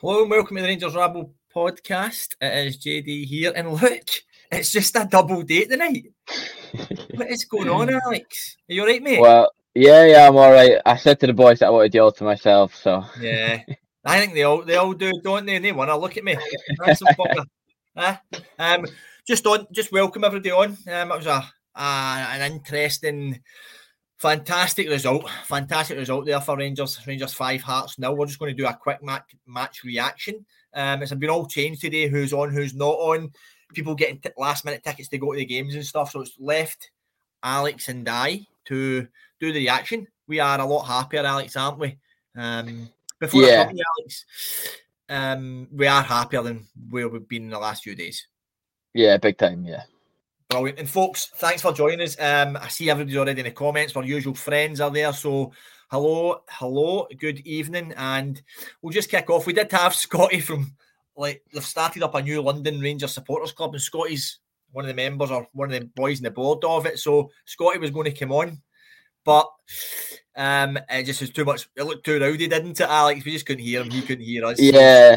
Hello 0.00 0.22
and 0.22 0.30
welcome 0.30 0.56
to 0.56 0.62
the 0.62 0.68
Rangers 0.68 0.94
Rabble 0.94 1.34
podcast. 1.54 2.34
It 2.40 2.68
is 2.68 2.78
JD 2.78 3.26
here, 3.26 3.52
and 3.54 3.70
look, 3.74 4.08
it's 4.50 4.72
just 4.72 4.96
a 4.96 5.04
double 5.04 5.42
date 5.42 5.68
tonight. 5.68 6.06
what 7.16 7.30
is 7.30 7.44
going 7.44 7.68
on, 7.68 7.90
Alex? 8.06 8.56
Are 8.70 8.72
you 8.72 8.80
alright, 8.80 9.02
mate? 9.02 9.20
Well, 9.20 9.52
yeah, 9.74 10.06
yeah, 10.06 10.26
I'm 10.26 10.36
all 10.38 10.50
right. 10.50 10.78
I 10.86 10.96
said 10.96 11.20
to 11.20 11.26
the 11.26 11.34
boys 11.34 11.58
that 11.58 11.66
I 11.66 11.70
wanted 11.70 11.94
you 11.94 12.00
all 12.00 12.12
to 12.12 12.24
myself, 12.24 12.74
so 12.76 13.04
yeah, 13.20 13.62
I 14.02 14.18
think 14.18 14.32
they 14.32 14.44
all 14.44 14.62
they 14.62 14.76
all 14.76 14.94
do, 14.94 15.12
don't 15.22 15.44
they? 15.44 15.56
And 15.56 15.64
they 15.66 15.72
want 15.72 15.90
to 15.90 15.98
look 15.98 16.16
at 16.16 16.24
me. 16.24 16.38
Um, 18.58 18.86
just 19.26 19.44
on, 19.46 19.66
just 19.70 19.92
welcome 19.92 20.24
everybody 20.24 20.50
on. 20.50 20.78
Um, 20.88 21.12
it 21.12 21.16
was 21.16 21.26
a, 21.26 21.44
a 21.76 21.82
an 21.82 22.52
interesting 22.52 23.42
Fantastic 24.20 24.86
result. 24.90 25.30
Fantastic 25.46 25.96
result 25.96 26.26
there 26.26 26.42
for 26.42 26.54
Rangers. 26.54 27.00
Rangers 27.06 27.32
five 27.32 27.62
hearts 27.62 27.98
now. 27.98 28.12
We're 28.12 28.26
just 28.26 28.38
going 28.38 28.54
to 28.54 28.62
do 28.62 28.68
a 28.68 28.74
quick 28.74 29.02
match, 29.02 29.34
match 29.46 29.82
reaction. 29.82 30.44
Um, 30.74 31.02
it's 31.02 31.14
been 31.14 31.30
all 31.30 31.46
changed 31.46 31.80
today. 31.80 32.06
Who's 32.06 32.34
on, 32.34 32.50
who's 32.50 32.74
not 32.74 32.96
on. 32.96 33.32
People 33.72 33.94
getting 33.94 34.18
t- 34.18 34.28
last 34.36 34.66
minute 34.66 34.84
tickets 34.84 35.08
to 35.08 35.16
go 35.16 35.32
to 35.32 35.38
the 35.38 35.46
games 35.46 35.74
and 35.74 35.86
stuff. 35.86 36.10
So 36.10 36.20
it's 36.20 36.36
left 36.38 36.90
Alex 37.42 37.88
and 37.88 38.06
I 38.06 38.46
to 38.66 39.08
do 39.40 39.52
the 39.52 39.60
reaction. 39.60 40.06
We 40.26 40.38
are 40.38 40.60
a 40.60 40.66
lot 40.66 40.82
happier, 40.82 41.24
Alex, 41.24 41.56
aren't 41.56 41.78
we? 41.78 41.96
Um, 42.36 42.90
before 43.18 43.42
yeah. 43.42 43.62
I 43.62 43.64
come 43.64 43.76
to 43.76 43.84
Alex, 44.00 44.24
um, 45.08 45.68
we 45.72 45.86
are 45.86 46.02
happier 46.02 46.42
than 46.42 46.66
where 46.90 47.08
we've 47.08 47.26
been 47.26 47.44
in 47.44 47.50
the 47.50 47.58
last 47.58 47.84
few 47.84 47.94
days. 47.94 48.26
Yeah, 48.92 49.16
big 49.16 49.38
time. 49.38 49.64
Yeah. 49.64 49.84
Brilliant. 50.50 50.80
And 50.80 50.90
folks, 50.90 51.30
thanks 51.36 51.62
for 51.62 51.72
joining 51.72 52.00
us. 52.00 52.16
Um, 52.18 52.56
I 52.56 52.66
see 52.66 52.90
everybody's 52.90 53.16
already 53.16 53.40
in 53.40 53.44
the 53.44 53.52
comments. 53.52 53.94
Our 53.94 54.02
usual 54.02 54.34
friends 54.34 54.80
are 54.80 54.90
there. 54.90 55.12
So 55.12 55.52
hello, 55.92 56.42
hello, 56.48 57.06
good 57.18 57.38
evening. 57.46 57.94
And 57.96 58.42
we'll 58.82 58.92
just 58.92 59.10
kick 59.10 59.30
off. 59.30 59.46
We 59.46 59.52
did 59.52 59.70
have 59.70 59.94
Scotty 59.94 60.40
from 60.40 60.74
like 61.16 61.44
they've 61.52 61.64
started 61.64 62.02
up 62.02 62.16
a 62.16 62.22
new 62.22 62.42
London 62.42 62.80
Rangers 62.80 63.12
supporters 63.12 63.52
club, 63.52 63.74
and 63.74 63.82
Scotty's 63.82 64.40
one 64.72 64.84
of 64.84 64.88
the 64.88 64.94
members 64.94 65.30
or 65.30 65.46
one 65.52 65.72
of 65.72 65.78
the 65.78 65.86
boys 65.94 66.18
in 66.18 66.24
the 66.24 66.32
board 66.32 66.64
of 66.64 66.84
it. 66.84 66.98
So 66.98 67.30
Scotty 67.44 67.78
was 67.78 67.90
going 67.90 68.12
to 68.12 68.18
come 68.18 68.32
on, 68.32 68.60
but 69.24 69.48
um, 70.34 70.80
it 70.88 71.04
just 71.04 71.20
was 71.20 71.30
too 71.30 71.44
much. 71.44 71.68
It 71.76 71.84
looked 71.84 72.04
too 72.04 72.20
rowdy, 72.20 72.48
didn't 72.48 72.80
it, 72.80 72.88
Alex? 72.88 73.24
We 73.24 73.30
just 73.30 73.46
couldn't 73.46 73.62
hear 73.62 73.82
him. 73.82 73.90
He 73.90 74.02
couldn't 74.02 74.24
hear 74.24 74.46
us. 74.46 74.58
Yeah. 74.58 75.16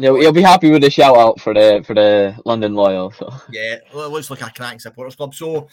You'll, 0.00 0.22
you'll 0.22 0.32
be 0.32 0.40
happy 0.40 0.70
with 0.70 0.80
the 0.80 0.90
shout 0.90 1.16
out 1.16 1.38
for 1.40 1.52
the 1.52 1.82
for 1.86 1.94
the 1.94 2.34
London 2.46 2.74
Loyal. 2.74 3.10
So 3.10 3.30
yeah, 3.50 3.74
it 3.74 3.94
looks 3.94 4.30
like 4.30 4.40
a 4.40 4.50
cracking 4.50 4.78
supporters 4.78 5.14
club. 5.14 5.34
So 5.34 5.68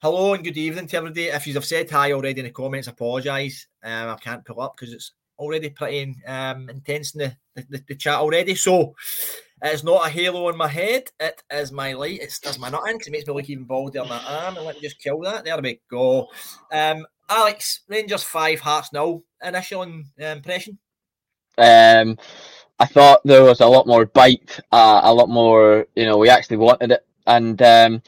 hello 0.00 0.32
and 0.32 0.42
good 0.42 0.56
evening 0.56 0.86
to 0.86 0.96
everybody. 0.96 1.26
If 1.26 1.46
you 1.46 1.52
have 1.54 1.64
said 1.64 1.90
hi 1.90 2.12
already 2.12 2.40
in 2.40 2.46
the 2.46 2.52
comments, 2.52 2.88
apologise. 2.88 3.66
Um, 3.82 4.08
I 4.08 4.16
can't 4.16 4.44
pull 4.46 4.62
up 4.62 4.76
because 4.76 4.94
it's 4.94 5.12
already 5.38 5.68
pretty 5.68 6.16
um, 6.26 6.70
intense 6.70 7.14
in 7.14 7.34
the, 7.54 7.64
the, 7.68 7.84
the, 7.86 7.94
chat 7.94 8.14
already. 8.14 8.54
So 8.54 8.94
it's 9.60 9.84
not 9.84 10.06
a 10.06 10.10
halo 10.10 10.48
on 10.48 10.56
my 10.56 10.68
head. 10.68 11.10
It 11.20 11.42
is 11.52 11.70
my 11.70 11.92
light. 11.92 12.20
It's 12.22 12.40
does 12.40 12.58
my 12.58 12.70
nut 12.70 12.88
in 12.88 12.94
because 12.94 13.08
it 13.08 13.10
makes 13.10 13.26
me 13.26 13.34
look 13.34 13.50
even 13.50 13.64
balder 13.64 14.00
on 14.00 14.08
my 14.08 14.22
arm. 14.26 14.56
And 14.56 14.64
let 14.64 14.76
me 14.76 14.80
just 14.80 15.02
kill 15.02 15.20
that. 15.20 15.44
There 15.44 15.60
we 15.60 15.82
go. 15.90 16.28
Um, 16.72 17.04
Alex, 17.28 17.80
Rangers 17.88 18.22
five 18.22 18.60
hearts 18.60 18.90
now. 18.94 19.20
Initial 19.42 19.82
impression. 20.16 20.78
Um 21.58 22.16
I 22.78 22.86
thought 22.86 23.20
there 23.24 23.44
was 23.44 23.60
a 23.60 23.66
lot 23.66 23.86
more 23.86 24.06
bite, 24.06 24.60
uh, 24.72 25.00
a 25.04 25.14
lot 25.14 25.28
more, 25.28 25.86
you 25.96 26.04
know, 26.04 26.18
we 26.18 26.28
actually 26.28 26.58
wanted 26.58 26.90
it. 26.92 27.06
And 27.26 27.60
um, 27.62 28.02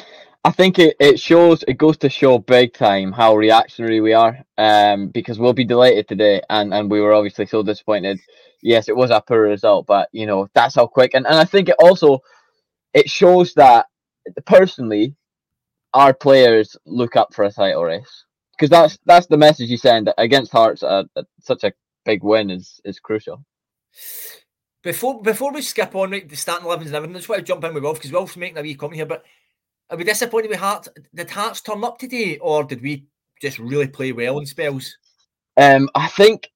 I 0.45 0.51
think 0.51 0.79
it, 0.79 0.97
it 1.01 1.19
shows, 1.19 1.65
it 1.67 1.79
goes 1.79 1.97
to 1.99 2.11
show 2.11 2.39
big 2.39 2.75
time 2.75 3.13
how 3.13 3.35
reactionary 3.35 4.01
we 4.01 4.13
are 4.13 4.39
um, 4.59 5.09
because 5.09 5.39
we'll 5.39 5.55
be 5.55 5.65
delighted 5.65 6.07
today. 6.07 6.43
And, 6.51 6.75
and 6.75 6.91
we 6.91 7.01
were 7.01 7.15
obviously 7.15 7.47
so 7.47 7.63
disappointed. 7.63 8.21
Yes, 8.63 8.89
it 8.89 8.97
was 8.97 9.11
a 9.11 9.23
poor 9.27 9.43
result, 9.43 9.87
but, 9.87 10.09
you 10.13 10.27
know, 10.27 10.49
that's 10.55 10.75
how 10.75 10.87
quick. 10.87 11.15
And, 11.15 11.27
and 11.27 11.37
I 11.37 11.45
think 11.45 11.69
it 11.71 11.77
also, 11.79 12.21
it 12.93 13.09
shows 13.09 13.55
that 13.55 13.87
personally, 14.45 15.15
our 15.95 16.13
players 16.13 16.77
look 16.85 17.17
up 17.17 17.33
for 17.33 17.45
a 17.45 17.51
title 17.51 17.85
race 17.85 18.25
because 18.53 18.71
that's 18.71 18.99
that's 19.07 19.27
the 19.27 19.37
message 19.37 19.71
you 19.71 19.79
send 19.79 20.13
against 20.19 20.53
Hearts. 20.53 20.83
Uh, 20.83 21.05
such 21.41 21.65
a 21.65 21.73
big 22.05 22.23
win 22.23 22.51
is 22.51 22.81
is 22.85 23.01
crucial. 23.01 23.43
Before 24.83 25.21
before 25.21 25.53
we 25.53 25.63
skip 25.63 25.95
on 25.95 26.13
right, 26.13 26.29
the 26.29 26.37
starting 26.37 26.67
elevens 26.67 26.89
and 26.89 26.97
everything, 26.97 27.17
I 27.17 27.19
just 27.19 27.29
want 27.29 27.41
to 27.41 27.45
jump 27.45 27.65
in 27.65 27.75
with 27.75 27.83
Wolf 27.83 27.99
because 27.99 28.13
Wolf's 28.13 28.37
making 28.37 28.59
a 28.59 28.63
wee 28.63 28.75
comment 28.75 28.97
here. 28.97 29.07
But 29.07 29.25
are 29.91 29.97
we 29.97 30.05
disappointed 30.05 30.51
with 30.51 30.61
Hearts? 30.61 30.89
Did 31.15 31.31
Hearts 31.31 31.61
turn 31.61 31.83
up 31.83 31.99
today, 31.99 32.39
or 32.39 32.63
did 32.63 32.81
we 32.81 33.07
just 33.41 33.59
really 33.59 33.89
play 33.89 34.13
well 34.13 34.39
in 34.39 34.47
spells? 34.47 34.97
Um, 35.57 35.89
I 35.95 36.09
think. 36.09 36.49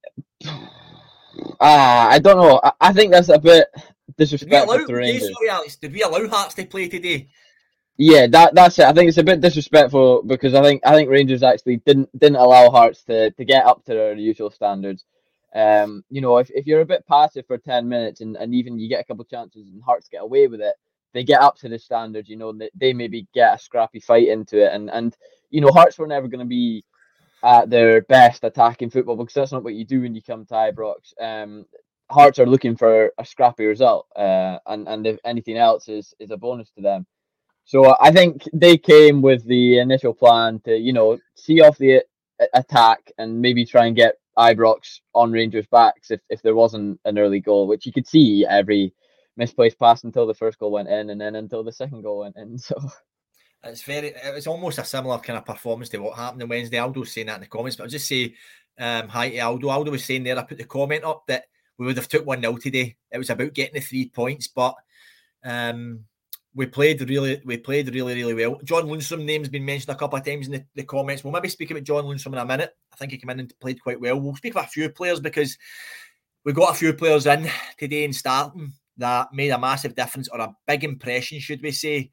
Ah, 1.60 2.06
uh, 2.06 2.10
I 2.10 2.18
don't 2.18 2.36
know. 2.36 2.60
I, 2.62 2.72
I, 2.80 2.92
think 2.92 3.10
that's 3.10 3.30
a 3.30 3.38
bit 3.38 3.66
disrespectful 4.18 4.74
allow, 4.74 4.86
to 4.86 4.94
Rangers. 4.94 5.32
Sorry, 5.32 5.48
Alex. 5.48 5.76
Did 5.76 5.92
we 5.92 6.02
allow 6.02 6.28
Hearts 6.28 6.54
to 6.54 6.66
play 6.66 6.88
today? 6.88 7.28
Yeah, 7.96 8.26
that 8.28 8.54
that's 8.54 8.78
it. 8.78 8.84
I 8.84 8.92
think 8.92 9.08
it's 9.08 9.18
a 9.18 9.24
bit 9.24 9.40
disrespectful 9.40 10.22
because 10.22 10.54
I 10.54 10.62
think 10.62 10.82
I 10.84 10.94
think 10.94 11.10
Rangers 11.10 11.42
actually 11.42 11.78
didn't 11.78 12.16
didn't 12.18 12.36
allow 12.36 12.70
Hearts 12.70 13.02
to 13.04 13.30
to 13.32 13.44
get 13.44 13.66
up 13.66 13.84
to 13.86 13.94
their 13.94 14.14
usual 14.14 14.50
standards. 14.50 15.04
Um, 15.54 16.04
you 16.08 16.20
know, 16.20 16.38
if, 16.38 16.50
if 16.50 16.66
you're 16.66 16.80
a 16.80 16.86
bit 16.86 17.06
passive 17.06 17.46
for 17.46 17.58
10 17.58 17.88
minutes 17.88 18.20
and, 18.20 18.36
and 18.36 18.54
even 18.54 18.78
you 18.78 18.88
get 18.88 19.00
a 19.00 19.04
couple 19.04 19.22
of 19.22 19.28
chances 19.28 19.68
and 19.68 19.82
Hearts 19.82 20.08
get 20.08 20.22
away 20.22 20.46
with 20.46 20.60
it, 20.60 20.74
they 21.12 21.24
get 21.24 21.42
up 21.42 21.56
to 21.58 21.68
the 21.68 21.78
standard, 21.78 22.28
you 22.28 22.36
know, 22.36 22.52
they, 22.52 22.70
they 22.74 22.92
maybe 22.92 23.26
get 23.34 23.54
a 23.54 23.58
scrappy 23.58 24.00
fight 24.00 24.28
into 24.28 24.64
it. 24.64 24.72
And, 24.72 24.90
and 24.90 25.14
you 25.50 25.60
know, 25.60 25.70
Hearts 25.70 25.98
were 25.98 26.06
never 26.06 26.28
going 26.28 26.40
to 26.40 26.46
be 26.46 26.84
at 27.44 27.68
their 27.68 28.02
best 28.02 28.44
attacking 28.44 28.90
football 28.90 29.16
because 29.16 29.34
that's 29.34 29.52
not 29.52 29.64
what 29.64 29.74
you 29.74 29.84
do 29.84 30.00
when 30.00 30.14
you 30.14 30.22
come 30.22 30.46
to 30.46 30.54
Ibrox. 30.54 31.12
Um, 31.20 31.66
Hearts 32.10 32.38
are 32.38 32.46
looking 32.46 32.76
for 32.76 33.12
a 33.18 33.24
scrappy 33.24 33.64
result, 33.64 34.06
uh, 34.16 34.58
and, 34.66 34.86
and 34.86 35.06
if 35.06 35.18
anything 35.24 35.56
else 35.56 35.88
is, 35.88 36.14
is 36.18 36.30
a 36.30 36.36
bonus 36.36 36.70
to 36.72 36.82
them. 36.82 37.06
So 37.64 37.96
I 38.00 38.10
think 38.10 38.42
they 38.52 38.76
came 38.76 39.22
with 39.22 39.44
the 39.44 39.78
initial 39.78 40.12
plan 40.12 40.60
to, 40.64 40.76
you 40.76 40.92
know, 40.92 41.18
see 41.36 41.60
off 41.62 41.78
the 41.78 42.02
attack 42.54 43.12
and 43.18 43.40
maybe 43.40 43.64
try 43.64 43.86
and 43.86 43.96
get 43.96 44.16
Ibrox 44.38 45.00
on 45.14 45.32
Rangers' 45.32 45.66
backs 45.66 46.10
if, 46.10 46.20
if 46.30 46.42
there 46.42 46.54
wasn't 46.54 47.00
an 47.04 47.18
early 47.18 47.40
goal, 47.40 47.66
which 47.66 47.86
you 47.86 47.92
could 47.92 48.06
see 48.06 48.46
every 48.48 48.92
misplaced 49.36 49.78
pass 49.78 50.04
until 50.04 50.26
the 50.26 50.34
first 50.34 50.58
goal 50.58 50.72
went 50.72 50.88
in 50.88 51.10
and 51.10 51.20
then 51.20 51.34
until 51.36 51.64
the 51.64 51.72
second 51.72 52.02
goal 52.02 52.20
went 52.20 52.36
in. 52.36 52.58
So 53.64 53.70
it's 53.70 53.82
very 53.82 54.08
it 54.08 54.34
was 54.34 54.48
almost 54.48 54.78
a 54.78 54.84
similar 54.84 55.18
kind 55.18 55.38
of 55.38 55.44
performance 55.44 55.88
to 55.90 55.98
what 55.98 56.16
happened 56.18 56.42
on 56.42 56.48
Wednesday. 56.48 56.78
Aldo's 56.78 57.12
saying 57.12 57.28
that 57.28 57.36
in 57.36 57.42
the 57.42 57.46
comments, 57.46 57.76
but 57.76 57.84
I'll 57.84 57.88
just 57.88 58.08
say 58.08 58.34
um, 58.76 59.06
hi 59.06 59.30
to 59.30 59.38
Aldo. 59.38 59.68
Aldo 59.68 59.92
was 59.92 60.04
saying 60.04 60.24
there, 60.24 60.36
I 60.36 60.42
put 60.42 60.58
the 60.58 60.64
comment 60.64 61.04
up 61.04 61.24
that 61.28 61.44
we 61.78 61.86
would 61.86 61.96
have 61.96 62.08
took 62.08 62.26
one 62.26 62.40
nil 62.40 62.58
today. 62.58 62.96
It 63.12 63.18
was 63.18 63.30
about 63.30 63.52
getting 63.52 63.74
the 63.74 63.80
three 63.80 64.08
points, 64.08 64.48
but 64.48 64.74
um, 65.44 66.04
we 66.54 66.66
played 66.66 67.08
really, 67.08 67.40
we 67.44 67.56
played 67.56 67.94
really, 67.94 68.14
really 68.14 68.34
well. 68.34 68.60
John 68.64 68.84
Lundstram 68.84 69.24
name's 69.24 69.48
been 69.48 69.64
mentioned 69.64 69.94
a 69.94 69.98
couple 69.98 70.18
of 70.18 70.24
times 70.24 70.46
in 70.46 70.52
the, 70.52 70.64
the, 70.74 70.84
comments. 70.84 71.24
We'll 71.24 71.32
maybe 71.32 71.48
speak 71.48 71.70
about 71.70 71.84
John 71.84 72.04
Lundstram 72.04 72.32
in 72.32 72.38
a 72.38 72.44
minute. 72.44 72.76
I 72.92 72.96
think 72.96 73.12
he 73.12 73.18
came 73.18 73.30
in 73.30 73.40
and 73.40 73.60
played 73.60 73.82
quite 73.82 74.00
well. 74.00 74.20
We'll 74.20 74.36
speak 74.36 74.52
about 74.52 74.66
a 74.66 74.70
few 74.70 74.90
players 74.90 75.20
because 75.20 75.56
we 76.44 76.52
got 76.52 76.72
a 76.72 76.78
few 76.78 76.92
players 76.92 77.26
in 77.26 77.48
today 77.78 78.04
in 78.04 78.12
starting 78.12 78.72
that 78.98 79.32
made 79.32 79.50
a 79.50 79.58
massive 79.58 79.94
difference 79.94 80.28
or 80.28 80.40
a 80.40 80.54
big 80.66 80.84
impression, 80.84 81.40
should 81.40 81.62
we 81.62 81.72
say. 81.72 82.10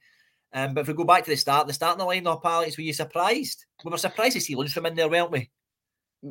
Um, 0.53 0.73
but 0.73 0.81
if 0.81 0.87
we 0.87 0.93
go 0.93 1.03
back 1.03 1.25
to 1.25 1.29
the 1.29 1.37
start, 1.37 1.67
the 1.67 1.73
starting 1.73 2.05
lineup, 2.05 2.41
Alex, 2.43 2.77
were 2.77 2.83
you 2.83 2.93
surprised? 2.93 3.65
We 3.83 3.91
were 3.91 3.97
surprised 3.97 4.35
to 4.35 4.41
see 4.41 4.55
Lundstram 4.55 4.87
in 4.87 4.95
there, 4.95 5.09
weren't 5.09 5.31
we? 5.31 5.49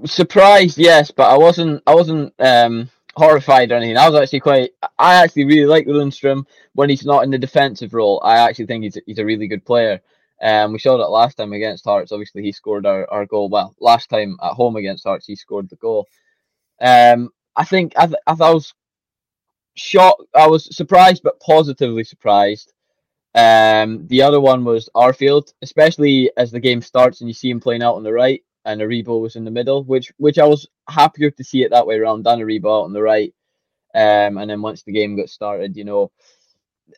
Surprised, 0.05 0.79
yes, 0.79 1.11
but 1.11 1.31
I 1.31 1.37
wasn't. 1.37 1.83
I 1.87 1.95
wasn't 1.95 2.35
um, 2.39 2.91
horrified 3.19 3.71
or 3.71 3.77
anything. 3.77 3.97
I 3.97 4.09
was 4.09 4.21
actually 4.21 4.41
quite. 4.41 4.71
I 4.99 5.17
actually 5.17 5.45
really 5.45 5.67
like 5.67 5.87
Lundstram 5.87 6.45
when 6.75 6.89
he's 6.89 7.05
not 7.05 7.25
in 7.25 7.31
the 7.31 7.39
defensive 7.39 7.95
role. 7.95 8.21
I 8.25 8.39
actually 8.39 8.67
think 8.67 8.85
he's 8.85 8.99
he's 9.07 9.19
a 9.19 9.25
really 9.25 9.49
good 9.49 9.65
player. 9.65 10.01
Um, 10.41 10.73
we 10.73 10.79
saw 10.79 10.97
that 10.97 11.11
last 11.11 11.37
time 11.37 11.53
against 11.53 11.85
Hearts. 11.85 12.13
Obviously, 12.13 12.43
he 12.43 12.53
scored 12.53 12.87
our, 12.87 13.11
our 13.11 13.27
goal. 13.27 13.49
Well, 13.49 13.75
last 13.81 14.09
time 14.09 14.37
at 14.43 14.53
home 14.53 14.77
against 14.77 15.05
Hearts, 15.05 15.27
he 15.27 15.35
scored 15.35 15.69
the 15.69 15.77
goal. 15.77 16.07
Um, 16.81 17.31
I 17.57 17.65
think 17.65 17.93
I, 17.97 18.07
th- 18.07 18.21
I, 18.27 18.33
th- 18.33 18.41
I 18.41 18.55
was 18.55 18.73
shocked. 19.75 20.23
I 20.35 20.47
was 20.47 20.75
surprised, 20.75 21.23
but 21.25 21.41
positively 21.41 22.05
surprised. 22.05 22.73
Um, 23.35 24.07
the 24.09 24.23
other 24.23 24.41
one 24.41 24.65
was 24.65 24.89
Arfield, 24.95 25.53
especially 25.63 26.31
as 26.37 26.51
the 26.51 26.61
game 26.61 26.81
starts 26.81 27.21
and 27.21 27.29
you 27.29 27.35
see 27.35 27.51
him 27.51 27.61
playing 27.61 27.83
out 27.83 27.95
on 27.95 28.03
the 28.03 28.13
right, 28.13 28.43
and 28.65 28.81
Aribo 28.81 29.21
was 29.21 29.37
in 29.37 29.45
the 29.45 29.51
middle, 29.51 29.85
which 29.85 30.13
which 30.19 30.39
I 30.39 30.47
was 30.47 30.69
happier 30.89 31.31
to 31.31 31.45
see 31.45 31.63
it 31.63 31.71
that 31.71 31.87
way 31.87 31.97
around. 31.99 32.25
Dan 32.25 32.39
Aribo 32.39 32.85
on 32.85 32.93
the 32.93 33.03
right, 33.03 33.35
um, 33.95 34.39
and 34.39 34.51
then 34.51 34.63
once 34.63 34.83
the 34.83 34.93
game 34.93 35.17
got 35.17 35.31
started, 35.31 35.77
you 35.77 35.85
know, 35.85 36.11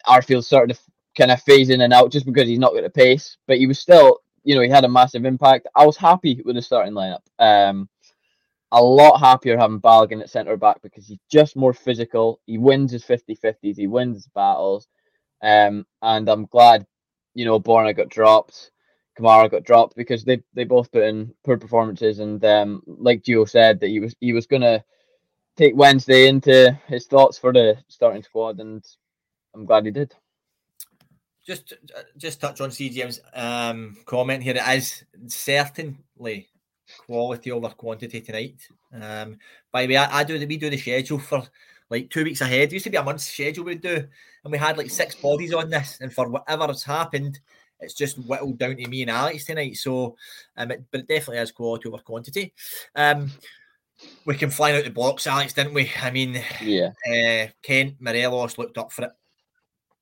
Arfield 0.06 0.44
started 0.44 0.74
to 0.74 0.80
kind 1.16 1.30
of 1.30 1.42
phase 1.42 1.70
in 1.70 1.80
and 1.82 1.92
out 1.92 2.12
just 2.12 2.26
because 2.26 2.48
he's 2.48 2.58
not 2.58 2.72
got 2.74 2.82
the 2.82 2.90
pace, 2.90 3.36
but 3.46 3.58
he 3.58 3.66
was 3.66 3.78
still, 3.78 4.18
you 4.44 4.54
know, 4.54 4.62
he 4.62 4.68
had 4.68 4.84
a 4.84 4.88
massive 4.88 5.24
impact. 5.24 5.66
I 5.74 5.84
was 5.86 5.96
happy 5.96 6.40
with 6.44 6.56
the 6.56 6.62
starting 6.62 6.94
lineup. 6.94 7.20
Um, 7.38 7.88
a 8.72 8.82
lot 8.82 9.18
happier 9.18 9.58
having 9.58 9.80
Balogun 9.80 10.20
at 10.20 10.30
centre 10.30 10.56
back 10.56 10.80
because 10.82 11.06
he's 11.06 11.18
just 11.30 11.56
more 11.56 11.72
physical. 11.72 12.40
He 12.46 12.58
wins 12.58 12.92
his 12.92 13.04
50 13.04 13.36
50s, 13.36 13.76
he 13.76 13.86
wins 13.86 14.16
his 14.16 14.28
battles. 14.28 14.88
Um, 15.42 15.86
and 16.02 16.28
I'm 16.28 16.46
glad, 16.46 16.86
you 17.34 17.44
know, 17.44 17.58
Borna 17.58 17.96
got 17.96 18.08
dropped, 18.08 18.70
Kamara 19.20 19.50
got 19.50 19.64
dropped 19.64 19.96
because 19.96 20.24
they, 20.24 20.42
they 20.54 20.64
both 20.64 20.90
put 20.90 21.02
in 21.02 21.34
poor 21.44 21.56
performances. 21.56 22.18
And 22.18 22.44
um, 22.44 22.82
like 22.86 23.22
Gio 23.22 23.48
said, 23.48 23.80
that 23.80 23.88
he 23.88 24.00
was 24.00 24.14
he 24.20 24.32
was 24.32 24.46
to 24.46 24.84
take 25.56 25.76
Wednesday 25.76 26.28
into 26.28 26.76
his 26.86 27.06
thoughts 27.06 27.38
for 27.38 27.52
the 27.52 27.76
starting 27.88 28.22
squad, 28.22 28.60
and 28.60 28.84
I'm 29.54 29.66
glad 29.66 29.84
he 29.84 29.90
did. 29.90 30.14
Just 31.46 31.74
just 32.16 32.40
touch 32.40 32.60
on 32.60 32.70
CGM's 32.70 33.20
um, 33.34 33.96
comment 34.04 34.42
here. 34.42 34.56
It 34.56 34.76
is 34.76 35.04
certainly 35.26 36.48
quality 37.06 37.50
over 37.50 37.68
quantity 37.70 38.20
tonight. 38.20 38.68
Um, 38.92 39.38
by 39.72 39.86
the 39.86 39.94
way, 39.94 39.96
I, 39.96 40.20
I 40.20 40.24
do 40.24 40.38
the 40.38 40.46
we 40.46 40.56
do 40.56 40.70
the 40.70 40.76
schedule 40.76 41.18
for 41.18 41.42
like 41.88 42.08
two 42.10 42.24
weeks 42.24 42.40
ahead. 42.40 42.68
It 42.68 42.72
used 42.72 42.84
to 42.84 42.90
be 42.90 42.96
a 42.96 43.02
month's 43.02 43.26
schedule 43.26 43.64
we'd 43.64 43.80
do, 43.80 44.06
and 44.44 44.52
we 44.52 44.58
had 44.58 44.78
like 44.78 44.90
six 44.90 45.14
bodies 45.14 45.52
on 45.52 45.70
this. 45.70 45.98
And 46.00 46.12
for 46.12 46.28
whatever 46.28 46.66
has 46.68 46.84
happened, 46.84 47.40
it's 47.80 47.94
just 47.94 48.18
whittled 48.18 48.58
down 48.58 48.76
to 48.76 48.88
me 48.88 49.02
and 49.02 49.10
Alex 49.10 49.44
tonight. 49.44 49.76
So, 49.76 50.16
um, 50.56 50.70
it, 50.70 50.84
but 50.90 51.00
it 51.00 51.08
definitely 51.08 51.38
has 51.38 51.52
quality 51.52 51.88
over 51.88 51.98
quantity. 51.98 52.52
Um, 52.94 53.30
we 54.24 54.34
can 54.34 54.50
fly 54.50 54.72
out 54.72 54.84
the 54.84 54.90
blocks, 54.90 55.26
Alex, 55.26 55.52
didn't 55.52 55.74
we? 55.74 55.90
I 56.02 56.10
mean, 56.10 56.42
yeah. 56.62 56.90
Uh, 57.06 57.48
Kent 57.62 57.96
Morelos 58.00 58.58
looked 58.58 58.78
up 58.78 58.92
for 58.92 59.04
it. 59.04 59.12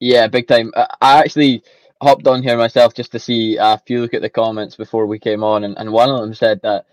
Yeah, 0.00 0.28
big 0.28 0.46
time. 0.46 0.72
I 0.76 1.18
actually 1.18 1.62
hopped 2.00 2.26
on 2.28 2.42
here 2.42 2.56
myself 2.56 2.94
just 2.94 3.10
to 3.12 3.18
see 3.18 3.56
a 3.56 3.78
few 3.86 4.00
look 4.00 4.14
at 4.14 4.22
the 4.22 4.30
comments 4.30 4.76
before 4.76 5.06
we 5.06 5.18
came 5.18 5.42
on, 5.42 5.64
and, 5.64 5.76
and 5.78 5.92
one 5.92 6.10
of 6.10 6.20
them 6.20 6.34
said 6.34 6.60
that 6.62 6.86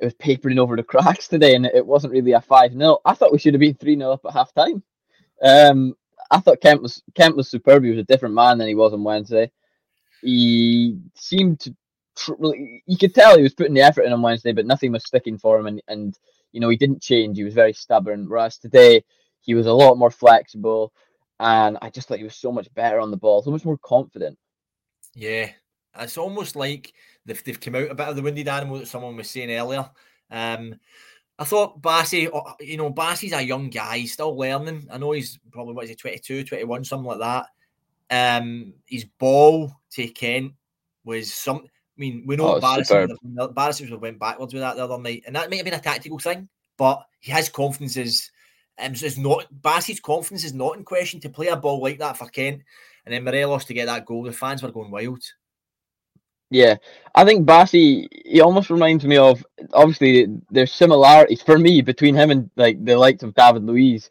it 0.00 0.04
was 0.04 0.14
papering 0.14 0.58
over 0.58 0.76
the 0.76 0.82
cracks 0.84 1.28
today, 1.28 1.54
and 1.54 1.66
it 1.66 1.84
wasn't 1.84 2.12
really 2.12 2.32
a 2.32 2.40
five 2.40 2.72
0 2.72 2.98
I 3.04 3.14
thought 3.14 3.32
we 3.32 3.38
should 3.38 3.54
have 3.54 3.60
been 3.60 3.74
three 3.74 3.96
0 3.96 4.12
up 4.12 4.24
at 4.24 4.32
half 4.32 4.54
time. 4.54 4.82
Um, 5.42 5.96
I 6.30 6.40
thought 6.40 6.60
Kent 6.60 6.82
was 6.82 7.02
Kent 7.14 7.36
was 7.36 7.48
superb. 7.48 7.84
He 7.84 7.90
was 7.90 7.98
a 7.98 8.04
different 8.04 8.34
man 8.34 8.58
than 8.58 8.68
he 8.68 8.74
was 8.74 8.92
on 8.92 9.04
Wednesday. 9.04 9.50
He 10.24 10.98
seemed 11.14 11.60
to, 11.60 11.74
you 12.86 12.96
could 12.98 13.14
tell 13.14 13.36
he 13.36 13.42
was 13.42 13.54
putting 13.54 13.74
the 13.74 13.82
effort 13.82 14.02
in 14.02 14.12
on 14.12 14.22
Wednesday, 14.22 14.52
but 14.52 14.66
nothing 14.66 14.92
was 14.92 15.04
sticking 15.04 15.38
for 15.38 15.58
him, 15.58 15.66
and 15.66 15.82
and 15.88 16.18
you 16.52 16.60
know 16.60 16.68
he 16.68 16.76
didn't 16.76 17.02
change. 17.02 17.36
He 17.36 17.44
was 17.44 17.54
very 17.54 17.72
stubborn. 17.72 18.28
Whereas 18.28 18.58
today 18.58 19.04
he 19.40 19.54
was 19.54 19.66
a 19.66 19.72
lot 19.72 19.98
more 19.98 20.10
flexible, 20.10 20.92
and 21.40 21.76
I 21.82 21.90
just 21.90 22.08
thought 22.08 22.18
he 22.18 22.24
was 22.24 22.36
so 22.36 22.50
much 22.50 22.72
better 22.74 23.00
on 23.00 23.10
the 23.10 23.16
ball, 23.16 23.42
so 23.42 23.50
much 23.50 23.64
more 23.64 23.78
confident. 23.78 24.38
Yeah, 25.14 25.50
it's 25.98 26.18
almost 26.18 26.56
like 26.56 26.92
they've, 27.26 27.42
they've 27.44 27.60
come 27.60 27.74
out 27.74 27.90
a 27.90 27.94
bit 27.94 28.08
of 28.08 28.16
the 28.16 28.22
wounded 28.22 28.48
animal 28.48 28.78
that 28.78 28.88
someone 28.88 29.16
was 29.16 29.30
saying 29.30 29.50
earlier. 29.50 29.88
Um, 30.30 30.76
I 31.38 31.44
thought 31.44 31.82
Bassey, 31.82 32.28
uh, 32.32 32.54
you 32.60 32.76
know, 32.76 32.92
Bassey's 32.92 33.32
a 33.32 33.42
young 33.42 33.68
guy, 33.68 34.04
still 34.04 34.36
learning. 34.36 34.88
I 34.90 34.98
know 34.98 35.12
he's 35.12 35.38
probably, 35.50 35.74
what 35.74 35.84
is 35.84 35.90
he, 35.90 35.96
22, 35.96 36.44
21, 36.44 36.84
something 36.84 37.06
like 37.06 37.18
that. 37.18 37.46
Um, 38.10 38.74
his 38.86 39.04
ball 39.04 39.72
to 39.94 40.08
Kent 40.08 40.52
was 41.04 41.32
some. 41.32 41.58
I 41.58 42.00
mean, 42.00 42.24
we 42.26 42.36
know 42.36 42.56
oh, 42.56 42.60
Barisic 42.60 44.00
went 44.00 44.18
backwards 44.18 44.52
with 44.52 44.62
that 44.62 44.76
the 44.76 44.84
other 44.84 45.00
night, 45.00 45.22
and 45.26 45.36
that 45.36 45.48
might 45.48 45.56
have 45.56 45.64
been 45.64 45.74
a 45.74 45.80
tactical 45.80 46.18
thing, 46.18 46.48
but 46.76 47.04
his 47.20 47.48
confidence 47.48 47.96
is, 47.96 48.30
um, 48.78 48.92
is 48.92 49.16
not. 49.16 49.46
Bassey's 49.62 50.00
confidence 50.00 50.44
is 50.44 50.54
not 50.54 50.76
in 50.76 50.84
question 50.84 51.20
to 51.20 51.28
play 51.28 51.48
a 51.48 51.56
ball 51.56 51.80
like 51.80 51.98
that 51.98 52.16
for 52.16 52.28
Kent. 52.28 52.62
And 53.06 53.14
then 53.14 53.24
Morelos 53.24 53.66
to 53.66 53.74
get 53.74 53.86
that 53.86 54.06
goal, 54.06 54.24
the 54.24 54.32
fans 54.32 54.62
were 54.62 54.72
going 54.72 54.90
wild. 54.90 55.22
Yeah, 56.50 56.76
I 57.14 57.24
think 57.24 57.46
Bassey, 57.46 58.06
he 58.24 58.40
almost 58.40 58.70
reminds 58.70 59.04
me 59.04 59.16
of 59.16 59.44
obviously 59.72 60.26
there's 60.50 60.72
similarities 60.72 61.42
for 61.42 61.58
me 61.58 61.80
between 61.80 62.14
him 62.14 62.30
and 62.30 62.50
like 62.56 62.84
the 62.84 62.96
likes 62.96 63.22
of 63.22 63.34
David 63.34 63.64
Luiz, 63.64 64.10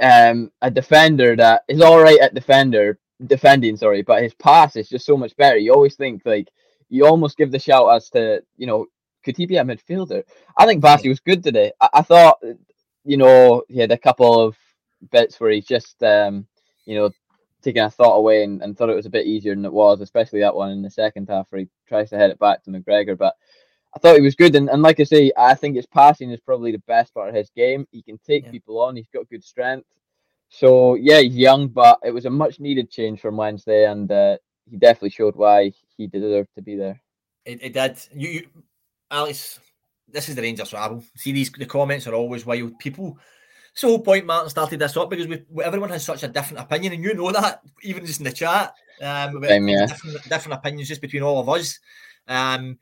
um, 0.00 0.50
a 0.62 0.70
defender 0.70 1.36
that 1.36 1.62
is 1.68 1.80
all 1.80 2.00
right 2.00 2.18
at 2.18 2.34
defender 2.34 2.98
defending, 3.24 3.76
sorry, 3.76 4.02
but 4.02 4.22
his 4.22 4.34
pass 4.34 4.76
is 4.76 4.88
just 4.88 5.06
so 5.06 5.16
much 5.16 5.36
better. 5.36 5.56
You 5.56 5.72
always 5.72 5.96
think 5.96 6.22
like 6.24 6.48
you 6.88 7.06
almost 7.06 7.36
give 7.36 7.50
the 7.50 7.58
shout 7.58 7.94
as 7.94 8.10
to 8.10 8.42
you 8.56 8.66
know 8.66 8.86
could 9.24 9.36
he 9.36 9.46
be 9.46 9.56
a 9.56 9.64
midfielder? 9.64 10.22
I 10.56 10.66
think 10.66 10.82
Bassey 10.82 11.08
was 11.08 11.20
good 11.20 11.42
today. 11.42 11.72
I, 11.80 11.88
I 11.94 12.02
thought 12.02 12.38
you 13.04 13.16
know 13.16 13.62
he 13.68 13.80
had 13.80 13.92
a 13.92 13.98
couple 13.98 14.40
of 14.40 14.56
bits 15.10 15.40
where 15.40 15.50
he's 15.50 15.66
just 15.66 16.02
um, 16.02 16.46
you 16.84 16.96
know 16.96 17.10
taking 17.62 17.82
a 17.82 17.90
thought 17.90 18.16
away 18.16 18.44
and, 18.44 18.62
and 18.62 18.76
thought 18.76 18.90
it 18.90 18.96
was 18.96 19.06
a 19.06 19.10
bit 19.10 19.26
easier 19.26 19.54
than 19.54 19.64
it 19.64 19.72
was, 19.72 20.00
especially 20.00 20.40
that 20.40 20.54
one 20.54 20.70
in 20.70 20.82
the 20.82 20.90
second 20.90 21.28
half 21.28 21.46
where 21.50 21.60
he 21.60 21.68
tries 21.88 22.10
to 22.10 22.16
head 22.16 22.30
it 22.30 22.38
back 22.38 22.62
to 22.62 22.70
McGregor. 22.70 23.18
But 23.18 23.34
I 23.94 23.98
thought 23.98 24.16
he 24.16 24.22
was 24.22 24.36
good. 24.36 24.54
And, 24.54 24.68
and 24.68 24.82
like 24.82 25.00
I 25.00 25.04
say, 25.04 25.32
I 25.36 25.54
think 25.54 25.74
his 25.74 25.86
passing 25.86 26.30
is 26.30 26.38
probably 26.38 26.70
the 26.70 26.82
best 26.86 27.12
part 27.12 27.28
of 27.28 27.34
his 27.34 27.50
game. 27.56 27.88
He 27.90 28.02
can 28.02 28.18
take 28.18 28.44
yeah. 28.44 28.50
people 28.52 28.80
on, 28.80 28.94
he's 28.94 29.08
got 29.12 29.28
good 29.28 29.42
strength. 29.42 29.88
So, 30.48 30.94
yeah, 30.94 31.20
he's 31.20 31.36
young, 31.36 31.68
but 31.68 31.98
it 32.04 32.12
was 32.12 32.24
a 32.24 32.30
much 32.30 32.60
needed 32.60 32.90
change 32.90 33.20
from 33.20 33.36
Wednesday. 33.36 33.90
And 33.90 34.10
uh, 34.10 34.36
he 34.70 34.76
definitely 34.76 35.10
showed 35.10 35.36
why 35.36 35.72
he 35.96 36.06
deserved 36.06 36.50
to 36.54 36.62
be 36.62 36.76
there. 36.76 37.00
It, 37.44 37.62
it 37.62 37.72
did. 37.72 37.98
You, 38.14 38.28
you, 38.28 38.46
Alex, 39.10 39.60
this 40.08 40.28
is 40.28 40.34
the 40.34 40.42
Rangers 40.42 40.72
Rabble. 40.72 41.04
See, 41.16 41.32
these 41.32 41.50
the 41.50 41.66
comments 41.66 42.06
are 42.06 42.14
always 42.14 42.46
wild. 42.46 42.78
People 42.78 43.18
it's 43.76 43.82
the 43.82 43.88
whole 43.88 43.98
point 43.98 44.24
Martin 44.24 44.48
started 44.48 44.78
this 44.78 44.96
up 44.96 45.10
because 45.10 45.26
we, 45.26 45.44
everyone 45.62 45.90
has 45.90 46.02
such 46.02 46.22
a 46.22 46.28
different 46.28 46.62
opinion, 46.62 46.94
and 46.94 47.04
you 47.04 47.12
know 47.12 47.30
that 47.30 47.60
even 47.82 48.06
just 48.06 48.20
in 48.20 48.24
the 48.24 48.32
chat, 48.32 48.74
um, 49.02 49.44
Same, 49.44 49.68
yeah. 49.68 49.84
different, 49.84 50.28
different 50.30 50.58
opinions 50.58 50.88
just 50.88 51.02
between 51.02 51.22
all 51.22 51.40
of 51.40 51.48
us. 51.50 51.78
Um, 52.26 52.78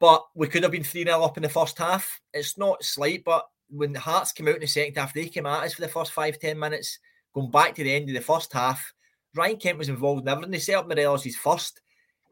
but 0.00 0.24
we 0.34 0.46
could 0.46 0.62
have 0.62 0.72
been 0.72 0.84
3 0.84 1.04
0 1.04 1.22
up 1.22 1.36
in 1.36 1.42
the 1.42 1.50
first 1.50 1.76
half. 1.76 2.18
It's 2.32 2.56
not 2.56 2.82
slight, 2.82 3.24
but 3.24 3.46
when 3.68 3.92
the 3.92 4.00
Hearts 4.00 4.32
came 4.32 4.48
out 4.48 4.54
in 4.54 4.62
the 4.62 4.66
second 4.66 4.96
half, 4.96 5.12
they 5.12 5.28
came 5.28 5.44
at 5.44 5.64
us 5.64 5.74
for 5.74 5.82
the 5.82 5.88
first 5.88 6.12
five, 6.12 6.38
ten 6.38 6.58
minutes, 6.58 6.98
going 7.38 7.50
back 7.50 7.74
to 7.74 7.84
the 7.84 7.94
end 7.94 8.08
of 8.08 8.14
the 8.14 8.20
first 8.20 8.52
half. 8.52 8.92
Ryan 9.34 9.56
Kent 9.56 9.78
was 9.78 9.88
involved 9.88 10.22
in 10.22 10.28
everything. 10.28 10.50
They 10.50 10.58
set 10.58 10.76
up 10.76 10.88
Morelos 10.88 11.26
first. 11.36 11.80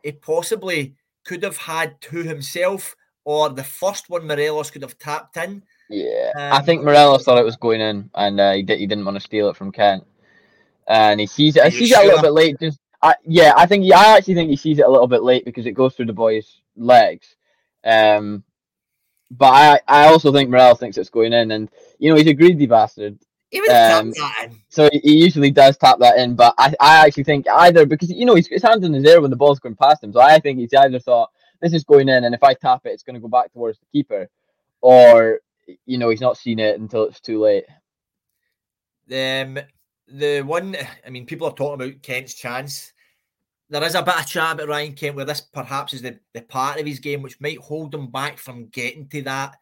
He 0.03 0.13
possibly 0.13 0.95
could 1.25 1.43
have 1.43 1.57
had 1.57 2.01
two 2.01 2.23
himself, 2.23 2.97
or 3.25 3.49
the 3.49 3.65
first 3.65 4.09
one 4.09 4.27
Morelos 4.27 4.71
could 4.71 4.83
have 4.83 4.99
tapped 4.99 5.37
in. 5.37 5.63
Yeah, 5.89 6.33
um, 6.37 6.53
I 6.53 6.63
think 6.63 6.83
Morelos 6.83 7.25
thought 7.25 7.39
it 7.39 7.45
was 7.45 7.57
going 7.57 7.81
in, 7.81 8.11
and 8.15 8.41
uh, 8.41 8.53
he, 8.53 8.63
did, 8.63 8.81
he 8.81 8.87
didn't 8.87 9.05
want 9.05 9.17
to 9.17 9.21
steal 9.21 9.49
it 9.49 9.57
from 9.57 9.73
Kent, 9.73 10.05
and 10.89 11.21
he 11.21 11.27
sees 11.27 11.57
it. 11.57 11.63
I 11.63 11.69
sees 11.69 11.91
sure? 11.91 12.01
it 12.01 12.05
a 12.05 12.07
little 12.07 12.23
bit 12.23 12.33
late. 12.33 12.59
Just 12.59 12.81
I, 13.03 13.15
yeah, 13.25 13.53
I 13.57 13.67
think 13.67 13.85
he, 13.85 13.93
I 13.93 14.17
actually 14.17 14.35
think 14.35 14.51
he 14.51 14.57
sees 14.57 14.79
it 14.79 14.87
a 14.87 14.91
little 14.91 15.07
bit 15.07 15.23
late 15.23 15.45
because 15.45 15.67
it 15.67 15.73
goes 15.73 15.95
through 15.95 16.07
the 16.07 16.13
boy's 16.13 16.61
legs. 16.77 17.37
Um, 17.85 18.43
but 19.31 19.53
I 19.53 19.81
I 19.87 20.07
also 20.09 20.33
think 20.33 20.51
Morelos 20.51 20.79
thinks 20.79 20.97
it's 20.97 21.11
going 21.11 21.33
in, 21.33 21.53
and 21.53 21.69
you 21.99 22.11
know 22.11 22.17
he's 22.17 22.27
a 22.27 22.35
greedy 22.35 22.67
bastard. 22.67 23.19
Um, 23.55 24.13
so 24.69 24.89
he 24.93 25.17
usually 25.17 25.51
does 25.51 25.77
tap 25.77 25.99
that 26.01 26.19
in, 26.19 26.35
but 26.35 26.55
I, 26.59 26.75
I 26.81 27.07
actually 27.07 27.25
think 27.25 27.47
either 27.49 27.87
because 27.87 28.11
you 28.11 28.25
know 28.25 28.35
he's 28.35 28.49
his 28.49 28.63
hands 28.63 28.85
in 28.85 28.93
his 28.93 29.05
air 29.05 29.21
when 29.21 29.31
the 29.31 29.37
ball's 29.37 29.61
going 29.61 29.77
past 29.77 30.03
him, 30.03 30.13
so 30.13 30.21
I 30.21 30.39
think 30.41 30.59
he's 30.59 30.75
either 30.75 30.99
thought 30.99 31.31
this 31.61 31.73
is 31.73 31.85
going 31.85 32.09
in, 32.09 32.25
and 32.25 32.35
if 32.35 32.43
I 32.43 32.55
tap 32.55 32.83
it, 32.85 32.91
it's 32.91 33.03
going 33.03 33.15
to 33.15 33.21
go 33.21 33.29
back 33.29 33.53
towards 33.53 33.79
the 33.79 33.87
keeper, 33.93 34.29
or 34.81 35.41
you 35.87 35.99
know 35.99 36.09
he's 36.09 36.21
not 36.21 36.37
seen 36.37 36.59
it 36.59 36.79
until 36.79 37.05
it's 37.05 37.21
too 37.21 37.41
late. 37.41 37.65
Um, 39.11 39.59
the 40.09 40.43
one, 40.43 40.77
I 41.07 41.11
mean, 41.11 41.27
people 41.27 41.47
are 41.47 41.55
talking 41.55 41.75
about 41.75 42.03
Kent's 42.03 42.35
chance. 42.35 42.93
There 43.69 43.83
is 43.83 43.95
a 43.95 44.03
bit 44.03 44.19
of 44.19 44.27
chat 44.27 44.55
about 44.55 44.69
Ryan 44.69 44.93
Kent 44.93 45.17
where 45.17 45.25
this 45.25 45.41
perhaps 45.41 45.93
is 45.93 46.03
the, 46.03 46.19
the 46.35 46.43
part 46.43 46.79
of 46.79 46.87
his 46.87 47.01
game 47.01 47.23
which 47.23 47.41
might 47.41 47.59
hold 47.59 47.95
him 47.95 48.09
back 48.09 48.39
from 48.39 48.69
getting 48.69 49.09
to 49.09 49.23
that 49.23 49.57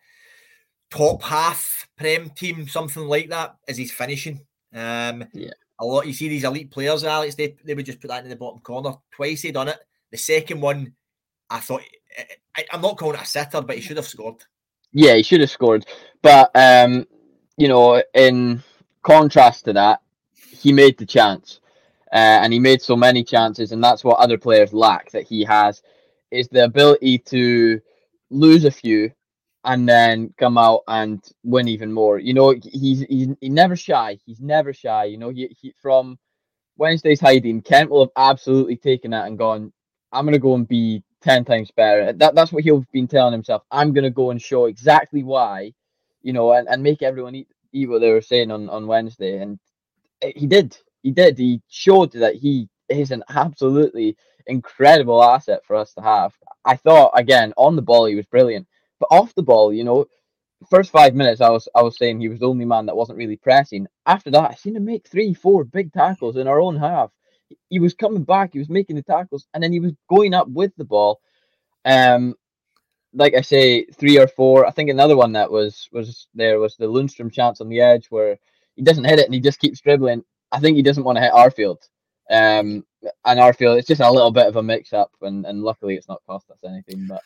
top 0.91 1.23
half 1.23 1.89
Prem 1.97 2.31
team, 2.31 2.69
something 2.69 3.05
like 3.05 3.29
that, 3.31 3.57
as 3.69 3.77
he's 3.77 3.93
finishing. 3.93 4.41
Um, 4.73 5.25
yeah. 5.33 5.51
A 5.81 5.85
lot 5.85 6.07
you 6.07 6.13
see 6.13 6.29
these 6.29 6.45
elite 6.45 6.71
players, 6.71 7.05
Alex. 7.05 7.35
They 7.35 7.57
they 7.65 7.75
would 7.75 7.87
just 7.87 8.01
put 8.01 8.09
that 8.09 8.25
in 8.25 8.31
the 8.31 8.37
bottom 8.37 8.61
corner. 8.61 8.95
Twice 9.13 9.43
he 9.43 9.53
done 9.53 9.69
it. 9.69 9.79
The 10.11 10.19
second 10.19 10.61
one, 10.61 10.93
I 11.51 11.59
thought 11.61 11.83
I, 12.57 12.65
am 12.73 12.81
not 12.81 12.97
calling 12.97 13.17
it 13.17 13.23
a 13.23 13.27
sitter, 13.27 13.61
but 13.61 13.77
he 13.77 13.83
should 13.83 13.97
have 13.97 14.07
scored. 14.07 14.45
Yeah, 14.93 15.15
he 15.15 15.23
should 15.23 15.41
have 15.41 15.51
scored. 15.51 15.87
But 16.23 16.51
um, 16.55 17.07
you 17.57 17.69
know, 17.69 18.03
in 18.15 18.63
contrast 19.03 19.65
to 19.65 19.73
that, 19.73 20.01
he 20.33 20.73
made 20.73 20.99
the 20.99 21.07
chance. 21.07 21.61
Uh, 22.13 22.43
and 22.43 22.53
he 22.53 22.61
made 22.61 22.81
so 22.81 22.95
many 22.95 23.25
chances, 23.25 23.73
and 23.73 23.83
that's 23.83 24.05
what 24.05 24.19
other 24.19 24.39
players 24.39 24.73
lack 24.73 25.11
that 25.11 25.27
he 25.27 25.43
has 25.43 25.83
is 26.31 26.47
the 26.49 26.65
ability 26.65 27.19
to 27.19 27.81
lose 28.31 28.65
a 28.65 28.71
few 28.71 29.11
and 29.65 29.89
then 29.89 30.35
come 30.39 30.59
out 30.59 30.83
and 30.89 31.23
win 31.45 31.69
even 31.69 31.93
more. 31.93 32.19
You 32.19 32.35
know, 32.35 32.51
he's 32.63 33.01
he's, 33.09 33.29
he's 33.41 33.51
never 33.51 33.77
shy. 33.77 34.19
He's 34.27 34.41
never 34.41 34.73
shy. 34.75 35.07
You 35.07 35.19
know, 35.19 35.31
he, 35.31 35.57
he 35.61 35.75
from 35.83 36.19
Wednesday's 36.79 37.21
hiding, 37.21 37.63
Kent 37.63 37.91
will 37.91 38.07
have 38.07 38.13
absolutely 38.33 38.77
taken 38.77 39.11
that 39.11 39.27
and 39.27 39.39
gone. 39.39 39.73
I'm 40.13 40.25
gonna 40.25 40.39
go 40.39 40.55
and 40.55 40.67
be 40.67 41.03
ten 41.23 41.45
times 41.45 41.71
better. 41.77 42.13
That 42.13 42.35
that's 42.35 42.53
what 42.53 42.65
he'll 42.65 42.81
have 42.81 42.93
been 42.93 43.09
telling 43.09 43.33
himself. 43.33 43.63
I'm 43.71 43.93
gonna 43.93 44.11
go 44.11 44.31
and 44.31 44.41
show 44.41 44.67
exactly 44.67 45.23
why, 45.23 45.73
you 46.23 46.33
know, 46.33 46.53
and, 46.53 46.69
and 46.69 46.83
make 46.83 47.03
everyone 47.03 47.35
eat, 47.35 47.49
eat 47.73 47.89
what 47.89 48.01
they 48.01 48.11
were 48.13 48.23
saying 48.23 48.51
on 48.51 48.69
on 48.71 48.87
Wednesday, 48.87 49.39
and 49.39 49.59
eh, 50.23 50.33
he 50.37 50.47
did 50.47 50.77
he 51.03 51.13
did. 51.13 51.39
He 51.39 51.63
showed 51.69 52.13
that 52.13 52.37
he 52.37 52.69
is 52.89 53.11
an 53.13 53.25
absolutely 53.31 54.17
incredible 54.47 55.23
asset 55.23 55.63
for 55.67 55.77
us 55.77 55.95
to 55.95 56.03
have. 56.03 56.35
I 56.65 56.77
thought 56.77 57.13
again 57.17 57.55
on 57.57 57.77
the 57.77 57.83
ball 57.83 58.07
he 58.07 58.17
was 58.17 58.27
brilliant, 58.27 58.67
but 59.09 59.17
off 59.17 59.35
the 59.35 59.43
ball, 59.43 59.73
you 59.73 59.85
know, 59.85 60.07
first 60.71 60.91
five 60.91 61.15
minutes 61.15 61.41
I 61.41 61.51
was 61.51 61.69
I 61.75 61.83
was 61.83 61.97
saying 61.99 62.21
he 62.21 62.29
was 62.29 62.41
the 62.41 62.49
only 62.49 62.65
man 62.65 62.87
that 62.87 62.97
wasn't 62.97 63.19
really 63.19 63.37
pressing. 63.37 63.87
After 64.07 64.31
that, 64.31 64.51
I 64.51 64.55
seen 64.55 64.77
him 64.77 64.85
make 64.85 65.09
three, 65.09 65.35
four 65.35 65.65
big 65.65 65.93
tackles 65.93 66.37
in 66.37 66.49
our 66.49 66.61
own 66.61 66.77
half. 66.77 67.11
He 67.69 67.79
was 67.79 67.95
coming 67.95 68.25
back, 68.25 68.51
he 68.53 68.59
was 68.59 68.71
making 68.71 68.97
the 68.97 69.03
tackles, 69.03 69.47
and 69.53 69.63
then 69.63 69.73
he 69.73 69.81
was 69.81 69.93
going 70.09 70.35
up 70.35 70.49
with 70.49 70.73
the 70.77 70.85
ball. 70.85 71.21
Um, 71.85 72.35
like 73.13 73.35
I 73.35 73.43
say, 73.43 73.85
three 73.85 74.19
or 74.19 74.27
four. 74.27 74.67
I 74.67 74.71
think 74.71 74.91
another 74.91 75.17
one 75.17 75.33
that 75.33 75.51
was 75.51 75.89
was 75.93 76.27
there 76.35 76.59
was 76.59 76.77
the 76.77 76.87
Lundstram 76.87 77.33
chance 77.33 77.61
on 77.61 77.69
the 77.69 77.81
edge 77.81 78.07
where 78.11 78.39
he 78.77 78.83
doesn't 78.83 79.05
hit 79.05 79.19
it 79.19 79.27
and 79.27 79.35
he 79.35 79.41
just 79.41 79.61
keeps 79.61 79.81
dribbling. 79.81 80.25
I 80.51 80.61
think 80.61 80.77
he 80.77 80.83
doesn't 80.83 81.05
want 81.05 81.17
to 81.17 81.23
hit 81.23 81.33
Arfield. 81.33 81.83
Um, 82.31 82.85
and 83.25 83.39
Arfield, 83.39 83.79
it's 83.79 83.89
just 83.89 84.01
a 84.01 84.11
little 84.11 84.33
bit 84.33 84.47
of 84.47 84.57
a 84.57 84.63
mix 84.63 84.93
up, 84.95 85.11
and, 85.21 85.45
and 85.45 85.63
luckily 85.63 85.95
it's 85.95 86.09
not 86.09 86.23
cost 86.27 86.51
us 86.51 86.65
anything. 86.65 87.07
But 87.07 87.21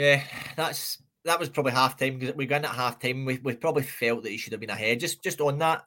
yeah, 0.00 0.22
that's 0.56 0.96
that 1.26 1.38
was 1.38 1.50
probably 1.50 1.72
half 1.72 1.98
time 1.98 2.18
because 2.18 2.34
we 2.34 2.46
got 2.46 2.64
at 2.64 2.70
half 2.70 2.98
time. 2.98 3.26
We, 3.26 3.38
we 3.44 3.54
probably 3.54 3.82
felt 3.82 4.22
that 4.22 4.30
he 4.30 4.38
should 4.38 4.54
have 4.54 4.60
been 4.60 4.70
ahead. 4.70 4.98
Just 4.98 5.22
just 5.22 5.42
on 5.42 5.58
that, 5.58 5.84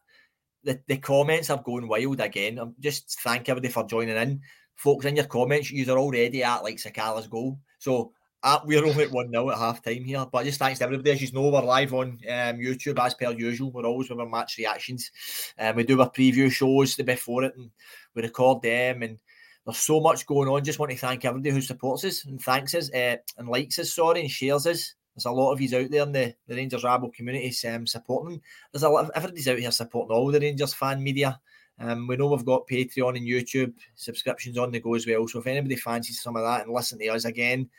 the, 0.63 0.79
the 0.87 0.97
comments 0.97 1.49
are 1.49 1.63
going 1.63 1.87
wild 1.87 2.21
again. 2.21 2.59
I'm 2.59 2.75
just 2.79 3.19
thank 3.21 3.49
everybody 3.49 3.73
for 3.73 3.87
joining 3.87 4.15
in. 4.15 4.41
Folks, 4.75 5.05
in 5.05 5.15
your 5.15 5.25
comments, 5.25 5.71
you 5.71 5.91
are 5.91 5.97
already 5.97 6.43
at 6.43 6.63
like 6.63 6.75
Sakala's 6.75 7.25
goal. 7.25 7.57
So 7.79 8.11
uh, 8.43 8.59
we're 8.65 8.85
only 8.85 9.05
at 9.05 9.11
1 9.11 9.31
0 9.31 9.49
at 9.49 9.57
half 9.57 9.81
time 9.81 10.03
here. 10.03 10.27
But 10.31 10.45
just 10.45 10.59
thanks 10.59 10.77
to 10.77 10.85
everybody. 10.85 11.09
As 11.09 11.21
you 11.21 11.31
know, 11.31 11.49
we're 11.49 11.61
live 11.61 11.93
on 11.95 12.09
um, 12.09 12.57
YouTube 12.59 13.03
as 13.03 13.15
per 13.15 13.31
usual. 13.31 13.71
We're 13.71 13.85
always 13.85 14.11
with 14.11 14.19
our 14.19 14.29
match 14.29 14.59
reactions. 14.59 15.09
Um, 15.57 15.75
we 15.75 15.85
do 15.85 15.99
our 15.99 16.11
preview 16.11 16.51
shows 16.51 16.95
the 16.95 17.03
before 17.03 17.45
it 17.45 17.55
and 17.57 17.71
we 18.13 18.21
record 18.21 18.61
them. 18.61 19.01
And 19.01 19.17
there's 19.65 19.77
so 19.77 19.99
much 19.99 20.25
going 20.25 20.49
on. 20.49 20.63
Just 20.63 20.79
want 20.79 20.91
to 20.91 20.97
thank 20.97 21.25
everybody 21.25 21.51
who 21.51 21.61
supports 21.61 22.03
us 22.03 22.25
and 22.25 22.41
thanks 22.41 22.75
us 22.75 22.91
uh, 22.93 23.17
and 23.37 23.47
likes 23.47 23.79
us, 23.79 23.93
sorry, 23.93 24.21
and 24.21 24.31
shares 24.31 24.67
us. 24.67 24.95
There's 25.15 25.25
a 25.25 25.31
lot 25.31 25.53
of 25.53 25.61
yous 25.61 25.73
out 25.73 25.91
there 25.91 26.03
in 26.03 26.11
the, 26.11 26.33
the 26.47 26.55
Rangers 26.55 26.83
Rabble 26.83 27.11
community 27.11 27.53
um, 27.67 27.85
supporting. 27.85 28.41
There's 28.71 28.83
a 28.83 28.89
lot 28.89 29.05
of 29.05 29.11
everybody's 29.15 29.47
out 29.47 29.59
here 29.59 29.71
supporting 29.71 30.15
all 30.15 30.31
the 30.31 30.39
Rangers 30.39 30.73
fan 30.73 31.03
media. 31.03 31.39
Um, 31.79 32.07
we 32.07 32.17
know 32.17 32.27
we've 32.27 32.45
got 32.45 32.67
Patreon 32.67 33.17
and 33.17 33.27
YouTube 33.27 33.73
subscriptions 33.95 34.57
on 34.57 34.71
the 34.71 34.79
go 34.79 34.95
as 34.95 35.07
well. 35.07 35.27
So 35.27 35.39
if 35.39 35.47
anybody 35.47 35.75
fancies 35.75 36.21
some 36.21 36.35
of 36.35 36.43
that 36.43 36.65
and 36.65 36.73
listen 36.73 36.99
to 36.99 37.07
us 37.07 37.25
again, 37.25 37.69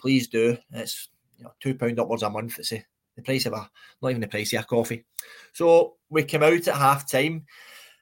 please 0.00 0.28
do. 0.28 0.56
It's 0.72 1.08
you 1.38 1.44
know, 1.44 1.52
two 1.60 1.74
pound 1.74 1.98
upwards 1.98 2.22
a 2.22 2.30
month. 2.30 2.58
It's 2.58 2.72
a, 2.72 2.84
the 3.16 3.22
price 3.22 3.46
of 3.46 3.52
a 3.52 3.70
not 4.02 4.10
even 4.10 4.20
the 4.20 4.28
price 4.28 4.52
of 4.52 4.60
a 4.60 4.64
coffee. 4.64 5.04
So 5.52 5.94
we 6.08 6.24
came 6.24 6.42
out 6.42 6.68
at 6.68 6.74
half 6.74 7.10
time, 7.10 7.46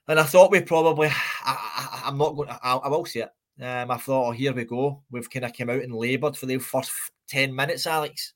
and 0.09 0.19
I 0.19 0.25
thought 0.25 0.50
we 0.50 0.61
probably—I—I'm 0.61 2.19
not 2.19 2.37
going. 2.37 2.49
I, 2.49 2.75
I 2.75 2.88
will 2.88 3.05
say 3.05 3.21
it. 3.21 3.31
Um, 3.62 3.91
I 3.91 3.97
thought, 3.97 4.29
oh, 4.29 4.31
here 4.31 4.53
we 4.53 4.65
go. 4.65 5.03
We've 5.11 5.31
kind 5.31 5.45
of 5.45 5.53
come 5.57 5.71
out 5.71 5.83
and 5.83 5.95
laboured 5.95 6.37
for 6.37 6.47
the 6.47 6.59
first 6.59 6.93
ten 7.29 7.55
minutes, 7.55 7.87
Alex. 7.87 8.33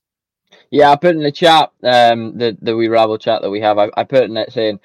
Yeah, 0.69 0.91
I 0.91 0.95
put 0.95 1.15
in 1.15 1.23
the 1.23 1.31
chat, 1.31 1.71
um, 1.83 2.37
the 2.37 2.57
the 2.61 2.75
wee 2.75 2.87
rabble 2.87 3.17
chat 3.17 3.41
that 3.41 3.49
we 3.49 3.59
have. 3.61 3.77
I, 3.77 3.89
I 3.97 4.03
put 4.03 4.23
in 4.23 4.37
it 4.37 4.53
saying 4.53 4.79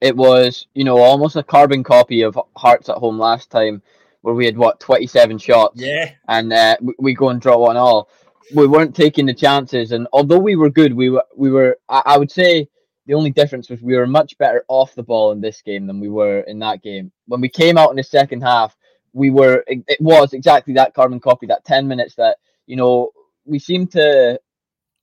it 0.00 0.16
was, 0.16 0.66
you 0.74 0.84
know, 0.84 0.98
almost 0.98 1.36
a 1.36 1.42
carbon 1.42 1.82
copy 1.82 2.22
of 2.22 2.38
Hearts 2.56 2.88
at 2.88 2.96
home 2.96 3.18
last 3.18 3.50
time 3.50 3.82
where 4.22 4.34
we 4.34 4.46
had 4.46 4.56
what 4.56 4.80
27 4.80 5.38
shots. 5.38 5.80
Yeah. 5.80 6.10
And 6.28 6.52
uh, 6.52 6.76
we, 6.80 6.94
we 6.98 7.14
go 7.14 7.28
and 7.28 7.40
draw 7.40 7.58
one 7.58 7.76
all. 7.76 8.08
We 8.54 8.66
weren't 8.66 8.94
taking 8.94 9.26
the 9.26 9.34
chances, 9.34 9.92
and 9.92 10.06
although 10.12 10.38
we 10.38 10.56
were 10.56 10.68
good, 10.68 10.92
we 10.92 11.10
were 11.10 11.24
we 11.36 11.50
were. 11.50 11.78
I, 11.88 12.02
I 12.04 12.18
would 12.18 12.30
say 12.30 12.68
the 13.06 13.14
only 13.14 13.30
difference 13.30 13.68
was 13.68 13.82
we 13.82 13.96
were 13.96 14.06
much 14.06 14.36
better 14.38 14.64
off 14.68 14.94
the 14.94 15.02
ball 15.02 15.32
in 15.32 15.40
this 15.40 15.60
game 15.62 15.86
than 15.86 16.00
we 16.00 16.08
were 16.08 16.40
in 16.40 16.58
that 16.60 16.82
game. 16.82 17.12
When 17.26 17.40
we 17.40 17.48
came 17.48 17.76
out 17.76 17.90
in 17.90 17.96
the 17.96 18.02
second 18.02 18.42
half, 18.42 18.76
we 19.12 19.30
were. 19.30 19.64
It, 19.66 20.00
was 20.00 20.32
exactly 20.32 20.74
that 20.74 20.94
carbon 20.94 21.20
copy. 21.20 21.46
That 21.46 21.64
10 21.64 21.86
minutes 21.86 22.14
that 22.16 22.38
you 22.66 22.76
know 22.76 23.10
we 23.44 23.58
seemed 23.58 23.92
to 23.92 24.40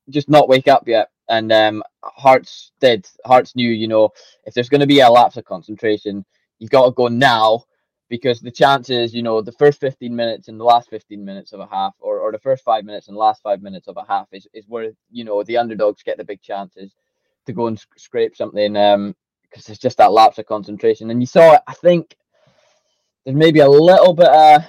just 0.09 0.29
not 0.29 0.49
wake 0.49 0.67
up 0.67 0.87
yet. 0.87 1.09
And 1.29 1.51
um, 1.51 1.83
Hearts 2.03 2.71
did. 2.81 3.07
Hearts 3.25 3.55
knew, 3.55 3.69
you 3.69 3.87
know, 3.87 4.09
if 4.45 4.53
there's 4.53 4.69
going 4.69 4.81
to 4.81 4.87
be 4.87 4.99
a 4.99 5.09
lapse 5.09 5.37
of 5.37 5.45
concentration, 5.45 6.25
you've 6.59 6.71
got 6.71 6.85
to 6.85 6.91
go 6.91 7.07
now 7.07 7.63
because 8.09 8.41
the 8.41 8.51
chances, 8.51 9.13
you 9.13 9.23
know, 9.23 9.41
the 9.41 9.53
first 9.53 9.79
15 9.79 10.13
minutes 10.13 10.49
and 10.49 10.59
the 10.59 10.65
last 10.65 10.89
15 10.89 11.23
minutes 11.23 11.53
of 11.53 11.61
a 11.61 11.67
half, 11.67 11.93
or, 11.99 12.19
or 12.19 12.33
the 12.33 12.39
first 12.39 12.61
five 12.65 12.83
minutes 12.83 13.07
and 13.07 13.15
last 13.15 13.41
five 13.41 13.61
minutes 13.61 13.87
of 13.87 13.95
a 13.95 14.03
half, 14.05 14.27
is, 14.33 14.45
is 14.53 14.65
where, 14.67 14.91
you 15.09 15.23
know, 15.23 15.41
the 15.43 15.55
underdogs 15.55 16.03
get 16.03 16.17
the 16.17 16.25
big 16.25 16.41
chances 16.41 16.93
to 17.45 17.53
go 17.53 17.67
and 17.67 17.79
sc- 17.79 17.97
scrape 17.99 18.35
something 18.35 18.75
um 18.77 19.15
because 19.49 19.67
it's 19.69 19.79
just 19.79 19.97
that 19.97 20.13
lapse 20.13 20.37
of 20.37 20.45
concentration. 20.45 21.11
And 21.11 21.21
you 21.21 21.27
saw 21.27 21.57
I 21.67 21.73
think 21.73 22.15
there's 23.25 23.37
maybe 23.37 23.59
a 23.59 23.69
little 23.69 24.13
bit 24.13 24.29
of 24.29 24.61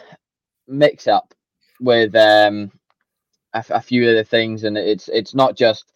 mix 0.69 1.07
up 1.07 1.35
with 1.81 2.15
um 2.15 2.71
a, 3.55 3.65
a 3.71 3.81
few 3.81 4.09
of 4.09 4.17
the 4.17 4.25
things, 4.25 4.65
and 4.65 4.79
it's 4.79 5.09
it's 5.09 5.35
not 5.35 5.57
just 5.57 5.93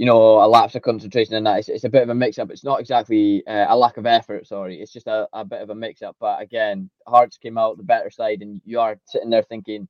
you 0.00 0.06
know, 0.06 0.42
a 0.42 0.48
lapse 0.48 0.74
of 0.74 0.80
concentration 0.80 1.34
and 1.34 1.44
that. 1.46 1.58
It's, 1.58 1.68
it's 1.68 1.84
a 1.84 1.90
bit 1.90 2.02
of 2.02 2.08
a 2.08 2.14
mix 2.14 2.38
up. 2.38 2.50
It's 2.50 2.64
not 2.64 2.80
exactly 2.80 3.46
uh, 3.46 3.66
a 3.68 3.76
lack 3.76 3.98
of 3.98 4.06
effort, 4.06 4.46
sorry. 4.46 4.80
It's 4.80 4.94
just 4.94 5.06
a, 5.06 5.28
a 5.34 5.44
bit 5.44 5.60
of 5.60 5.68
a 5.68 5.74
mix 5.74 6.00
up. 6.00 6.16
But 6.18 6.40
again, 6.40 6.88
Hearts 7.06 7.36
came 7.36 7.58
out 7.58 7.76
the 7.76 7.82
better 7.82 8.08
side, 8.08 8.40
and 8.40 8.62
you 8.64 8.80
are 8.80 8.98
sitting 9.04 9.28
there 9.28 9.42
thinking, 9.42 9.86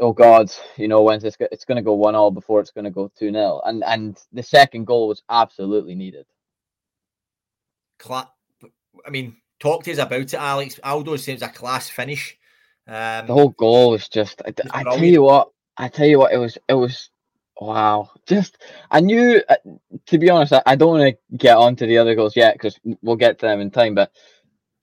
oh 0.00 0.12
God, 0.12 0.52
you 0.76 0.88
know, 0.88 1.02
when's 1.02 1.22
this? 1.22 1.36
Go- 1.36 1.48
it's 1.52 1.64
going 1.64 1.76
to 1.76 1.82
go 1.82 1.94
one 1.94 2.14
all 2.14 2.30
before 2.30 2.60
it's 2.60 2.70
going 2.70 2.84
to 2.84 2.90
go 2.90 3.10
two 3.18 3.30
0 3.30 3.62
and 3.64 3.84
and 3.84 4.18
the 4.32 4.42
second 4.42 4.86
goal 4.86 5.08
was 5.08 5.22
absolutely 5.28 5.94
needed. 5.94 6.26
Cla- 7.98 8.32
I 9.06 9.10
mean, 9.10 9.36
talk 9.60 9.84
to 9.84 9.92
us 9.92 9.98
about 9.98 10.20
it, 10.20 10.34
Alex. 10.34 10.80
Aldo 10.82 11.16
says 11.16 11.42
a 11.42 11.48
class 11.48 11.88
finish. 11.88 12.36
Um, 12.86 13.26
the 13.26 13.32
whole 13.32 13.50
goal 13.50 13.90
was 13.90 14.08
just. 14.08 14.42
I, 14.46 14.52
I 14.72 14.82
tell 14.82 15.04
you 15.04 15.22
what. 15.22 15.50
I 15.76 15.88
tell 15.88 16.06
you 16.06 16.18
what. 16.18 16.32
It 16.32 16.38
was. 16.38 16.58
It 16.68 16.74
was 16.74 17.10
Wow. 17.60 18.10
Just, 18.26 18.58
I 18.90 19.00
knew, 19.00 19.40
uh, 19.48 19.56
to 20.06 20.18
be 20.18 20.30
honest, 20.30 20.52
I, 20.52 20.62
I 20.66 20.76
don't 20.76 20.98
want 20.98 21.14
to 21.14 21.36
get 21.36 21.56
on 21.56 21.76
to 21.76 21.86
the 21.86 21.98
other 21.98 22.14
goals 22.14 22.36
yet 22.36 22.54
because 22.54 22.78
we'll 23.02 23.16
get 23.16 23.38
to 23.38 23.46
them 23.46 23.60
in 23.60 23.70
time. 23.70 23.94
But 23.94 24.10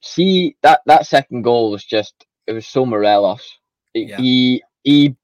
see, 0.00 0.56
that, 0.62 0.80
that 0.86 1.06
second 1.06 1.42
goal 1.42 1.70
was 1.70 1.84
just, 1.84 2.26
it 2.46 2.52
was 2.52 2.66
so 2.66 2.86
Morelos. 2.86 3.58
Yeah. 3.94 4.16
He, 4.16 4.62
he, 4.84 5.16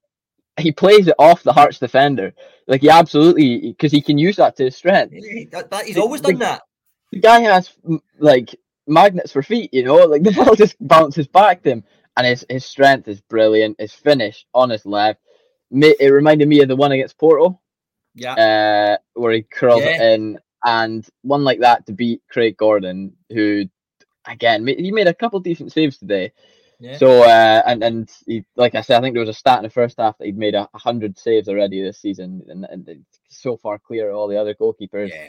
he 0.59 0.73
plays 0.73 1.09
it 1.09 1.15
off 1.19 1.43
the 1.43 1.53
Hearts 1.53 1.79
defender. 1.79 2.35
Like, 2.67 2.83
he 2.83 2.91
absolutely, 2.91 3.71
because 3.71 3.93
he 3.93 4.01
can 4.01 4.19
use 4.19 4.37
that 4.37 4.57
to 4.57 4.65
his 4.65 4.77
strength. 4.77 5.15
That, 5.53 5.71
that, 5.71 5.87
he's 5.87 5.99
always 5.99 6.21
done 6.21 6.35
the, 6.35 6.45
that. 6.45 6.63
The 7.13 7.21
guy 7.21 7.41
has, 7.41 7.73
like, 8.19 8.55
magnets 8.87 9.33
for 9.33 9.43
feet, 9.43 9.73
you 9.73 9.85
know? 9.85 9.97
Like, 9.97 10.23
the 10.25 10.33
ball 10.33 10.55
just 10.55 10.77
bounces 10.81 11.27
back 11.27 11.63
to 11.63 11.71
him. 11.71 11.85
And 12.17 12.27
his, 12.27 12.45
his 12.49 12.65
strength 12.65 13.07
is 13.07 13.21
brilliant. 13.21 13.81
His 13.81 13.93
finish 13.93 14.45
on 14.53 14.71
his 14.71 14.85
left 14.85 15.21
it 15.71 16.13
reminded 16.13 16.49
me 16.49 16.61
of 16.61 16.69
the 16.69 16.77
one 16.77 16.93
against 16.93 17.19
Porto. 17.19 17.61
Yeah. 18.15 18.35
Uh, 18.35 18.97
where 19.15 19.33
he 19.33 19.43
curls 19.43 19.83
yeah. 19.83 20.03
it 20.03 20.15
in, 20.15 20.39
and 20.65 21.07
one 21.23 21.45
like 21.45 21.61
that 21.61 21.87
to 21.87 21.93
beat 21.93 22.23
Craig 22.31 22.57
Gordon, 22.57 23.13
who 23.31 23.65
again 24.27 24.67
he 24.67 24.91
made 24.91 25.07
a 25.07 25.15
couple 25.15 25.39
decent 25.41 25.73
saves 25.73 25.99
today. 25.99 26.33
Yeah. 26.81 26.97
So 26.97 27.23
uh, 27.23 27.63
and 27.67 27.83
and 27.83 28.11
he, 28.27 28.45
like 28.57 28.75
I 28.75 28.83
said, 28.83 28.99
I 28.99 29.01
think 29.01 29.15
there 29.15 29.25
was 29.25 29.29
a 29.29 29.35
stat 29.35 29.59
in 29.59 29.65
the 29.65 29.71
first 29.71 29.99
half 29.99 30.17
that 30.19 30.27
he'd 30.27 30.39
made 30.39 30.55
a 30.55 30.69
hundred 30.75 31.19
saves 31.19 31.49
already 31.49 31.83
this 31.83 32.01
season, 32.01 32.43
and, 32.49 32.65
and 32.67 33.05
so 33.29 33.57
far 33.57 33.79
clear 33.79 34.11
of 34.11 34.17
all 34.17 34.29
the 34.29 34.41
other 34.41 34.55
goalkeepers. 34.55 35.11
Yeah. 35.11 35.29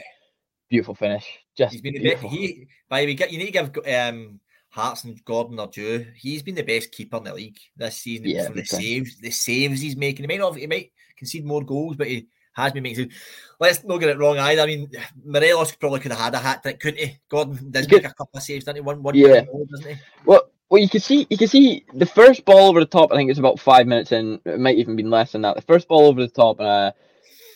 Beautiful 0.68 0.94
finish. 0.94 1.26
Just 1.56 1.72
he's 1.72 1.82
been 1.82 1.94
beautiful. 1.94 2.30
the 2.30 2.36
best. 2.36 2.54
He 2.54 2.68
by 2.88 3.04
the 3.04 3.16
way, 3.16 3.26
you 3.30 3.38
need 3.38 3.52
to 3.52 3.70
give 3.70 3.94
um 3.94 4.40
Hearts 4.70 5.02
and 5.02 5.22
Gordon 5.24 5.58
are 5.58 5.66
due. 5.66 6.06
He's 6.14 6.44
been 6.44 6.54
the 6.54 6.62
best 6.62 6.92
keeper 6.92 7.16
in 7.16 7.24
the 7.24 7.34
league 7.34 7.58
this 7.76 7.96
season 7.96 8.28
yeah, 8.28 8.46
for 8.46 8.54
the 8.54 8.64
saves. 8.64 9.18
The 9.18 9.32
saves 9.32 9.80
he's 9.80 9.96
making. 9.96 10.22
He 10.22 10.28
might 10.28 10.38
not. 10.38 10.56
He 10.56 10.68
might 10.68 10.92
concede 11.16 11.44
more 11.44 11.64
goals, 11.64 11.96
but 11.96 12.06
he 12.06 12.28
has 12.52 12.72
been 12.72 12.84
making. 12.84 13.10
Let's 13.58 13.82
not 13.82 13.98
get 13.98 14.10
it 14.10 14.18
wrong 14.18 14.38
either. 14.38 14.62
I 14.62 14.66
mean, 14.66 14.88
Morelos 15.24 15.74
probably 15.74 15.98
could 15.98 16.12
have 16.12 16.20
had 16.20 16.34
a 16.34 16.38
hat 16.38 16.62
trick, 16.62 16.78
couldn't 16.78 17.00
he? 17.00 17.18
Gordon 17.28 17.72
did 17.72 17.90
make 17.90 18.04
a 18.04 18.14
couple 18.14 18.36
of 18.36 18.42
saves, 18.44 18.64
didn't 18.64 18.76
he? 18.76 18.82
One, 18.82 19.02
one, 19.02 19.16
yeah. 19.16 19.44
Goal, 19.44 19.66
doesn't 19.68 19.90
he? 19.90 20.00
Well, 20.24 20.42
well, 20.70 20.80
you 20.80 20.88
can 20.88 21.00
see, 21.00 21.26
you 21.30 21.36
can 21.36 21.48
see 21.48 21.84
the 21.94 22.06
first 22.06 22.44
ball 22.44 22.68
over 22.68 22.80
the 22.80 22.86
top. 22.86 23.12
I 23.12 23.16
think 23.16 23.30
it's 23.30 23.38
about 23.40 23.60
five 23.60 23.86
minutes 23.86 24.12
in. 24.12 24.40
It 24.44 24.60
might 24.60 24.78
even 24.78 24.96
been 24.96 25.10
less 25.10 25.32
than 25.32 25.42
that. 25.42 25.56
The 25.56 25.62
first 25.62 25.88
ball 25.88 26.06
over 26.06 26.20
the 26.20 26.28
top, 26.28 26.60
uh, 26.60 26.92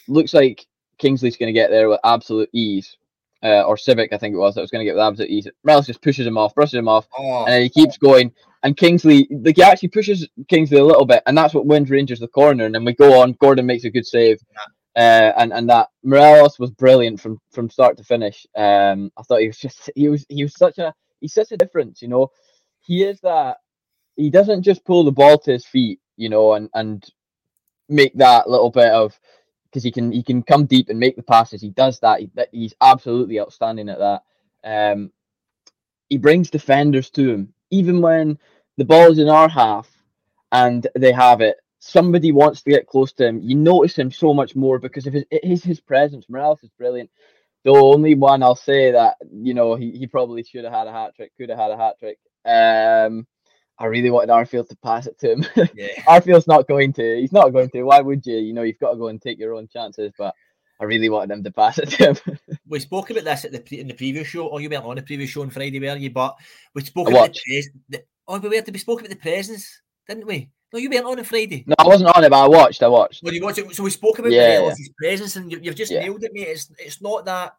looks 0.09 0.35
like 0.35 0.67
Kingsley's 0.99 1.37
going 1.37 1.49
to 1.49 1.59
get 1.59 1.71
there 1.71 1.89
with 1.89 2.01
absolute 2.05 2.51
ease. 2.53 2.97
Uh, 3.43 3.63
or 3.63 3.77
Civic, 3.77 4.11
I 4.13 4.17
think 4.17 4.35
it 4.35 4.39
was, 4.39 4.55
that 4.55 4.63
was 4.63 4.71
going 4.71 4.81
to 4.81 4.87
get 4.87 4.95
with 4.95 5.03
absolute 5.05 5.31
ease. 5.31 5.47
Morelos 5.65 5.87
just 5.87 6.01
pushes 6.03 6.27
him 6.27 6.39
off, 6.39 6.55
brushes 6.55 6.75
him 6.75 6.89
off, 6.89 7.07
Oh, 7.19 7.45
and 7.47 7.63
he 7.63 7.69
keeps 7.69 7.99
going. 7.99 8.33
And 8.63 8.75
Kingsley, 8.75 9.29
like 9.31 9.57
he 9.57 9.63
actually 9.63 9.91
pushes 9.91 10.27
Kingsley 10.49 10.79
a 10.79 10.85
little 10.85 11.05
bit, 11.05 11.23
and 11.27 11.37
that's 11.37 11.53
what 11.53 11.67
wins 11.67 11.91
Rangers 11.91 12.21
the 12.21 12.29
corner. 12.29 12.65
And 12.65 12.75
then 12.75 12.87
we 12.87 12.95
go 12.95 13.21
on. 13.21 13.35
Gordon 13.35 13.67
makes 13.67 13.85
a 13.85 13.91
good 13.91 14.07
save, 14.07 14.41
uh, 14.97 15.33
and 15.37 15.53
and 15.53 15.69
that 15.69 15.89
Morelos 16.03 16.59
was 16.59 16.71
brilliant 16.71 17.21
from 17.21 17.39
from 17.53 17.69
start 17.69 17.99
to 17.99 18.05
finish. 18.05 18.47
Um, 18.57 19.13
I 19.19 19.23
thought 19.25 19.41
he 19.43 19.49
was 19.49 19.59
just 19.59 19.91
he 19.95 20.09
was 20.09 20.25
he 20.31 20.43
was 20.43 20.57
such 20.57 20.79
a 20.79 20.95
he's 21.21 21.35
such 21.35 21.53
a 21.53 21.59
difference, 21.59 22.01
you 22.01 22.09
know. 22.09 22.31
He 22.85 23.03
is 23.05 23.21
that 23.21 23.59
he 24.17 24.31
doesn't 24.31 24.63
just 24.63 24.85
pull 24.85 25.05
the 25.05 25.13
ball 25.13 25.39
to 25.39 25.53
his 25.53 25.67
feet, 25.67 26.01
you 26.17 26.29
know, 26.29 26.55
and 26.55 26.69
and 26.75 27.05
make 27.89 28.15
that 28.15 28.49
little 28.49 28.71
bit 28.71 28.91
of 28.91 29.19
because 29.65 29.83
he 29.83 29.91
can 29.91 30.13
he 30.13 30.23
can 30.23 30.43
come 30.43 30.67
deep 30.67 30.89
and 30.89 30.99
make 30.99 31.17
the 31.17 31.23
passes. 31.23 31.61
He 31.61 31.71
does 31.71 31.99
that. 32.01 32.21
He, 32.21 32.31
he's 32.53 32.75
absolutely 32.81 33.41
outstanding 33.41 33.89
at 33.89 33.99
that. 33.99 34.23
Um, 34.65 35.13
he 36.09 36.19
brings 36.19 36.51
defenders 36.51 37.11
to 37.11 37.31
him, 37.31 37.55
even 37.71 38.01
when 38.01 38.39
the 38.77 38.85
ball 38.85 39.11
is 39.11 39.19
in 39.19 39.29
our 39.29 39.49
half 39.49 39.89
and 40.53 40.87
they 40.95 41.13
have 41.13 41.41
it. 41.41 41.57
Somebody 41.81 42.33
wants 42.33 42.63
to 42.63 42.71
get 42.71 42.87
close 42.87 43.13
to 43.15 43.27
him. 43.27 43.41
You 43.43 43.57
notice 43.57 43.99
him 43.99 44.11
so 44.11 44.33
much 44.33 44.57
more 44.57 44.79
because 44.79 45.07
of 45.07 45.13
his 45.13 45.25
it 45.31 45.45
is 45.45 45.63
his 45.63 45.81
presence. 45.81 46.27
Morelos 46.29 46.63
is 46.63 46.71
brilliant. 46.79 47.11
The 47.65 47.73
only 47.73 48.15
one 48.15 48.43
I'll 48.43 48.55
say 48.57 48.93
that 48.93 49.17
you 49.33 49.55
know 49.55 49.75
he, 49.75 49.91
he 49.91 50.07
probably 50.07 50.45
should 50.45 50.65
have 50.65 50.73
had 50.73 50.87
a 50.87 50.93
hat 50.93 51.15
trick, 51.17 51.33
could 51.37 51.51
have 51.51 51.59
had 51.59 51.73
a 51.73 51.77
hat 51.77 51.99
trick. 51.99 52.19
Um, 52.45 53.27
I 53.79 53.87
really 53.87 54.11
wanted 54.11 54.31
Arfield 54.31 54.69
to 54.69 54.77
pass 54.77 55.07
it 55.07 55.19
to 55.19 55.33
him. 55.33 55.47
yeah. 55.75 55.89
Arfield's 56.07 56.47
not 56.47 56.69
going 56.69 56.93
to. 56.95 57.21
He's 57.21 57.33
not 57.33 57.51
going 57.51 57.71
to. 57.71 57.83
Why 57.83 58.01
would 58.01 58.25
you? 58.25 58.37
You 58.37 58.53
know, 58.53 58.63
you've 58.63 58.79
got 58.79 58.93
to 58.93 58.97
go 58.97 59.09
and 59.09 59.21
take 59.21 59.39
your 59.39 59.55
own 59.55 59.67
chances. 59.69 60.13
But 60.17 60.35
I 60.81 60.85
really 60.85 61.09
wanted 61.09 61.35
him 61.35 61.45
to 61.45 61.51
pass 61.51 61.79
it 61.79 61.91
to 61.91 62.15
him. 62.15 62.39
We 62.69 62.81
spoke 62.81 63.11
about 63.11 63.25
this 63.25 63.45
at 63.45 63.53
the 63.53 63.61
pre- 63.61 63.81
in 63.81 63.89
the 63.89 63.95
previous 63.95 64.27
show, 64.29 64.47
or 64.47 64.61
you 64.61 64.71
weren't 64.71 64.85
on 64.85 64.97
the 64.97 65.03
previous 65.03 65.31
show 65.31 65.43
on 65.43 65.51
Friday, 65.51 65.79
were 65.79 65.97
you? 65.97 66.11
But 66.11 66.37
we 66.75 66.83
spoke 66.83 67.09
I 67.09 67.11
about 67.11 67.35
the, 67.35 67.41
pres- 67.47 67.71
the 67.89 68.05
oh, 68.27 68.39
we 68.39 68.49
were 68.49 68.63
be 68.63 68.79
spoke 68.79 69.01
about 69.01 69.11
the 69.11 69.17
presence, 69.17 69.83
didn't 70.09 70.27
we? 70.27 70.51
No, 70.73 70.81
you 70.81 70.91
weren't 70.91 71.05
on 71.05 71.19
on 71.19 71.25
Friday. 71.25 71.63
no, 71.67 71.75
I 71.79 71.87
wasn't 71.87 72.17
on 72.17 72.25
it, 72.25 72.31
but 72.31 72.43
I 72.43 72.49
watched. 72.49 72.83
I 72.83 72.89
watched. 72.89 73.23
Well, 73.23 73.35
you 73.35 73.43
watched 73.43 73.59
it. 73.59 73.75
So 73.75 73.85
we 73.85 73.91
spoke 73.91 74.19
about 74.19 74.33
Yeah, 74.33 74.59
Morelos' 74.61 74.89
presence, 74.99 75.37
and 75.37 75.53
you, 75.53 75.61
you've 75.63 75.77
just 75.77 75.93
Yeah. 75.93 76.01
nailed 76.01 76.25
it, 76.25 76.33
mate. 76.33 76.49
It's 76.49 76.71
it's 76.79 77.03
not 77.03 77.25
that. 77.27 77.55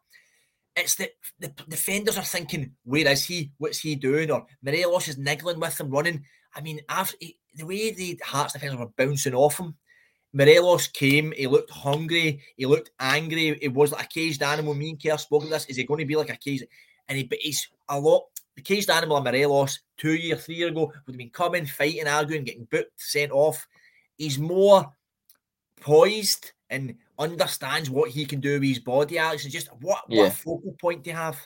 It's 0.76 0.96
that 0.96 1.12
the 1.38 1.48
defenders 1.68 2.18
are 2.18 2.24
thinking, 2.24 2.72
where 2.84 3.08
is 3.08 3.24
he? 3.24 3.50
What's 3.56 3.78
he 3.78 3.94
doing? 3.94 4.30
Or 4.30 4.46
Morelos 4.62 5.08
is 5.08 5.16
niggling 5.16 5.58
with 5.58 5.80
him, 5.80 5.90
running. 5.90 6.24
I 6.54 6.60
mean, 6.60 6.80
after, 6.88 7.16
the 7.54 7.64
way 7.64 7.92
the 7.92 8.20
Hearts 8.22 8.52
defenders 8.52 8.78
were 8.78 8.92
bouncing 8.96 9.34
off 9.34 9.58
him, 9.58 9.74
Morelos 10.34 10.88
came. 10.88 11.32
He 11.34 11.46
looked 11.46 11.70
hungry. 11.70 12.42
He 12.56 12.66
looked 12.66 12.90
angry. 13.00 13.58
He 13.60 13.68
was 13.68 13.92
like 13.92 14.04
a 14.04 14.08
caged 14.08 14.42
animal. 14.42 14.74
Me 14.74 14.90
and 14.90 15.02
Kerr 15.02 15.16
spoke 15.16 15.44
of 15.44 15.50
this. 15.50 15.64
Is 15.66 15.76
he 15.76 15.84
going 15.84 16.00
to 16.00 16.06
be 16.06 16.16
like 16.16 16.28
a 16.28 16.36
caged? 16.36 16.64
And 17.08 17.16
he, 17.16 17.24
but 17.24 17.38
he's 17.40 17.68
a 17.88 17.98
lot. 17.98 18.24
The 18.54 18.62
caged 18.62 18.90
animal 18.90 19.16
of 19.16 19.24
Morelos 19.24 19.80
two 19.96 20.14
year, 20.14 20.36
three 20.36 20.56
year 20.56 20.68
ago 20.68 20.86
would 20.86 21.12
have 21.12 21.16
been 21.16 21.30
coming, 21.30 21.64
fighting, 21.64 22.06
arguing, 22.06 22.44
getting 22.44 22.68
booked, 22.70 23.00
sent 23.00 23.32
off. 23.32 23.66
He's 24.18 24.38
more 24.38 24.92
poised 25.80 26.52
and 26.70 26.94
understands 27.18 27.90
what 27.90 28.10
he 28.10 28.24
can 28.24 28.40
do 28.40 28.54
with 28.54 28.68
his 28.68 28.78
body, 28.78 29.18
Alex, 29.18 29.44
and 29.44 29.52
just 29.52 29.68
what, 29.80 30.08
what 30.08 30.16
Yeah. 30.16 30.26
a 30.26 30.30
focal 30.30 30.74
point 30.80 31.04
to 31.04 31.12
have. 31.12 31.38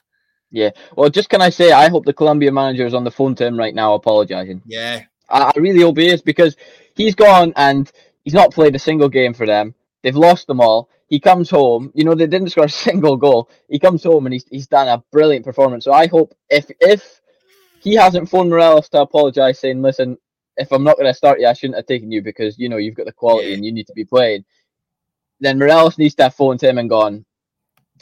Yeah. 0.51 0.71
Well, 0.97 1.11
just 1.11 1.29
can 1.29 1.41
I 1.43 1.51
say, 1.51 1.73
I 1.73 1.89
hope 1.89 2.05
the 2.05 2.13
Colombia 2.13 2.51
manager 2.51 2.87
is 2.87 2.95
on 2.95 3.05
the 3.05 3.11
phone 3.11 3.35
to 3.37 3.47
him 3.47 3.57
right 3.59 3.75
now, 3.75 3.95
apologising. 3.95 4.63
Yeah. 4.67 5.03
I, 5.29 5.53
I 5.55 5.59
really 5.59 5.83
hope 5.83 5.99
he 5.99 6.09
is 6.09 6.23
because 6.23 6.57
he's 6.95 7.15
gone 7.15 7.53
and 7.57 7.91
he's 8.25 8.35
not 8.35 8.53
played 8.53 8.75
a 8.75 8.79
single 8.79 9.09
game 9.09 9.33
for 9.35 9.47
them. 9.47 9.75
They've 10.03 10.17
lost 10.17 10.47
them 10.47 10.61
all. 10.61 10.89
He 11.09 11.21
comes 11.21 11.51
home, 11.51 11.93
you 11.95 12.05
know, 12.05 12.15
they 12.15 12.27
didn't 12.27 12.51
score 12.53 12.65
a 12.65 12.69
single 12.69 13.17
goal. 13.17 13.51
He 13.69 13.79
comes 13.79 14.03
home 14.03 14.27
and 14.27 14.33
he's 14.33 14.45
he's 14.51 14.67
done 14.67 14.89
a 14.89 15.03
brilliant 15.13 15.45
performance. 15.45 15.85
So 15.85 15.93
I 15.93 16.07
hope 16.07 16.35
if 16.49 16.71
if 16.81 17.21
he 17.81 17.95
hasn't 17.95 18.29
phoned 18.29 18.51
Morelos 18.51 18.89
to 18.91 19.01
apologise, 19.03 19.59
saying, 19.59 19.83
"Listen, 19.83 20.17
if 20.57 20.71
I'm 20.73 20.85
not 20.85 20.97
going 20.97 21.09
to 21.11 21.15
start 21.15 21.41
you, 21.41 21.47
I 21.47 21.53
shouldn't 21.53 21.77
have 21.77 21.87
taken 21.87 22.11
you 22.13 22.23
because 22.23 22.59
you 22.59 22.69
know 22.69 22.77
you've 22.77 22.95
got 22.95 23.07
the 23.07 23.13
quality 23.13 23.49
Yeah. 23.49 23.55
and 23.55 23.65
you 23.65 23.73
need 23.73 23.87
to 23.89 23.93
be 23.93 24.05
playing," 24.05 24.45
then 25.41 25.59
Morelos 25.59 25.99
needs 25.99 26.15
to 26.17 26.25
have 26.25 26.35
phoned 26.35 26.63
him 26.63 26.79
and 26.79 26.89
gone. 26.89 27.25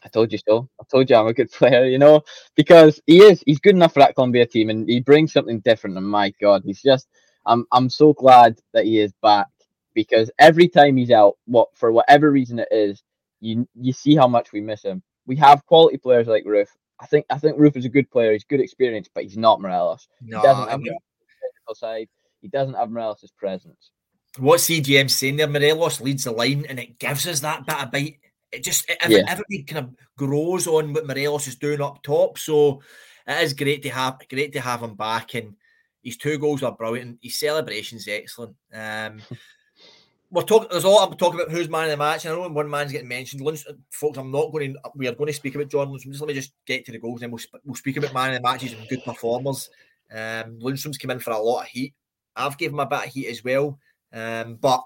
I 0.05 0.09
told 0.09 0.33
you 0.33 0.39
so. 0.49 0.69
I 0.81 0.85
told 0.91 1.11
you 1.11 1.17
I'm 1.17 1.27
a 1.27 1.35
good 1.35 1.51
player, 1.53 1.85
you 1.87 1.99
know, 1.99 2.23
because 2.57 3.01
he 3.07 3.23
is. 3.23 3.43
He's 3.47 3.61
good 3.61 3.75
enough 3.75 3.95
for 3.95 4.01
that 4.01 4.15
Colombia 4.15 4.47
team, 4.47 4.71
and 4.71 4.89
he 4.89 5.01
brings 5.01 5.33
something 5.33 5.61
different. 5.61 5.97
And 5.97 6.09
my 6.09 6.33
God, 6.41 6.63
he's 6.65 6.83
just. 6.83 7.09
I'm 7.47 7.67
I'm 7.73 7.89
so 7.89 8.13
glad 8.13 8.59
that 8.75 8.85
he 8.85 9.01
is 9.01 9.13
back 9.23 9.47
because 9.95 10.31
every 10.39 10.69
time 10.69 10.97
he's 10.97 11.11
out, 11.11 11.37
what 11.47 11.69
for 11.75 11.93
whatever 11.93 12.31
reason 12.31 12.59
it 12.59 12.69
is, 12.71 13.03
you 13.41 13.67
you 13.75 13.93
see 13.93 14.15
how 14.15 14.29
much 14.29 14.53
we 14.53 14.61
miss 14.61 14.83
him. 14.83 15.03
We 15.27 15.37
have 15.37 15.65
quality 15.67 15.97
players 15.97 16.27
like 16.27 16.45
Roofe. 16.45 16.69
I 17.01 17.07
think 17.07 17.27
I 17.31 17.39
think 17.39 17.59
Roofe 17.59 17.77
is 17.77 17.85
a 17.85 17.91
good 17.91 18.11
player. 18.11 18.33
He's 18.33 18.45
good 18.45 18.61
experience, 18.61 19.09
but 19.13 19.25
he's 19.25 19.37
not 19.37 19.61
Morelos. 19.61 20.09
No, 20.23 20.39
He 20.39 20.47
doesn't 20.47 20.69
have 20.69 20.81
physical 20.81 21.75
side. 21.75 22.09
He 22.43 22.49
doesn't 22.49 22.75
have 22.75 22.91
Morelos' 22.91 23.33
presence. 23.37 23.91
What 24.37 24.61
CGM's 24.61 25.17
saying 25.17 25.37
there, 25.37 25.49
Morelos 25.49 26.01
leads 26.01 26.25
the 26.25 26.33
line 26.33 26.67
and 26.69 26.79
it 26.79 26.99
gives 26.99 27.27
us 27.27 27.41
that 27.41 27.67
bit 27.67 27.83
of 27.83 27.91
bite. 27.91 28.19
It 28.53 28.63
just 28.63 28.89
it, 28.89 28.99
Yeah. 29.09 29.25
everything 29.27 29.67
kind 29.67 29.87
of 29.87 29.95
grows 30.17 30.67
on 30.67 30.93
what 30.93 31.07
Morelos 31.07 31.47
is 31.49 31.57
doing 31.57 31.81
up 31.81 32.03
top. 32.03 32.39
So 32.39 32.83
it 33.27 33.43
is 33.43 33.53
great 33.55 33.83
to 33.83 33.91
have 33.91 34.19
great 34.29 34.53
to 34.53 34.61
have 34.61 34.83
him 34.83 34.95
back 34.95 35.35
and 35.35 35.55
his 36.03 36.17
two 36.17 36.39
goals 36.39 36.63
are 36.63 36.73
brilliant. 36.73 37.09
and 37.11 37.19
His 37.23 37.39
celebration's 37.39 38.07
excellent. 38.07 38.55
Um 38.73 39.21
we're 40.31 40.43
talking 40.43 40.69
there's 40.71 40.85
a 40.85 40.89
lot 40.89 41.11
of 41.11 41.17
talk 41.17 41.33
about 41.35 41.51
who's 41.51 41.69
man 41.71 41.85
of 41.85 41.91
the 41.91 41.97
match. 41.97 42.25
and 42.27 42.35
I 42.35 42.37
know 42.37 42.49
one 42.49 42.69
man's 42.71 42.93
getting 42.93 43.09
mentioned. 43.09 43.41
Lund- 43.43 43.65
folks, 43.91 44.19
I'm 44.19 44.31
not 44.31 44.53
going 44.53 44.75
to 44.75 44.81
we 44.95 45.09
are 45.09 45.15
going 45.15 45.29
to 45.29 45.33
speak 45.33 45.55
about 45.55 45.69
John 45.71 45.89
Lundstram. 45.89 46.11
Just 46.11 46.21
let 46.21 46.29
me 46.29 46.35
just 46.35 46.53
get 46.67 46.85
to 46.87 46.93
the 46.93 46.99
goals, 46.99 47.21
then 47.21 47.31
we'll, 47.31 47.39
sp- 47.41 47.65
we'll 47.65 47.75
speak 47.75 47.97
about 47.97 48.13
man 48.15 48.35
of 48.35 48.37
the 48.37 48.49
matches 48.49 48.73
and 48.73 48.87
good 48.89 49.03
performers. 49.05 49.69
Um 50.13 50.59
Lundstram's 50.61 50.99
come 50.99 51.11
in 51.11 51.19
for 51.21 51.33
a 51.33 51.39
lot 51.39 51.63
of 51.63 51.69
heat. 51.69 51.95
I've 52.37 52.57
given 52.59 52.75
him 52.77 52.81
a 52.81 52.87
bit 52.87 53.07
of 53.07 53.13
heat 53.13 53.27
as 53.29 53.43
well. 53.43 53.79
Um, 54.13 54.57
but 54.57 54.85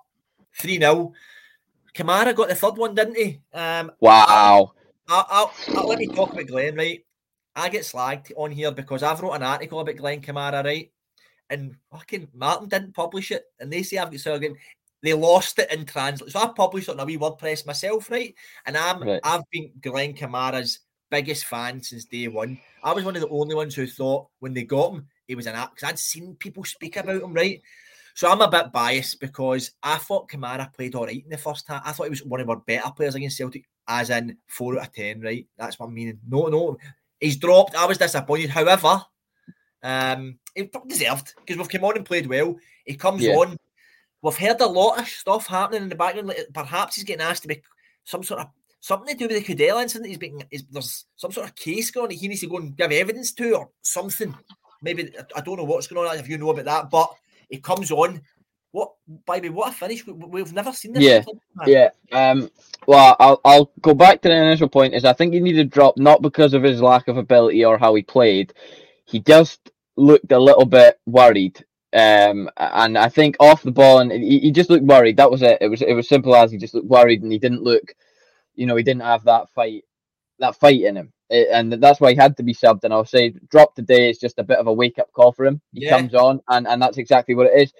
3 0.58 0.78
0. 0.78 1.12
Kamara 1.94 2.35
got 2.35 2.48
the 2.48 2.54
third 2.54 2.76
one, 2.76 2.94
didn't 2.94 3.16
he? 3.16 3.40
Um, 3.52 3.92
Wow. 4.00 4.72
I'll, 5.08 5.26
I'll, 5.28 5.54
I'll 5.76 5.88
let 5.88 5.98
me 5.98 6.08
talk 6.08 6.32
about 6.32 6.46
Glenn, 6.46 6.76
right? 6.76 7.04
I 7.54 7.68
get 7.68 7.82
slagged 7.82 8.32
on 8.37 8.50
here 8.50 8.70
because 8.72 9.02
I've 9.02 9.20
wrote 9.20 9.32
an 9.32 9.42
article 9.42 9.80
about 9.80 9.96
Glenn 9.96 10.22
Kamara, 10.22 10.64
right? 10.64 10.90
And 11.50 11.76
fucking 11.90 12.28
Martin 12.32 12.68
didn't 12.68 12.94
publish 12.94 13.30
it, 13.30 13.44
and 13.61 13.70
they 13.70 13.82
say 13.82 13.98
I've 13.98 14.11
got 14.11 14.20
so 14.20 14.38
good. 14.38 14.56
They 15.02 15.12
lost 15.12 15.58
it 15.58 15.70
in 15.70 15.85
translate, 15.85 16.30
so 16.30 16.40
I 16.40 16.46
published 16.46 16.88
it 16.88 16.92
on 16.92 17.00
a 17.00 17.04
wee 17.04 17.18
WordPress 17.18 17.66
myself, 17.66 18.11
right? 18.11 18.35
And 18.64 18.76
I'm 18.76 19.02
Right. 19.02 19.20
I've 19.22 19.42
been 19.50 19.72
Glenn 19.82 20.14
Kamara's 20.14 20.78
biggest 21.11 21.44
fan 21.44 21.82
since 21.82 22.06
day 22.06 22.28
one. 22.28 22.58
I 22.82 22.92
was 22.92 23.04
one 23.04 23.16
of 23.16 23.22
the 23.22 23.28
only 23.28 23.54
ones 23.54 23.74
who 23.74 23.87
thought 23.87 24.28
when 24.38 24.54
they 24.54 24.64
got 24.64 24.94
him, 24.94 25.08
he 25.26 25.35
was 25.35 25.46
an 25.46 25.56
act 25.56 25.74
because 25.74 25.88
I'd 25.90 25.98
seen 25.98 26.37
people 26.37 26.64
speak 26.64 26.96
about 26.96 27.22
him, 27.22 27.35
right? 27.35 27.61
So 28.14 28.31
I'm 28.31 28.40
a 28.40 28.48
bit 28.51 28.72
biased 28.72 29.20
because 29.20 29.72
I 29.83 29.96
thought 29.96 30.29
Kamara 30.29 30.72
played 30.72 30.94
all 30.94 31.07
right 31.07 31.22
in 31.22 31.31
the 31.31 31.38
first 31.38 31.66
half. 31.66 31.83
I 31.85 31.92
thought 31.92 32.05
he 32.05 32.11
was 32.11 32.25
one 32.25 32.40
of 32.40 32.51
our 32.51 32.57
better 32.57 32.90
players 32.90 33.14
against 33.14 33.37
Celtic, 33.38 33.64
as 33.88 34.11
in 34.11 34.37
four 34.46 34.79
out 34.79 34.88
of 34.88 34.92
ten, 34.92 35.20
right? 35.20 35.46
That's 35.57 35.79
what 35.79 35.87
I'm 35.87 35.94
meaning. 35.94 36.18
No, 36.29 36.46
no, 36.48 36.77
he's 37.20 37.37
dropped. 37.37 37.75
I 37.75 37.87
was 37.87 37.98
disappointed. 37.98 38.51
However, 38.51 39.03
um, 39.83 40.38
he 40.55 40.70
deserved 40.87 41.35
because 41.40 41.57
we've 41.57 41.68
come 41.68 41.85
on 41.85 41.96
and 41.96 42.07
played 42.07 42.27
well. 42.27 42.57
He 42.85 42.94
comes 42.94 43.22
Yeah. 43.22 43.35
on. 43.35 43.57
We've 44.20 44.37
heard 44.37 44.61
a 44.61 44.66
lot 44.66 45.01
of 45.01 45.09
stuff 45.09 45.46
happening 45.46 45.83
in 45.83 45.88
the 45.88 45.94
background. 45.96 46.29
Like 46.29 46.46
perhaps 46.53 46.96
he's 46.96 47.05
getting 47.05 47.25
asked 47.27 47.42
to 47.42 47.48
be 47.48 47.62
some 48.05 48.22
sort 48.22 48.40
of 48.40 48.48
something 48.81 49.16
to 49.16 49.29
do 49.29 49.35
with 49.35 49.44
the 49.46 49.55
Kudela 49.55 49.83
incident. 49.83 50.11
He's 50.11 50.18
being 50.18 50.44
is, 50.51 50.64
there's 50.70 51.07
some 51.16 51.33
sort 51.33 51.48
of 51.48 51.57
case 51.57 51.90
going 51.90 52.05
on. 52.05 52.09
that 52.11 52.16
He 52.16 52.29
needs 52.29 52.42
to 52.42 52.48
go 52.48 52.59
and 52.59 52.77
give 52.77 52.92
evidence 52.92 53.33
to 53.33 53.57
or 53.57 53.70
something. 53.81 54.35
Maybe 54.83 55.12
I 55.35 55.40
don't 55.40 55.57
know 55.57 55.64
what's 55.64 55.87
going 55.87 56.07
on 56.07 56.18
if 56.18 56.29
you 56.29 56.38
know 56.38 56.51
about 56.51 56.64
that, 56.66 56.90
but 56.90 57.12
he 57.53 57.59
comes 57.59 57.93
on. 57.93 58.23
What, 58.73 58.93
baby? 59.27 59.51
What 59.51 59.73
a 59.73 59.73
finish! 59.73 60.07
We, 60.07 60.15
we've 60.15 60.53
never 60.53 60.73
seen 60.73 60.95
this. 60.95 61.05
Yeah, 61.05 61.19
before. 61.19 61.35
Yeah. 61.67 61.91
Um. 62.11 62.51
Well, 62.87 63.15
I'll 63.21 63.41
I'll 63.45 63.71
go 63.83 63.95
back 63.95 64.23
to 64.23 64.29
the 64.29 64.35
initial 64.35 64.69
point. 64.69 64.95
Is 64.95 65.05
I 65.05 65.12
think 65.12 65.35
he 65.35 65.41
needed 65.41 65.71
to 65.71 65.75
drop 65.75 65.99
not 65.99 66.23
because 66.23 66.55
of 66.55 66.62
his 66.62 66.81
lack 66.81 67.07
of 67.07 67.19
ability 67.19 67.65
or 67.65 67.77
how 67.77 67.95
he 67.95 68.03
played. 68.03 68.55
He 69.05 69.21
just 69.21 69.71
looked 69.97 70.33
a 70.33 70.38
little 70.38 70.65
bit 70.65 70.99
worried. 71.07 71.65
Um. 71.93 72.49
And 72.57 72.97
I 72.97 73.11
think 73.11 73.37
off 73.38 73.62
the 73.62 73.71
ball, 73.71 73.99
and 73.99 74.11
he, 74.11 74.38
he 74.41 74.51
just 74.51 74.71
looked 74.71 74.85
worried. 74.85 75.19
That 75.19 75.31
was 75.31 75.43
it. 75.43 75.59
It 75.61 75.69
was 75.69 75.83
it 75.83 75.93
was 75.93 76.09
simple 76.09 76.35
as 76.35 76.51
he 76.51 76.57
just 76.57 76.73
looked 76.73 76.88
worried, 76.88 77.23
and 77.23 77.31
he 77.31 77.38
didn't 77.38 77.62
look. 77.62 77.95
You 78.55 78.67
know, 78.67 78.77
he 78.77 78.83
didn't 78.83 79.03
have 79.03 79.25
that 79.25 79.51
fight, 79.51 79.85
that 80.38 80.57
fight 80.57 80.81
in 80.83 80.97
him, 80.97 81.12
and 81.31 81.73
that's 81.73 82.01
why 82.01 82.11
he 82.11 82.16
had 82.16 82.37
to 82.37 82.42
be 82.42 82.55
subbed. 82.55 82.85
And 82.85 82.92
I'll 82.92 83.05
say, 83.05 83.35
drop 83.51 83.75
today 83.75 84.11
is 84.11 84.18
just 84.18 84.38
a 84.38 84.45
bit 84.45 84.59
of 84.59 84.66
a 84.66 84.73
wake 84.73 84.99
up 84.99 85.12
call 85.12 85.33
for 85.33 85.45
him. 85.47 85.61
He 85.73 85.85
Yeah. 85.85 85.99
comes 85.99 86.14
on, 86.14 86.40
and 86.49 86.66
and 86.66 86.81
that's 86.83 86.99
exactly 86.99 87.35
what 87.35 87.47
it 87.47 87.61
is. 87.62 87.73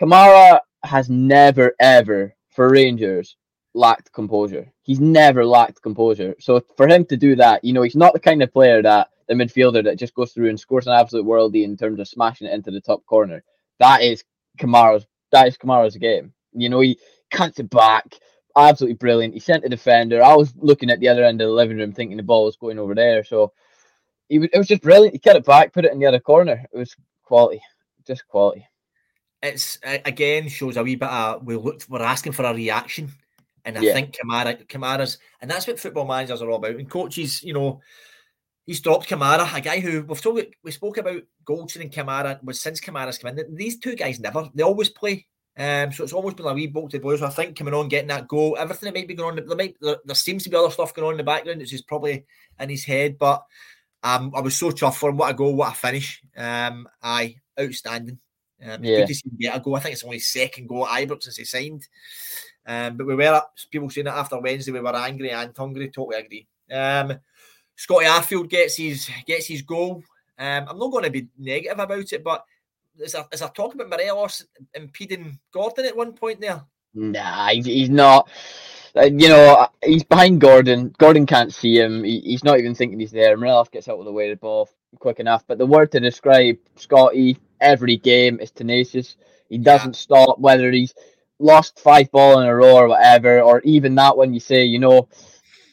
Kamara 0.00 0.60
has 0.84 1.08
never 1.10 1.74
ever 1.80 2.34
for 2.50 2.70
Rangers 2.70 3.36
lacked 3.74 4.12
composure. 4.12 4.72
He's 4.82 5.00
never 5.00 5.44
lacked 5.44 5.82
composure. 5.82 6.34
So 6.40 6.62
for 6.76 6.88
him 6.88 7.04
to 7.06 7.16
do 7.16 7.36
that, 7.36 7.64
you 7.64 7.72
know, 7.72 7.82
he's 7.82 7.96
not 7.96 8.12
the 8.12 8.20
kind 8.20 8.42
of 8.42 8.52
player 8.52 8.82
that 8.82 9.08
the 9.28 9.34
midfielder 9.34 9.82
that 9.84 9.98
just 9.98 10.14
goes 10.14 10.32
through 10.32 10.48
and 10.48 10.58
scores 10.58 10.86
an 10.86 10.92
absolute 10.94 11.26
worldie 11.26 11.64
in 11.64 11.76
terms 11.76 11.98
of 12.00 12.08
smashing 12.08 12.46
it 12.46 12.54
into 12.54 12.70
the 12.70 12.80
top 12.80 13.04
corner. 13.06 13.42
That 13.80 14.02
is 14.02 14.24
Kamara's 14.58 15.06
that 15.32 15.48
is 15.48 15.58
Kamara's 15.58 15.96
game. 15.96 16.32
You 16.52 16.68
know, 16.68 16.80
he 16.80 16.98
cuts 17.30 17.58
it 17.58 17.68
back, 17.68 18.18
absolutely 18.56 18.96
brilliant. 18.96 19.34
He 19.34 19.40
sent 19.40 19.64
a 19.64 19.68
defender. 19.68 20.22
I 20.22 20.34
was 20.34 20.54
looking 20.56 20.90
at 20.90 21.00
the 21.00 21.08
other 21.08 21.24
end 21.24 21.40
of 21.40 21.48
the 21.48 21.54
living 21.54 21.76
room 21.76 21.92
thinking 21.92 22.16
the 22.16 22.22
ball 22.22 22.46
was 22.46 22.56
going 22.56 22.78
over 22.78 22.94
there. 22.94 23.24
So 23.24 23.52
he 24.28 24.36
it 24.36 24.58
was 24.58 24.68
just 24.68 24.82
brilliant. 24.82 25.14
He 25.14 25.18
cut 25.18 25.36
it 25.36 25.44
back, 25.44 25.72
put 25.72 25.84
it 25.84 25.92
in 25.92 25.98
the 25.98 26.06
other 26.06 26.20
corner. 26.20 26.64
It 26.72 26.76
was 26.76 26.96
quality, 27.22 27.60
just 28.06 28.26
quality. 28.28 28.66
It's 29.42 29.78
again 29.84 30.48
shows 30.48 30.76
a 30.76 30.82
wee 30.82 30.96
bit 30.96 31.08
of 31.08 31.44
we 31.44 31.56
looked 31.56 31.88
we're 31.88 32.02
asking 32.02 32.32
for 32.32 32.44
a 32.44 32.54
reaction. 32.54 33.12
And 33.64 33.76
I 33.76 33.80
yeah. 33.80 33.94
think 33.94 34.16
Kamara, 34.16 34.64
Kamara's, 34.68 35.18
and 35.40 35.50
that's 35.50 35.66
what 35.66 35.80
football 35.80 36.06
managers 36.06 36.40
are 36.40 36.48
all 36.48 36.58
about. 36.58 36.76
And 36.76 36.88
coaches, 36.88 37.42
you 37.42 37.52
know, 37.52 37.80
he's 38.64 38.80
dropped 38.80 39.08
Kamara, 39.08 39.52
a 39.56 39.60
guy 39.60 39.80
who 39.80 40.02
we've 40.02 40.20
talked, 40.20 40.54
we 40.62 40.70
spoke 40.70 40.98
about 40.98 41.22
Goldson 41.44 41.80
and 41.80 41.92
Kamara 41.92 42.42
was 42.44 42.60
since 42.60 42.80
Kamara's 42.80 43.18
come 43.18 43.36
in. 43.36 43.56
These 43.56 43.78
two 43.78 43.96
guys 43.96 44.20
never, 44.20 44.48
they 44.54 44.62
always 44.62 44.88
play. 44.88 45.26
Um, 45.58 45.90
so 45.90 46.04
it's 46.04 46.12
almost 46.12 46.36
been 46.36 46.46
a 46.46 46.52
wee 46.52 46.66
bolt 46.66 46.90
to 46.90 47.00
boys. 47.00 47.20
So 47.20 47.26
I 47.26 47.30
think 47.30 47.56
coming 47.56 47.72
on, 47.72 47.88
getting 47.88 48.08
that 48.08 48.28
goal, 48.28 48.56
everything 48.58 48.86
that 48.86 48.98
might 48.98 49.08
be 49.08 49.14
going 49.14 49.38
on, 49.38 49.46
there 49.46 49.56
might 49.56 49.76
there, 49.80 49.96
there, 50.04 50.14
seems 50.14 50.42
to 50.44 50.50
be 50.50 50.56
other 50.56 50.70
stuff 50.70 50.94
going 50.94 51.06
on 51.06 51.12
in 51.14 51.18
the 51.18 51.24
background, 51.24 51.60
which 51.60 51.72
is 51.72 51.82
probably 51.82 52.26
in 52.60 52.68
his 52.68 52.84
head. 52.84 53.16
But 53.18 53.44
um, 54.02 54.32
I 54.34 54.40
was 54.40 54.56
so 54.56 54.70
chuffed 54.70 54.96
for 54.96 55.10
him. 55.10 55.16
What 55.16 55.30
a 55.30 55.34
goal, 55.34 55.54
what 55.54 55.72
a 55.72 55.74
finish. 55.74 56.22
Um, 56.36 56.88
aye, 57.02 57.36
outstanding. 57.58 58.18
Um, 58.62 58.84
yeah. 58.84 58.98
Good 58.98 59.08
to 59.08 59.14
see 59.14 59.28
him 59.28 59.38
get 59.40 59.56
a 59.56 59.60
goal. 59.60 59.76
I 59.76 59.80
think 59.80 59.94
it's 59.94 60.04
only 60.04 60.18
second 60.18 60.68
goal 60.68 60.86
at 60.86 61.06
Ibrox 61.06 61.22
since 61.24 61.36
he 61.36 61.44
signed. 61.44 61.86
Um, 62.66 62.96
but 62.96 63.06
we 63.06 63.14
were 63.14 63.42
people 63.70 63.88
saying 63.88 64.06
that 64.06 64.16
after 64.16 64.40
Wednesday 64.40 64.72
we 64.72 64.80
were 64.80 64.94
angry 64.94 65.30
and 65.30 65.56
hungry. 65.56 65.88
Totally 65.88 66.18
agree. 66.18 66.46
Um, 66.70 67.18
Scotty 67.76 68.06
Arfield 68.06 68.48
gets 68.48 68.76
his 68.76 69.08
gets 69.26 69.46
his 69.46 69.62
goal. 69.62 70.02
Um, 70.38 70.66
I'm 70.68 70.78
not 70.78 70.90
going 70.90 71.04
to 71.04 71.10
be 71.10 71.28
negative 71.38 71.78
about 71.78 72.12
it, 72.12 72.24
but 72.24 72.44
is 73.00 73.12
there, 73.12 73.24
is 73.32 73.40
there 73.40 73.48
talk 73.48 73.74
about 73.74 73.88
Morelos 73.88 74.44
impeding 74.74 75.38
Gordon 75.52 75.86
at 75.86 75.96
one 75.96 76.12
point 76.12 76.40
there? 76.40 76.62
Nah, 76.94 77.48
he's, 77.48 77.90
not. 77.90 78.28
Uh, 78.96 79.02
you 79.04 79.28
know, 79.28 79.68
he's 79.84 80.04
behind 80.04 80.40
Gordon. 80.40 80.94
Gordon 80.98 81.26
can't 81.26 81.52
see 81.52 81.78
him. 81.78 82.02
He's 82.04 82.44
not 82.44 82.58
even 82.58 82.74
thinking 82.74 82.98
he's 82.98 83.10
there. 83.10 83.36
Morelos 83.36 83.68
gets 83.68 83.88
out 83.88 83.98
of 83.98 84.06
the 84.06 84.12
way 84.12 84.30
of 84.30 84.38
the 84.38 84.40
ball 84.40 84.70
quick 84.98 85.20
enough. 85.20 85.44
But 85.46 85.58
the 85.58 85.66
word 85.66 85.92
to 85.92 86.00
describe 86.00 86.56
Scotty 86.76 87.38
every 87.60 87.96
game 87.96 88.40
is 88.40 88.50
tenacious. 88.50 89.16
He 89.48 89.58
doesn't 89.58 89.94
yeah. 89.94 90.00
stop, 90.00 90.38
whether 90.38 90.70
he's 90.70 90.94
lost 91.38 91.80
five 91.80 92.10
ball 92.10 92.40
in 92.40 92.46
a 92.46 92.54
row 92.54 92.76
or 92.76 92.88
whatever, 92.88 93.40
or 93.42 93.60
even 93.60 93.94
that 93.96 94.16
one 94.16 94.32
you 94.32 94.40
say, 94.40 94.64
you 94.64 94.78
know, 94.78 95.08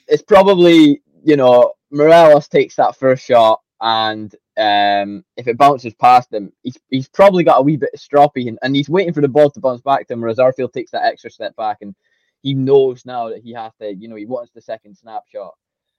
it's 0.07 0.23
probably, 0.23 1.01
you 1.23 1.37
know, 1.37 1.73
Morelos 1.91 2.47
takes 2.47 2.75
that 2.75 2.97
first 2.97 3.23
shot 3.25 3.61
and 3.79 4.35
um, 4.57 5.23
if 5.35 5.47
it 5.47 5.57
bounces 5.57 5.93
past 5.93 6.31
him, 6.31 6.51
he's 6.61 6.77
he's 6.89 7.09
probably 7.09 7.43
got 7.43 7.59
a 7.59 7.61
wee 7.61 7.77
bit 7.77 7.93
of 7.93 7.99
stroppy 7.99 8.47
and, 8.47 8.59
and 8.61 8.75
he's 8.75 8.89
waiting 8.89 9.13
for 9.13 9.21
the 9.21 9.27
ball 9.27 9.49
to 9.51 9.59
bounce 9.59 9.81
back 9.81 10.07
to 10.07 10.13
him, 10.13 10.21
whereas 10.21 10.37
Arfield 10.37 10.73
takes 10.73 10.91
that 10.91 11.05
extra 11.05 11.29
step 11.29 11.55
back 11.55 11.77
and 11.81 11.95
he 12.41 12.53
knows 12.53 13.05
now 13.05 13.29
that 13.29 13.41
he 13.41 13.53
has 13.53 13.71
to, 13.81 13.93
you 13.93 14.07
know, 14.07 14.15
he 14.15 14.25
wants 14.25 14.51
the 14.51 14.61
second 14.61 14.95
snapshot. 14.95 15.53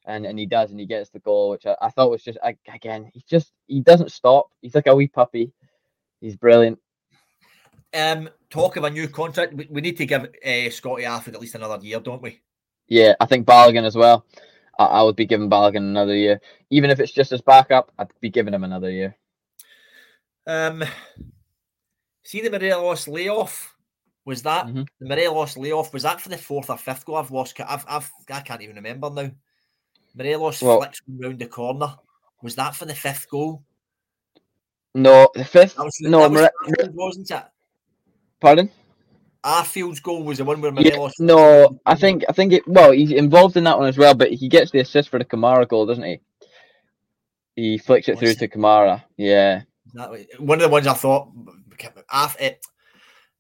And, 0.07 0.27
and 0.27 0.39
he 0.39 0.45
does, 0.45 0.71
and 0.71 0.79
he 0.79 0.85
gets 0.85 1.09
the 1.09 1.19
goal, 1.21 1.49
which 1.49 1.65
I, 1.65 1.77
I 1.81 1.89
thought 1.89 2.11
was 2.11 2.23
just 2.23 2.37
again, 2.43 3.11
he's 3.15 3.23
just 3.25 3.53
he 3.69 3.81
doesn't 3.81 4.13
stop. 4.13 4.51
He's 4.61 4.75
like 4.75 4.87
a 4.87 4.95
wee 4.95 5.09
puppy. 5.09 5.51
He's 6.21 6.37
brilliant. 6.37 6.79
Um, 7.95 8.29
talk 8.51 8.77
of 8.77 8.85
a 8.85 8.91
new 8.91 9.09
contract. 9.09 9.55
We, 9.55 9.67
we 9.71 9.81
need 9.81 9.97
to 9.97 10.05
give 10.05 10.25
uh, 10.25 10.71
Scotty 10.71 11.05
Arfield 11.05 11.35
at 11.35 11.41
least 11.41 11.55
another 11.55 11.83
year, 11.83 12.01
don't 12.01 12.21
we? 12.21 12.41
Yeah, 12.87 13.15
I 13.19 13.25
think 13.25 13.47
Balogun 13.47 13.85
as 13.85 13.97
well. 13.97 14.27
I, 14.79 14.85
I 14.85 15.03
would 15.03 15.17
be 15.17 15.27
giving 15.27 15.51
Balogun 15.51 15.77
another 15.77 16.15
year, 16.15 16.41
even 16.71 16.91
if 16.91 17.01
it's 17.01 17.13
just 17.13 17.33
as 17.33 17.41
backup. 17.41 17.93
I'd 17.99 18.13
be 18.21 18.31
giving 18.31 18.55
him 18.55 18.65
another 18.65 18.91
year. 18.91 19.17
Um, 20.47 20.85
see 22.23 22.41
the 22.41 22.51
Morelos 22.51 23.09
layoff. 23.09 23.75
Was 24.25 24.43
that 24.43 24.67
mm-hmm. 24.67 24.83
the 25.01 25.09
Morelos 25.09 25.57
layoff? 25.57 25.93
Was 25.93 26.05
that 26.05 26.21
for 26.21 26.29
the 26.29 26.39
fourth 26.39 26.71
or 26.71 26.79
fifth 26.79 27.05
goal? 27.05 27.17
I've 27.17 27.31
lost. 27.31 27.59
I've, 27.61 27.85
I've 27.89 28.11
I 28.31 28.41
can't 28.41 28.63
even 28.63 28.77
remember 28.77 29.11
now. 29.11 29.31
Morelos 30.15 30.63
well, 30.63 30.79
flicks 30.79 31.01
round 31.09 31.39
the 31.39 31.47
corner. 31.47 31.95
Was 32.43 32.55
that 32.57 32.75
for 32.75 32.85
the 32.85 32.95
fifth 32.95 33.29
goal? 33.29 33.63
No, 34.95 35.29
the 35.35 35.45
fifth. 35.45 35.77
Was, 35.77 35.99
no, 36.01 36.29
was, 36.29 36.31
More- 36.31 36.91
wasn't 36.93 37.31
it? 37.31 37.45
Pardon? 38.41 38.71
Arfield's 39.45 40.01
goal 40.01 40.23
was 40.23 40.39
the 40.39 40.45
one 40.45 40.61
where 40.61 40.73
Morelos. 40.73 41.13
Yeah, 41.19 41.27
no, 41.27 41.79
I 41.85 41.95
think 41.95 42.25
I 42.29 42.33
think 42.33 42.55
it. 42.55 42.67
Well, 42.67 42.93
he's 42.93 43.13
involved 43.13 43.57
in 43.57 43.65
that 43.65 43.79
one 43.79 43.89
as 43.89 43.99
well, 43.99 44.15
but 44.15 44.33
he 44.33 44.49
gets 44.49 44.71
the 44.71 44.81
assist 44.81 45.11
for 45.11 45.19
the 45.19 45.25
Kamara 45.25 45.69
goal, 45.69 45.85
doesn't 45.85 46.05
he? 46.05 46.21
He 47.55 47.79
flicks 47.79 48.09
it 48.09 48.17
oh, 48.17 48.19
through 48.19 48.35
to 48.35 48.49
Kamara. 48.49 49.05
Yeah. 49.17 49.63
One 50.39 50.59
of 50.59 50.63
the 50.63 50.69
ones 50.69 50.87
I 50.87 50.95
thought. 50.95 51.29
It, 51.79 52.41
eh, 52.41 52.55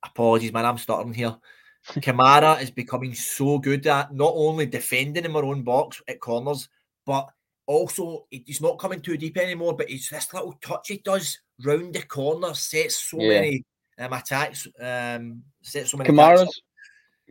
apologies, 0.04 0.52
man. 0.52 0.66
I'm 0.66 0.78
starting 0.78 1.14
here. 1.14 1.36
Kamara 1.86 2.60
is 2.60 2.70
becoming 2.70 3.14
so 3.14 3.58
good 3.58 3.86
at 3.86 4.14
not 4.14 4.32
only 4.34 4.66
defending 4.66 5.24
in 5.24 5.34
our 5.34 5.44
own 5.44 5.62
box 5.62 6.02
at 6.06 6.20
corners, 6.20 6.68
but 7.06 7.28
also 7.66 8.26
he's 8.30 8.60
not 8.60 8.78
coming 8.78 9.00
too 9.00 9.16
deep 9.16 9.38
anymore. 9.38 9.74
But 9.74 9.90
it's 9.90 10.10
this 10.10 10.32
little 10.34 10.52
touch 10.62 10.88
he 10.88 10.98
does 10.98 11.40
round 11.64 11.94
the 11.94 12.02
corner, 12.02 12.52
sets 12.52 12.96
so 12.96 13.20
yeah. 13.20 13.40
many 13.40 13.64
um, 13.98 14.12
attacks. 14.12 14.66
Um, 14.80 15.42
so 15.62 15.96
many. 15.96 16.10
Kamara's 16.10 16.62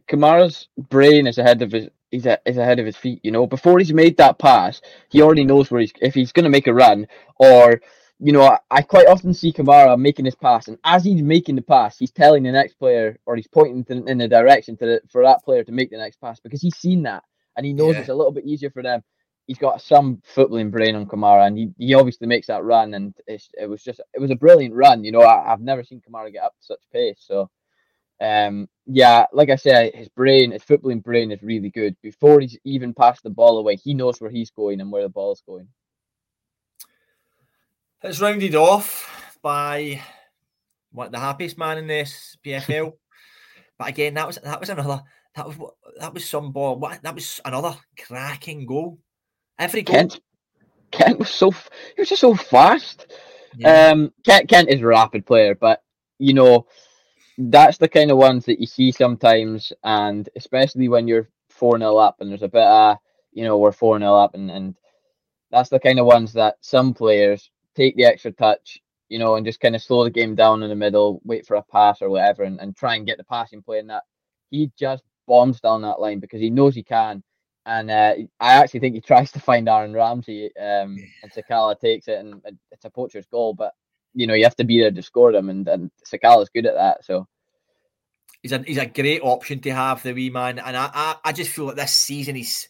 Kamara's 0.08 0.68
brain 0.78 1.28
is 1.28 1.38
ahead 1.38 1.62
of 1.62 1.72
his. 1.72 1.90
He's, 2.12 2.28
a, 2.28 2.40
is 2.46 2.58
ahead 2.58 2.80
of 2.80 2.86
his 2.86 2.96
feet. 2.96 3.22
You 3.24 3.32
know, 3.32 3.48
before 3.48 3.80
he's 3.80 3.92
made 3.92 4.18
that 4.18 4.38
pass, 4.38 4.82
he 5.10 5.24
already 5.24 5.44
knows 5.44 5.72
where 5.72 5.82
he's 5.82 5.94
if 6.00 6.14
he's 6.14 6.32
going 6.32 6.44
to 6.44 6.50
make 6.50 6.68
a 6.68 6.74
run 6.74 7.08
or. 7.38 7.82
You 8.20 8.32
know, 8.32 8.44
I, 8.44 8.60
I 8.72 8.82
quite 8.84 9.08
often 9.08 9.34
see 9.34 9.52
Kamara 9.52 10.00
making 10.00 10.24
his 10.24 10.36
pass, 10.36 10.70
and 10.70 10.78
as 10.86 11.04
he's 11.04 11.22
making 11.22 11.56
the 11.56 11.62
pass, 11.62 11.98
he's 11.98 12.12
telling 12.12 12.44
the 12.44 12.54
next 12.54 12.76
player 12.76 13.18
or 13.26 13.36
he's 13.36 13.48
pointing 13.48 13.84
to, 13.86 14.06
in 14.06 14.18
the 14.20 14.30
direction 14.30 14.78
to 14.78 14.86
the, 14.86 15.02
for 15.12 15.24
that 15.24 15.44
player 15.44 15.64
to 15.66 15.72
make 15.74 15.90
the 15.90 15.98
next 15.98 16.22
pass 16.22 16.40
because 16.40 16.62
he's 16.62 16.78
seen 16.78 17.04
that 17.04 17.24
and 17.58 17.66
he 17.66 17.74
knows 17.74 17.96
yeah. 17.96 18.02
it's 18.02 18.10
a 18.10 18.14
little 18.14 18.32
bit 18.32 18.46
easier 18.46 18.70
for 18.70 18.84
them 18.84 19.04
he's 19.48 19.58
got 19.58 19.82
some 19.82 20.22
footballing 20.36 20.72
brain 20.72 20.96
on 20.96 21.06
Kamara, 21.06 21.48
and 21.48 21.58
he, 21.58 21.72
he 21.78 21.94
obviously 21.94 22.28
makes 22.28 22.48
that 22.48 22.64
run, 22.64 22.94
and 22.94 23.14
it 23.28 23.70
was 23.70 23.84
just 23.84 24.02
it 24.14 24.20
was 24.20 24.32
a 24.32 24.36
brilliant 24.36 24.74
run. 24.74 25.04
You 25.04 25.12
know, 25.12 25.22
I, 25.22 25.50
have 25.50 25.62
never 25.62 25.84
seen 25.84 26.02
Kamara 26.02 26.32
get 26.32 26.44
up 26.44 26.56
to 26.60 26.66
such 26.66 26.80
pace. 26.92 27.24
So, 27.26 27.50
um, 28.22 28.68
yeah, 28.86 29.26
like 29.34 29.50
I 29.50 29.56
said, 29.56 29.94
his 29.94 30.10
brain, 30.10 30.52
his 30.52 30.64
footballing 30.64 31.04
brain 31.04 31.32
is 31.32 31.44
really 31.44 31.70
good. 31.70 31.96
Before 32.02 32.40
he's 32.40 32.58
even 32.64 32.94
passed 32.94 33.24
the 33.24 33.30
ball 33.30 33.58
away, 33.58 33.76
he 33.76 33.94
knows 33.94 34.20
where 34.20 34.32
he's 34.32 34.52
going 34.52 34.82
and 34.82 34.92
where 34.92 35.04
the 35.04 35.10
ball's 35.10 35.44
going. 35.46 35.68
It's 38.02 38.20
rounded 38.20 38.56
off 38.56 39.38
by 39.42 40.02
what 40.92 41.12
the 41.12 41.20
happiest 41.20 41.58
man 41.58 41.78
in 41.78 41.88
this 41.88 42.38
PFL. 42.46 42.94
but 43.78 43.90
again, 43.90 44.14
that 44.16 44.28
was 44.28 44.38
that 44.44 44.60
was 44.60 44.70
another 44.70 45.02
that 45.36 45.48
was 45.48 45.58
that 46.00 46.14
was 46.14 46.26
some 46.30 46.52
ball. 46.52 46.78
What 46.78 47.02
that 47.04 47.16
was 47.16 47.40
another 47.46 47.76
cracking 47.98 48.66
goal. 48.66 49.00
Every 49.60 49.82
goal. 49.82 49.96
Kent, 49.96 50.20
Kent 50.92 51.20
was 51.20 51.30
so 51.30 51.52
he 51.52 52.00
was 52.00 52.10
just 52.10 52.22
so 52.22 52.36
fast. 52.36 53.12
Yeah. 53.56 53.90
Um, 53.90 54.14
Kent 54.26 54.50
Kent 54.50 54.70
is 54.70 54.82
a 54.82 54.86
rapid 54.86 55.26
player, 55.26 55.56
but 55.56 55.82
you 56.20 56.34
know 56.34 56.68
that's 57.38 57.78
the 57.78 57.90
kind 57.90 58.12
of 58.12 58.18
ones 58.18 58.46
that 58.46 58.60
you 58.60 58.68
see 58.68 58.92
sometimes, 58.92 59.74
and 59.84 60.30
especially 60.36 60.88
when 60.88 61.08
you're 61.08 61.30
four 61.50 61.78
0 61.78 61.98
up 61.98 62.18
and 62.20 62.30
there's 62.30 62.44
a 62.44 62.48
bit 62.48 62.64
of 62.64 62.98
you 63.32 63.44
know 63.44 63.58
we're 63.58 63.72
four 63.72 63.98
0 64.00 64.14
up, 64.16 64.36
and 64.36 64.50
and 64.52 64.76
that's 65.52 65.70
the 65.70 65.80
kind 65.80 66.00
of 66.00 66.06
ones 66.06 66.34
that 66.34 66.58
some 66.62 66.94
players 66.94 67.52
take 67.76 67.96
the 67.96 68.06
extra 68.06 68.32
touch, 68.32 68.80
you 69.10 69.20
know, 69.20 69.36
and 69.36 69.46
just 69.46 69.60
kind 69.60 69.76
of 69.76 69.84
slow 69.84 70.04
the 70.04 70.10
game 70.10 70.36
down 70.36 70.64
in 70.64 70.70
the 70.70 70.76
middle, 70.76 71.22
wait 71.24 71.46
for 71.46 71.56
a 71.56 71.64
pass 71.64 72.02
or 72.02 72.10
whatever, 72.10 72.44
and, 72.44 72.60
and 72.60 72.76
try 72.76 72.96
and 72.96 73.06
get 73.06 73.18
the 73.18 73.24
passing 73.24 73.62
play. 73.62 73.80
And 73.80 73.90
that 73.90 74.04
he 74.50 74.72
just 74.78 75.04
bombs 75.28 75.60
down 75.60 75.84
that 75.84 76.00
line 76.00 76.20
because 76.20 76.42
he 76.42 76.50
knows 76.50 76.76
he 76.76 76.84
can, 76.84 77.24
and 77.66 77.90
uh, 77.90 78.14
I 78.40 78.54
actually 78.54 78.82
think 78.82 78.96
he 78.96 79.02
tries 79.02 79.32
to 79.32 79.40
find 79.40 79.70
Aaron 79.70 79.94
Ramsey, 79.94 80.56
um, 80.58 80.98
and 81.22 81.32
Sakala 81.32 81.80
takes 81.80 82.08
it, 82.08 82.20
and 82.20 82.42
it's 82.72 82.86
a 82.86 82.90
poacher's 82.90 83.26
goal. 83.28 83.54
But 83.54 83.74
you 84.14 84.28
know, 84.28 84.34
you 84.34 84.44
have 84.44 84.56
to 84.58 84.64
be 84.64 84.80
there 84.80 84.92
to 84.92 85.02
score 85.02 85.32
them, 85.32 85.50
and 85.50 85.68
and 85.68 85.92
Sakala's 86.06 86.50
good 86.50 86.66
at 86.66 86.76
that. 86.76 87.06
So 87.06 87.28
he's 88.42 88.52
a 88.52 88.60
he's 88.60 88.78
a 88.78 88.86
great 88.86 89.22
option 89.22 89.60
to 89.62 89.74
have, 89.74 90.04
the 90.04 90.14
wee 90.14 90.30
man. 90.30 90.60
And 90.60 90.76
I 90.76 90.90
I, 90.94 91.16
I 91.26 91.32
just 91.32 91.52
feel 91.52 91.66
like 91.66 91.78
this 91.78 91.94
season 91.94 92.36
he's 92.36 92.68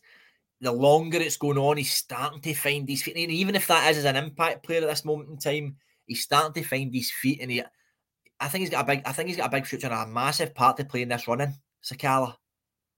the 0.61 0.71
longer 0.71 1.17
it's 1.19 1.37
going 1.37 1.57
on, 1.57 1.77
he's 1.77 1.91
starting 1.91 2.39
to 2.39 2.53
find 2.53 2.87
these 2.87 3.03
feet. 3.03 3.17
And 3.17 3.31
even 3.31 3.55
if 3.55 3.67
that 3.67 3.91
is 3.91 3.97
as 3.97 4.05
an 4.05 4.15
impact 4.15 4.63
player 4.63 4.81
at 4.81 4.87
this 4.87 5.03
moment 5.03 5.29
in 5.29 5.37
time, 5.37 5.75
he's 6.07 6.21
starting 6.21 6.53
to 6.61 6.67
find 6.67 6.91
these 6.91 7.11
feet, 7.11 7.39
and 7.41 7.51
he. 7.51 7.63
I 8.39 8.47
think 8.49 8.61
he's 8.61 8.69
got 8.69 8.83
a 8.83 8.87
big. 8.87 9.01
I 9.05 9.11
think 9.11 9.29
he's 9.29 9.37
got 9.37 9.47
a 9.47 9.51
big 9.51 9.65
future 9.65 9.87
and 9.87 9.95
a 9.95 10.13
massive 10.13 10.53
part 10.53 10.77
to 10.77 10.85
play 10.85 11.01
in 11.01 11.09
this 11.09 11.27
running. 11.27 11.55
Sakala. 11.83 12.35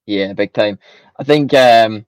Yeah, 0.06 0.34
big 0.34 0.54
time. 0.54 0.80
I 1.20 1.24
think 1.24 1.54
um, 1.54 2.06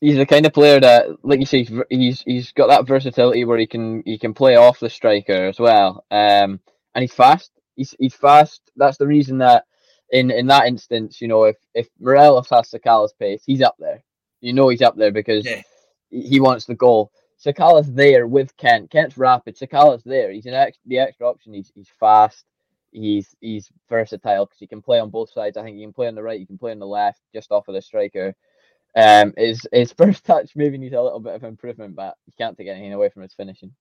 he's 0.00 0.16
the 0.16 0.26
kind 0.26 0.46
of 0.46 0.52
player 0.52 0.80
that, 0.80 1.06
like 1.24 1.40
you 1.40 1.46
say, 1.46 1.66
he's 1.90 2.22
he's 2.22 2.52
got 2.52 2.68
that 2.68 2.86
versatility 2.86 3.44
where 3.44 3.58
he 3.58 3.66
can 3.66 4.02
he 4.04 4.18
can 4.18 4.34
play 4.34 4.56
off 4.56 4.80
the 4.80 4.90
striker 4.90 5.46
as 5.48 5.58
well. 5.58 6.04
Um, 6.10 6.60
and 6.94 7.02
he's 7.02 7.14
fast. 7.14 7.50
He's 7.76 7.94
he's 7.98 8.14
fast. 8.14 8.62
That's 8.76 8.98
the 8.98 9.06
reason 9.06 9.38
that 9.38 9.64
in 10.10 10.30
in 10.30 10.46
that 10.48 10.66
instance, 10.66 11.20
you 11.20 11.28
know, 11.28 11.44
if 11.44 11.56
if 11.74 11.88
Morelos 12.00 12.48
has 12.50 12.70
Sakala's 12.70 13.14
pace, 13.14 13.42
he's 13.46 13.62
up 13.62 13.76
there. 13.78 14.02
You 14.40 14.52
know, 14.52 14.68
he's 14.68 14.82
up 14.82 14.96
there 14.96 15.12
because 15.12 15.44
Yeah. 15.46 15.62
he 16.10 16.40
wants 16.40 16.64
the 16.66 16.74
goal. 16.74 17.12
Sakala's 17.44 17.92
there 17.92 18.26
with 18.26 18.56
Kent. 18.56 18.90
Kent's 18.90 19.16
rapid. 19.16 19.56
Sakala's 19.56 20.02
there. 20.04 20.32
He's 20.32 20.46
an 20.46 20.54
ex- 20.54 20.78
the 20.86 20.98
extra 20.98 21.28
option. 21.28 21.54
He's 21.54 21.70
he's 21.74 21.90
fast. 22.00 22.44
He's 22.92 23.34
he's 23.40 23.70
versatile 23.88 24.46
because 24.46 24.58
he 24.58 24.66
can 24.66 24.82
play 24.82 24.98
on 25.00 25.10
both 25.10 25.30
sides. 25.30 25.56
I 25.56 25.62
think 25.62 25.76
he 25.76 25.82
can 25.82 25.92
play 25.92 26.08
on 26.08 26.14
the 26.14 26.22
right. 26.22 26.40
He 26.40 26.46
can 26.46 26.58
play 26.58 26.72
on 26.72 26.78
the 26.78 26.86
left, 26.86 27.20
just 27.34 27.52
off 27.52 27.68
of 27.68 27.74
the 27.74 27.82
striker. 27.82 28.34
Um, 28.96 29.34
his 29.36 29.66
his 29.72 29.92
first 29.98 30.24
touch 30.24 30.52
maybe 30.56 30.78
needs 30.78 30.94
a 30.94 31.02
little 31.02 31.20
bit 31.20 31.34
of 31.34 31.44
improvement, 31.44 31.96
but 31.96 32.16
you 32.26 32.32
can't 32.38 32.56
take 32.56 32.68
anything 32.68 32.92
away 32.92 33.10
from 33.10 33.22
his 33.22 33.34
finishing. 33.34 33.72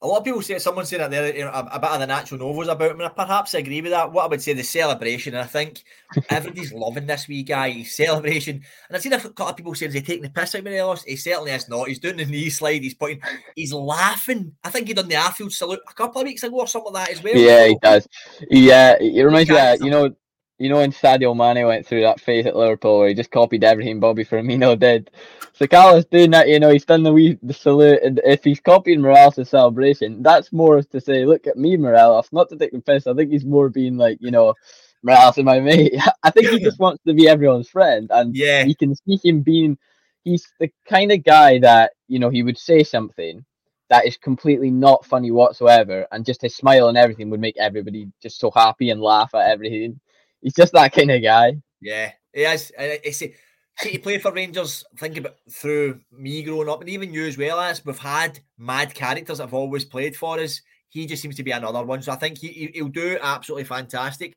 A 0.00 0.06
lot 0.06 0.18
of 0.18 0.24
people 0.24 0.40
say 0.42 0.58
someone 0.60 0.86
saying 0.86 1.00
that 1.00 1.10
there, 1.10 1.34
you 1.36 1.44
know, 1.44 1.50
a, 1.50 1.68
a 1.72 1.78
bit 1.80 1.90
of 1.90 1.98
the 1.98 2.06
natural 2.06 2.38
novels 2.38 2.68
about 2.68 2.92
him, 2.92 3.00
and 3.00 3.08
I 3.08 3.08
perhaps 3.08 3.54
agree 3.54 3.80
with 3.80 3.90
that. 3.90 4.12
What 4.12 4.24
I 4.24 4.28
would 4.28 4.40
say 4.40 4.52
the 4.52 4.62
celebration, 4.62 5.34
and 5.34 5.42
I 5.42 5.46
think 5.46 5.82
everybody's 6.30 6.72
loving 6.74 7.06
this 7.06 7.26
wee 7.26 7.42
guy. 7.42 7.82
Celebration, 7.82 8.56
and 8.88 8.96
I've 8.96 9.02
seen 9.02 9.12
a 9.12 9.20
couple 9.20 9.48
of 9.48 9.56
people 9.56 9.74
saying, 9.74 9.88
"Is 9.88 9.94
he 9.96 10.00
taking 10.02 10.22
the 10.22 10.30
piss 10.30 10.54
out 10.54 10.60
of 10.60 10.64
Morelos?" 10.66 11.02
He 11.02 11.16
certainly 11.16 11.50
is 11.50 11.68
not. 11.68 11.88
He's 11.88 11.98
doing 11.98 12.16
the 12.16 12.26
knee 12.26 12.48
slide. 12.48 12.82
He's 12.82 12.94
putting. 12.94 13.20
He's 13.56 13.72
laughing. 13.72 14.52
I 14.62 14.70
think 14.70 14.86
he 14.86 14.94
done 14.94 15.08
the 15.08 15.16
Arfield 15.16 15.50
salute 15.50 15.80
a 15.88 15.94
couple 15.94 16.20
of 16.20 16.26
weeks 16.28 16.44
ago 16.44 16.60
or 16.60 16.68
something 16.68 16.92
like 16.92 17.08
that 17.08 17.16
as 17.16 17.22
well. 17.24 17.36
Yeah, 17.36 17.66
he 17.66 17.76
does. 17.82 18.06
Yeah, 18.50 18.96
it 19.00 19.22
reminds 19.22 19.48
me 19.50 19.56
guys- 19.56 19.80
of, 19.80 19.84
you 19.84 19.90
know, 19.90 20.14
you 20.58 20.68
know 20.68 20.76
when 20.76 20.92
Sadio 20.92 21.36
Mane 21.36 21.66
went 21.66 21.86
through 21.86 22.02
that 22.02 22.20
phase 22.20 22.46
at 22.46 22.56
Liverpool 22.56 22.98
where 22.98 23.08
he 23.08 23.14
just 23.14 23.30
copied 23.30 23.64
everything 23.64 24.00
Bobby 24.00 24.24
Firmino 24.24 24.78
did. 24.88 25.10
Sakala's 25.58 26.04
doing 26.06 26.30
that, 26.30 26.48
you 26.48 26.60
know, 26.60 26.70
he's 26.70 26.84
done 26.84 27.02
the 27.02 27.12
wee 27.12 27.38
the 27.42 27.52
salute, 27.52 28.00
and 28.04 28.20
if 28.24 28.44
he's 28.44 28.60
copying 28.60 29.00
Morelos' 29.00 29.48
celebration, 29.48 30.22
that's 30.22 30.52
more 30.52 30.82
to 30.82 31.00
say, 31.00 31.24
look 31.24 31.46
at 31.48 31.56
me, 31.56 31.76
Morelos. 31.76 32.28
not 32.32 32.48
to 32.50 32.56
take 32.56 32.72
the 32.72 32.80
piss. 32.80 33.06
I 33.08 33.14
think 33.14 33.30
he's 33.32 33.44
more 33.44 33.68
being 33.68 33.96
like, 33.96 34.18
you 34.20 34.30
know, 34.30 34.54
Morelos 35.02 35.38
is 35.38 35.44
my 35.44 35.58
mate. 35.60 35.94
I 36.22 36.30
think 36.30 36.48
he 36.48 36.60
just 36.60 36.78
wants 36.78 37.02
to 37.06 37.14
be 37.14 37.28
everyone's 37.28 37.68
friend, 37.68 38.08
and 38.12 38.34
Yeah. 38.36 38.64
you 38.64 38.76
can 38.76 38.94
see 38.94 39.18
him 39.22 39.40
being. 39.42 39.78
He's 40.24 40.46
the 40.60 40.70
kind 40.88 41.10
of 41.12 41.24
guy 41.24 41.58
that 41.60 41.92
you 42.08 42.18
know 42.18 42.28
he 42.30 42.42
would 42.42 42.58
say 42.58 42.84
something 42.84 43.44
that 43.90 44.06
is 44.06 44.16
completely 44.18 44.70
not 44.70 45.04
funny 45.06 45.30
whatsoever, 45.30 46.06
and 46.12 46.24
just 46.26 46.42
his 46.42 46.54
smile 46.54 46.88
and 46.88 46.98
everything 46.98 47.30
would 47.30 47.40
make 47.40 47.56
everybody 47.58 48.08
just 48.22 48.38
so 48.38 48.50
happy 48.54 48.90
and 48.90 49.00
laugh 49.00 49.34
at 49.34 49.48
everything. 49.50 49.98
He's 50.40 50.54
just 50.54 50.72
that 50.72 50.92
kind 50.92 51.10
of 51.10 51.22
guy. 51.22 51.58
Yeah, 51.80 52.12
he 52.32 52.42
is. 52.42 52.72
Uh, 52.78 52.96
he 53.02 53.12
see, 53.12 53.34
see, 53.78 53.90
he 53.90 53.98
played 53.98 54.22
for 54.22 54.32
Rangers. 54.32 54.84
Think 54.96 55.16
about 55.16 55.36
through 55.50 56.00
me 56.12 56.42
growing 56.42 56.68
up, 56.68 56.80
and 56.80 56.88
even 56.90 57.12
you 57.12 57.26
as 57.26 57.38
well. 57.38 57.60
As 57.60 57.84
we've 57.84 57.98
had 57.98 58.40
mad 58.56 58.94
characters 58.94 59.38
that 59.38 59.44
have 59.44 59.54
always 59.54 59.84
played 59.84 60.16
for 60.16 60.38
us. 60.38 60.60
He 60.90 61.04
just 61.06 61.20
seems 61.20 61.36
to 61.36 61.42
be 61.42 61.50
another 61.50 61.84
one. 61.84 62.00
So 62.00 62.12
I 62.12 62.16
think 62.16 62.38
he, 62.38 62.48
he- 62.48 62.70
he'll 62.74 62.88
do 62.88 63.18
absolutely 63.20 63.64
fantastic. 63.64 64.36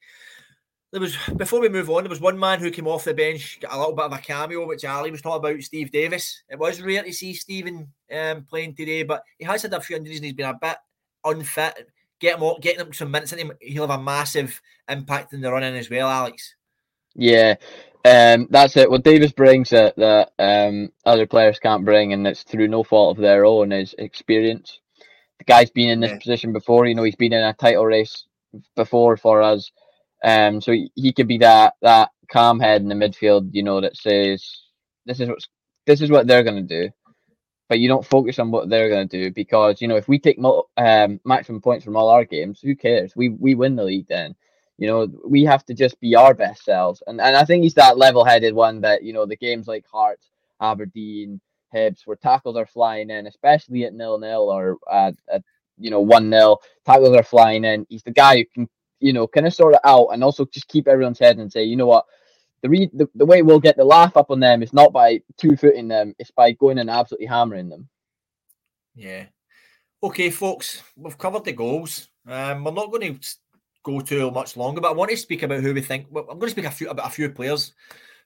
There 0.91 0.99
was 0.99 1.15
before 1.37 1.61
we 1.61 1.69
move 1.69 1.89
on, 1.89 2.03
there 2.03 2.09
was 2.09 2.19
one 2.19 2.37
man 2.37 2.59
who 2.59 2.69
came 2.71 2.87
off 2.87 3.05
the 3.05 3.13
bench, 3.13 3.59
got 3.61 3.71
a 3.71 3.77
little 3.77 3.95
bit 3.95 4.03
of 4.05 4.11
a 4.11 4.17
cameo, 4.17 4.67
which 4.67 4.83
Ali 4.83 5.09
was 5.11 5.21
talking 5.21 5.49
about, 5.49 5.63
Steve 5.63 5.89
Davis. 5.91 6.43
It 6.49 6.59
was 6.59 6.81
rare 6.81 7.03
to 7.03 7.13
see 7.13 7.33
Steven 7.33 7.87
um, 8.13 8.43
playing 8.43 8.75
today, 8.75 9.03
but 9.03 9.23
he 9.37 9.45
has 9.45 9.61
had 9.61 9.73
a 9.73 9.79
few 9.79 9.95
injuries 9.95 10.17
and 10.17 10.25
he's 10.25 10.33
been 10.33 10.49
a 10.49 10.59
bit 10.61 10.75
unfit. 11.23 11.87
Get 12.21 12.37
him, 12.37 12.43
all- 12.43 12.59
getting 12.59 12.79
him 12.85 12.93
some 12.93 13.11
minutes 13.11 13.33
in 13.33 13.39
him, 13.39 13.51
he'll 13.61 13.87
have 13.87 13.99
a 13.99 14.03
massive 14.03 14.61
impact 14.87 15.33
in 15.33 15.41
the 15.41 15.51
running 15.51 15.75
as 15.75 15.89
well, 15.89 16.07
Alex. 16.07 16.55
Yeah, 17.15 17.55
um, 18.05 18.47
that's 18.49 18.77
it. 18.77 18.89
What 18.89 19.03
Davis 19.03 19.31
brings 19.33 19.71
that 19.71 19.95
that 19.97 20.31
um, 20.39 20.91
other 21.05 21.25
players 21.27 21.59
can't 21.59 21.85
bring, 21.85 22.13
and 22.13 22.25
it's 22.27 22.43
through 22.43 22.69
no 22.69 22.83
fault 22.83 23.17
of 23.17 23.21
their 23.21 23.45
own, 23.45 23.71
is 23.71 23.95
experience. 23.97 24.79
The 25.39 25.45
guy's 25.45 25.71
been 25.71 25.89
in 25.89 25.99
this 25.99 26.11
Yeah. 26.11 26.19
position 26.19 26.53
before. 26.53 26.85
You 26.85 26.95
know, 26.95 27.03
he's 27.03 27.15
been 27.15 27.33
in 27.33 27.43
a 27.43 27.53
title 27.53 27.85
race 27.85 28.25
before 28.75 29.17
for 29.17 29.41
us, 29.41 29.71
um, 30.23 30.61
so 30.61 30.71
he, 30.71 30.91
he 30.95 31.13
could 31.13 31.27
be 31.27 31.39
that 31.39 31.73
that 31.81 32.11
calm 32.31 32.59
head 32.59 32.81
in 32.81 32.87
the 32.89 32.95
midfield. 32.95 33.49
You 33.53 33.63
know, 33.63 33.81
that 33.81 33.97
says 33.97 34.47
this 35.05 35.19
is 35.19 35.27
what's 35.29 35.47
this 35.87 36.01
is 36.01 36.11
what 36.11 36.27
they're 36.27 36.43
gonna 36.43 36.61
do, 36.61 36.89
but 37.71 37.79
you 37.79 37.87
don't 37.87 38.05
focus 38.05 38.37
on 38.37 38.51
what 38.51 38.67
they're 38.67 38.89
gonna 38.89 39.05
do 39.05 39.31
because 39.31 39.81
you 39.81 39.87
know 39.87 39.95
if 39.95 40.09
we 40.09 40.19
take 40.19 40.37
um, 40.75 41.21
maximum 41.23 41.61
points 41.61 41.85
from 41.85 41.95
all 41.95 42.09
our 42.09 42.25
games, 42.25 42.59
who 42.59 42.75
cares? 42.75 43.15
We 43.15 43.29
we 43.29 43.55
win 43.55 43.77
the 43.77 43.85
league 43.85 44.09
then. 44.09 44.35
You 44.77 44.87
know, 44.87 45.07
we 45.25 45.45
have 45.45 45.65
to 45.67 45.73
just 45.73 45.97
be 46.01 46.13
our 46.13 46.33
best 46.33 46.65
selves. 46.65 47.01
And 47.07 47.21
and 47.21 47.33
I 47.33 47.45
think 47.45 47.63
he's 47.63 47.75
that 47.75 47.97
level 47.97 48.25
headed 48.25 48.53
one 48.53 48.81
that, 48.81 49.03
you 49.03 49.13
know, 49.13 49.25
the 49.25 49.37
games 49.37 49.69
like 49.69 49.85
Hearts, 49.89 50.31
Aberdeen, 50.59 51.39
Hibs, 51.73 52.01
where 52.03 52.17
tackles 52.17 52.57
are 52.57 52.65
flying 52.65 53.09
in, 53.09 53.25
especially 53.25 53.85
at 53.85 53.93
nil 53.93 54.19
nil 54.19 54.49
or 54.49 54.77
at, 54.91 55.15
at 55.31 55.41
you 55.77 55.91
know, 55.91 56.01
one 56.01 56.29
nil, 56.29 56.59
tackles 56.85 57.15
are 57.15 57.23
flying 57.23 57.63
in. 57.63 57.87
He's 57.87 58.03
the 58.03 58.11
guy 58.11 58.39
who 58.39 58.45
can, 58.53 58.69
you 58.99 59.13
know, 59.13 59.27
kind 59.27 59.47
of 59.47 59.53
sort 59.53 59.75
it 59.75 59.81
out 59.85 60.07
and 60.07 60.25
also 60.25 60.43
just 60.43 60.67
keep 60.67 60.89
everyone's 60.89 61.19
head 61.19 61.37
and 61.37 61.49
say, 61.49 61.63
you 61.63 61.77
know 61.77 61.87
what, 61.87 62.05
the, 62.61 62.69
re- 62.69 62.91
the 62.93 63.09
the 63.15 63.25
way 63.25 63.41
we'll 63.41 63.59
get 63.59 63.77
the 63.77 63.83
laugh 63.83 64.15
up 64.17 64.31
on 64.31 64.39
them 64.39 64.61
is 64.61 64.73
not 64.73 64.93
by 64.93 65.21
two 65.37 65.55
footing 65.55 65.87
them, 65.87 66.15
it's 66.19 66.31
by 66.31 66.51
going 66.51 66.77
and 66.77 66.89
absolutely 66.89 67.27
hammering 67.27 67.69
them. 67.69 67.89
Yeah. 68.95 69.25
Okay, 70.03 70.29
folks, 70.29 70.81
we've 70.95 71.17
covered 71.17 71.45
the 71.45 71.53
goals. 71.53 72.09
Um, 72.27 72.63
we're 72.63 72.71
not 72.71 72.91
going 72.91 73.13
to 73.13 73.29
go 73.83 73.99
too 73.99 74.31
much 74.31 74.57
longer, 74.57 74.81
but 74.81 74.89
I 74.89 74.95
want 74.95 75.11
to 75.11 75.17
speak 75.17 75.43
about 75.43 75.61
who 75.61 75.73
we 75.73 75.81
think. 75.81 76.07
well, 76.09 76.25
I'm 76.29 76.39
going 76.39 76.47
to 76.47 76.51
speak 76.51 76.65
a 76.65 76.71
few 76.71 76.89
about 76.89 77.07
a 77.07 77.11
few 77.11 77.29
players 77.29 77.73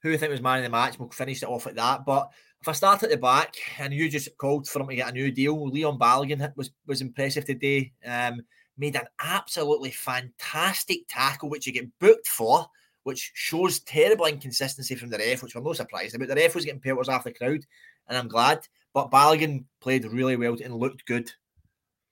who 0.02 0.10
we 0.10 0.18
think 0.18 0.32
was 0.32 0.42
man 0.42 0.60
of 0.60 0.64
the 0.64 0.70
match. 0.70 1.00
We'll 1.00 1.10
finish 1.10 1.44
it 1.44 1.50
off 1.50 1.66
like 1.66 1.76
that. 1.76 2.06
But 2.06 2.30
if 2.62 2.68
I 2.68 2.72
start 2.74 3.04
at 3.04 3.10
the 3.10 3.18
back, 3.18 3.56
and 3.80 3.94
you 3.94 4.10
just 4.10 4.38
called 4.38 4.68
for 4.68 4.82
him 4.82 4.88
to 4.88 4.96
get 4.96 5.10
a 5.10 5.14
new 5.14 5.32
deal, 5.32 5.68
Leon 5.70 5.98
Balogun 6.00 6.56
was 6.56 6.72
was 6.86 7.02
impressive 7.02 7.46
today. 7.46 7.92
Um, 8.06 8.42
made 8.78 8.96
an 8.96 9.08
absolutely 9.24 9.92
fantastic 9.92 11.02
tackle, 11.08 11.50
which 11.50 11.66
you 11.66 11.74
get 11.74 11.88
booked 12.00 12.28
for, 12.28 12.68
which 13.06 13.32
shows 13.36 13.82
terrible 13.82 14.26
inconsistency 14.26 14.96
from 14.96 15.10
the 15.10 15.18
ref, 15.20 15.44
which 15.44 15.54
we're 15.54 15.62
no 15.62 15.74
surprised 15.74 16.16
about. 16.16 16.28
The 16.28 16.36
ref 16.36 16.56
was 16.56 16.66
getting 16.66 16.82
pelters 16.82 17.08
off 17.08 17.24
the 17.24 17.32
crowd, 17.32 17.64
and 18.08 18.18
I'm 18.18 18.28
glad. 18.28 18.68
But 18.96 19.12
Balogun 19.12 19.66
played 19.80 20.06
really 20.06 20.36
well 20.36 20.58
and 20.62 20.76
looked 20.76 21.06
good. 21.06 21.32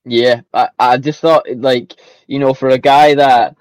Yeah, 0.05 0.41
I, 0.53 0.69
I 0.77 0.97
just 0.97 1.19
thought 1.19 1.47
like 1.55 1.95
you 2.27 2.37
know 2.37 2.53
for 2.53 2.69
a 2.69 2.77
guy 2.77 3.15
that 3.15 3.57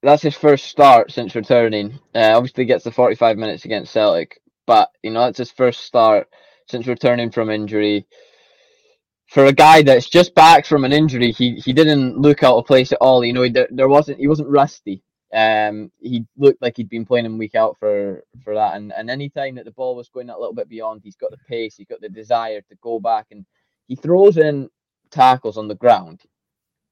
that's 0.00 0.22
his 0.22 0.36
first 0.36 0.66
start 0.66 1.10
since 1.10 1.34
returning. 1.34 1.98
Uh, 2.14 2.34
obviously 2.36 2.66
gets 2.66 2.84
the 2.84 2.92
forty 2.92 3.16
five 3.16 3.36
minutes 3.36 3.64
against 3.64 3.92
Celtic, 3.92 4.40
but 4.64 4.90
you 5.02 5.10
know 5.10 5.24
that's 5.24 5.38
his 5.38 5.50
first 5.50 5.80
start 5.80 6.28
since 6.68 6.86
returning 6.86 7.32
from 7.32 7.50
injury. 7.50 8.06
For 9.26 9.46
a 9.46 9.52
guy 9.52 9.82
that's 9.82 10.08
just 10.08 10.36
back 10.36 10.66
from 10.66 10.84
an 10.84 10.92
injury, 10.92 11.32
he 11.32 11.56
he 11.56 11.72
didn't 11.72 12.16
look 12.16 12.44
out 12.44 12.58
of 12.58 12.66
place 12.66 12.92
at 12.92 12.98
all. 13.00 13.24
You 13.24 13.32
know, 13.32 13.42
he, 13.42 13.50
there, 13.50 13.66
there 13.72 13.88
wasn't 13.88 14.20
he 14.20 14.28
wasn't 14.28 14.50
rusty. 14.50 15.02
Um, 15.36 15.92
he 16.00 16.24
looked 16.36 16.62
like 16.62 16.76
he'd 16.76 16.88
been 16.88 17.04
playing 17.04 17.26
him 17.26 17.38
week 17.38 17.54
out 17.54 17.76
for 17.78 18.24
for 18.42 18.54
that, 18.54 18.76
and 18.76 18.92
and 18.92 19.10
any 19.10 19.28
time 19.28 19.56
that 19.56 19.66
the 19.66 19.70
ball 19.72 19.94
was 19.94 20.08
going 20.08 20.30
a 20.30 20.38
little 20.38 20.54
bit 20.54 20.68
beyond, 20.68 21.02
he's 21.04 21.16
got 21.16 21.30
the 21.30 21.38
pace, 21.48 21.76
he's 21.76 21.86
got 21.86 22.00
the 22.00 22.08
desire 22.08 22.62
to 22.62 22.76
go 22.80 22.98
back, 22.98 23.26
and 23.30 23.44
he 23.86 23.96
throws 23.96 24.38
in 24.38 24.70
tackles 25.10 25.58
on 25.58 25.68
the 25.68 25.74
ground 25.74 26.22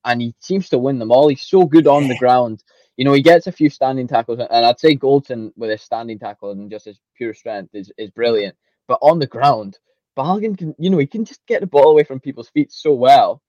and 0.04 0.20
he 0.20 0.34
seems 0.40 0.68
to 0.68 0.78
win 0.78 0.98
them 0.98 1.10
all. 1.10 1.28
He's 1.28 1.42
so 1.42 1.64
good 1.64 1.86
on 1.86 2.08
the 2.08 2.18
ground. 2.18 2.62
You 2.96 3.04
know, 3.04 3.12
he 3.12 3.22
gets 3.22 3.46
a 3.46 3.52
few 3.52 3.70
standing 3.70 4.06
tackles, 4.06 4.38
and 4.38 4.66
I'd 4.66 4.78
say 4.78 4.94
Goldson 4.94 5.52
with 5.56 5.70
his 5.70 5.82
standing 5.82 6.18
tackle 6.18 6.52
and 6.52 6.70
just 6.70 6.84
his 6.84 7.00
pure 7.16 7.34
strength 7.34 7.74
is, 7.74 7.90
is 7.98 8.10
brilliant. 8.10 8.54
But 8.86 8.98
on 9.02 9.18
the 9.18 9.26
ground, 9.26 9.78
Balogun 10.16 10.56
can, 10.56 10.74
you 10.78 10.90
know, 10.90 10.98
he 10.98 11.06
can 11.06 11.24
just 11.24 11.44
get 11.46 11.60
the 11.60 11.66
ball 11.66 11.90
away 11.90 12.04
from 12.04 12.20
people's 12.20 12.50
feet 12.50 12.70
so 12.70 12.92
well. 12.92 13.42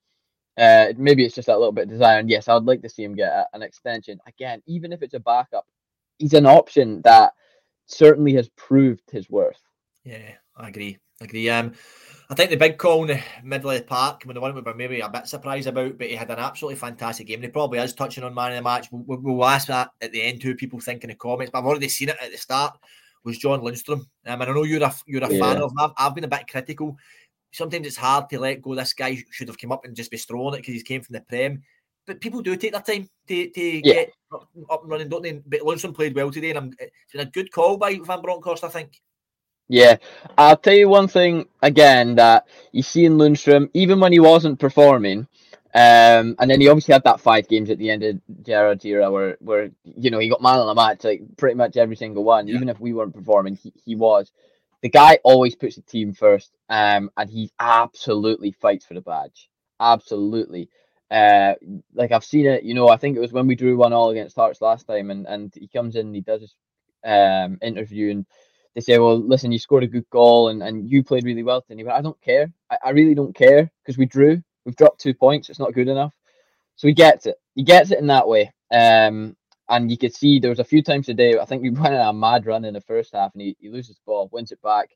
Uh, 0.58 0.94
maybe 0.98 1.26
it's 1.26 1.36
just 1.36 1.48
that 1.48 1.58
little 1.58 1.72
bit 1.72 1.84
of 1.84 1.90
desire. 1.90 2.20
And 2.20 2.30
yes, 2.30 2.48
I'd 2.48 2.64
like 2.64 2.82
to 2.82 2.90
see 2.90 3.04
him 3.04 3.16
get 3.16 3.32
a, 3.32 3.48
an 3.54 3.62
extension 3.62 4.20
again, 4.28 4.62
even 4.66 4.94
if 4.94 5.02
it's 5.02 5.14
a 5.14 5.20
backup. 5.20 5.66
He's 6.20 6.34
an 6.34 6.46
option 6.46 7.02
that 7.04 7.34
certainly 7.88 8.34
has 8.36 8.50
proved 8.50 9.12
his 9.12 9.30
worth. 9.30 9.62
Yeah, 10.04 10.32
I 10.56 10.70
agree. 10.70 10.98
I 11.22 11.26
agree. 11.26 11.50
Um, 11.50 11.74
I 12.30 12.34
think 12.34 12.50
the 12.50 12.58
big 12.58 12.78
call 12.78 13.04
in 13.04 13.10
the 13.10 13.22
middle 13.44 13.70
of 13.70 13.78
the 13.78 13.84
park, 13.84 14.24
when 14.24 14.34
the 14.34 14.42
one 14.42 14.56
we 14.56 14.62
were 14.62 14.74
maybe 14.74 15.00
a 15.00 15.10
bit 15.10 15.28
surprised 15.28 15.68
about, 15.68 15.98
but 15.98 16.08
he 16.08 16.16
had 16.16 16.32
an 16.32 16.40
absolutely 16.40 16.78
fantastic 16.78 17.28
game. 17.28 17.36
And 17.36 17.44
he 17.46 17.50
probably 17.52 17.80
is 17.80 17.94
touching 17.94 18.24
on 18.24 18.34
man 18.34 18.52
of 18.52 18.56
the 18.56 18.62
match. 18.64 18.88
We'll, 18.92 19.20
we'll 19.20 19.46
ask 19.46 19.68
that 19.68 19.92
at 20.02 20.12
the 20.12 20.22
end 20.22 20.42
who 20.42 20.56
people 20.56 20.80
think 20.80 21.04
in 21.04 21.10
the 21.10 21.16
comments, 21.16 21.52
but 21.52 21.60
I've 21.60 21.66
already 21.66 21.90
seen 21.90 22.10
it 22.10 22.18
at 22.22 22.32
the 22.32 22.38
start. 22.38 22.78
Was 23.26 23.40
John 23.40 23.62
Lundstram? 23.62 24.06
Um, 24.28 24.42
and 24.42 24.44
I 24.44 24.54
know 24.54 24.64
you're 24.64 24.84
a 24.84 24.94
you're 25.08 25.24
a 25.24 25.30
fan 25.30 25.58
of 25.58 25.72
him. 25.72 25.80
I've, 25.80 25.92
I've 25.98 26.16
been 26.16 26.26
a 26.26 26.28
bit 26.28 26.48
critical. 26.48 26.96
Sometimes 27.56 27.88
it's 27.88 27.98
hard 27.98 28.30
to 28.30 28.40
let 28.40 28.62
go. 28.62 28.76
This 28.76 28.94
guy 28.94 29.24
should 29.32 29.48
have 29.48 29.58
come 29.58 29.72
up 29.72 29.86
and 29.86 29.96
just 29.96 30.12
be 30.12 30.18
throwing 30.18 30.54
it 30.56 30.58
because 30.58 30.74
he 30.74 30.82
came 30.82 31.02
from 31.02 31.14
the 31.14 31.22
Prem. 31.22 31.64
But 32.06 32.22
people 32.22 32.42
do 32.42 32.56
take 32.56 32.74
their 32.74 32.82
time 32.82 33.10
to, 33.28 33.50
to 33.50 33.62
Yeah. 33.62 33.94
get 33.94 34.14
up, 34.32 34.48
up 34.70 34.82
and 34.84 34.92
running, 34.92 35.10
don't 35.10 35.24
they? 35.24 35.32
But 35.34 35.62
Lundstram 35.62 35.96
played 35.96 36.16
well 36.16 36.30
today, 36.30 36.50
and 36.50 36.60
I'm, 36.60 36.74
it's 36.80 37.14
been 37.14 37.22
a 37.22 37.32
good 37.32 37.52
call 37.52 37.78
by 37.78 37.96
Van 37.96 38.22
Bronckhorst, 38.22 38.64
I 38.64 38.70
think. 38.70 39.02
Yeah, 39.68 39.98
I'll 40.38 40.58
tell 40.58 40.76
you 40.76 40.90
one 40.90 41.08
thing 41.08 41.48
again 41.64 42.16
that 42.16 42.46
you 42.72 42.84
see 42.84 43.06
in 43.06 43.18
Lundstram, 43.18 43.70
even 43.74 44.00
when 44.00 44.12
he 44.12 44.20
wasn't 44.20 44.60
performing, 44.60 45.28
um, 45.74 46.36
and 46.40 46.50
then 46.50 46.62
he 46.62 46.70
obviously 46.70 46.94
had 46.94 47.04
that 47.06 47.20
five 47.20 47.48
games 47.48 47.72
at 47.72 47.80
the 47.80 47.90
end 47.90 48.04
of 48.04 48.22
Gerrard's 48.44 48.86
era 48.86 49.10
where, 49.12 49.38
where 49.40 49.72
you 49.84 50.12
know 50.12 50.20
he 50.20 50.30
got 50.30 50.42
man 50.42 50.60
of 50.60 50.68
the 50.68 50.76
match 50.76 51.04
like 51.04 51.24
pretty 51.38 51.56
much 51.56 51.78
every 51.78 51.96
single 51.96 52.24
one. 52.24 52.48
Yeah. 52.48 52.56
Even 52.56 52.70
if 52.70 52.80
we 52.80 52.94
weren't 52.94 53.16
performing, 53.16 53.56
he, 53.56 53.74
he 53.84 53.96
was. 53.96 54.32
The 54.86 54.90
guy 54.90 55.18
always 55.24 55.56
puts 55.56 55.78
the 55.78 55.82
team 55.82 56.14
first, 56.14 56.52
um, 56.70 57.10
and 57.18 57.28
he 57.28 57.50
absolutely 57.60 58.52
fights 58.52 58.86
for 58.86 58.94
the 58.94 59.02
badge. 59.02 59.50
Absolutely. 59.80 60.70
Uh, 61.10 61.56
like 61.96 62.12
I've 62.12 62.24
seen 62.24 62.46
it, 62.46 62.62
you 62.62 62.76
know. 62.76 62.88
I 62.90 62.98
think 62.98 63.18
it 63.18 63.20
was 63.20 63.32
when 63.32 63.48
we 63.48 63.56
drew 63.56 63.78
one 63.78 63.94
all 63.94 64.12
against 64.12 64.36
Hearts 64.36 64.62
last 64.62 64.86
time, 64.86 65.10
and 65.10 65.26
and 65.26 65.52
he 65.56 65.68
comes 65.68 65.96
in, 65.96 66.06
and 66.06 66.16
he 66.16 66.22
does 66.22 66.42
his 66.42 66.54
um 67.04 67.58
interview, 67.64 68.12
and 68.12 68.28
they 68.76 68.82
say, 68.82 69.00
"Well, 69.00 69.18
listen, 69.18 69.52
you 69.52 69.58
scored 69.58 69.86
a 69.86 69.88
good 69.88 70.08
goal, 70.12 70.50
and 70.50 70.62
and 70.62 70.88
you 70.88 71.04
played 71.04 71.26
really 71.26 71.42
well 71.42 71.64
today." 71.64 71.82
But 71.82 71.96
I 71.96 72.02
don't 72.04 72.22
care. 72.22 72.54
I, 72.70 72.78
I 72.86 72.90
really 72.92 73.16
don't 73.16 73.34
care 73.34 73.72
because 73.82 73.98
we 73.98 74.06
drew. 74.06 74.40
We've 74.66 74.76
dropped 74.76 75.02
two 75.02 75.16
points. 75.16 75.50
It's 75.50 75.58
not 75.58 75.74
good 75.74 75.88
enough. 75.88 76.14
So 76.76 76.88
he 76.88 76.94
gets 76.94 77.26
it. 77.26 77.38
He 77.56 77.64
gets 77.64 77.90
it 77.90 77.98
in 77.98 78.06
that 78.08 78.28
way. 78.28 78.54
Um, 78.72 79.36
and 79.70 79.90
you 79.90 79.98
could 79.98 80.14
see 80.14 80.40
there 80.40 80.50
was 80.50 80.60
a 80.60 80.64
few 80.64 80.84
times 80.84 81.08
today. 81.08 81.38
I 81.40 81.46
think 81.46 81.62
we 81.62 81.70
went 81.72 81.96
on 81.96 82.08
a 82.08 82.14
mad 82.14 82.46
run 82.46 82.66
in 82.66 82.74
the 82.74 82.82
first 82.82 83.14
half, 83.14 83.34
and 83.34 83.42
he, 83.42 83.56
he 83.60 83.70
loses 83.70 83.96
the 83.96 84.02
ball, 84.06 84.30
wins 84.32 84.52
it 84.52 84.62
back. 84.62 84.90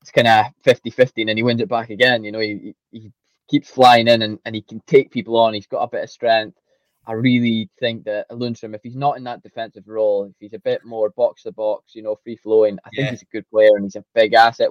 It's 0.00 0.10
kind 0.10 0.28
of 0.28 0.46
50-50, 0.64 1.12
and 1.18 1.28
then 1.28 1.36
he 1.36 1.42
wins 1.42 1.60
it 1.60 1.68
back 1.68 1.90
again. 1.90 2.24
You 2.24 2.32
know, 2.32 2.40
he, 2.40 2.74
he 2.90 3.10
keeps 3.48 3.70
flying 3.70 4.08
in, 4.08 4.22
and, 4.22 4.38
and 4.44 4.54
he 4.54 4.62
can 4.62 4.80
take 4.86 5.10
people 5.10 5.36
on. 5.38 5.54
He's 5.54 5.66
got 5.66 5.82
a 5.82 5.88
bit 5.88 6.04
of 6.04 6.10
strength. 6.10 6.58
I 7.06 7.12
really 7.12 7.68
think 7.78 8.04
that 8.04 8.30
Lundstram, 8.30 8.74
if 8.74 8.82
he's 8.82 8.96
not 8.96 9.18
in 9.18 9.24
that 9.24 9.42
defensive 9.42 9.86
role, 9.86 10.24
if 10.24 10.32
he's 10.40 10.54
a 10.54 10.58
bit 10.58 10.84
more 10.84 11.10
box 11.10 11.42
to 11.42 11.52
box, 11.52 11.94
you 11.94 12.02
know, 12.02 12.16
free 12.24 12.36
flowing, 12.36 12.78
I 12.84 12.88
think 12.90 13.04
yeah. 13.04 13.10
he's 13.10 13.22
a 13.22 13.26
good 13.26 13.48
player 13.50 13.70
and 13.74 13.84
he's 13.84 13.96
a 13.96 14.04
big 14.14 14.32
asset. 14.32 14.70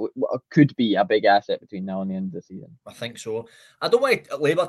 Could 0.50 0.76
be 0.76 0.96
a 0.96 1.06
big 1.06 1.26
asset 1.26 1.62
between 1.62 1.86
now 1.86 2.02
and 2.02 2.10
the 2.10 2.16
end 2.16 2.28
of 2.28 2.34
the 2.34 2.42
season. 2.42 2.76
I 2.88 2.94
think 2.94 3.20
so. 3.20 3.48
I 3.82 3.88
don't 3.88 4.02
want 4.02 4.24
to 4.26 4.38
labour 4.38 4.68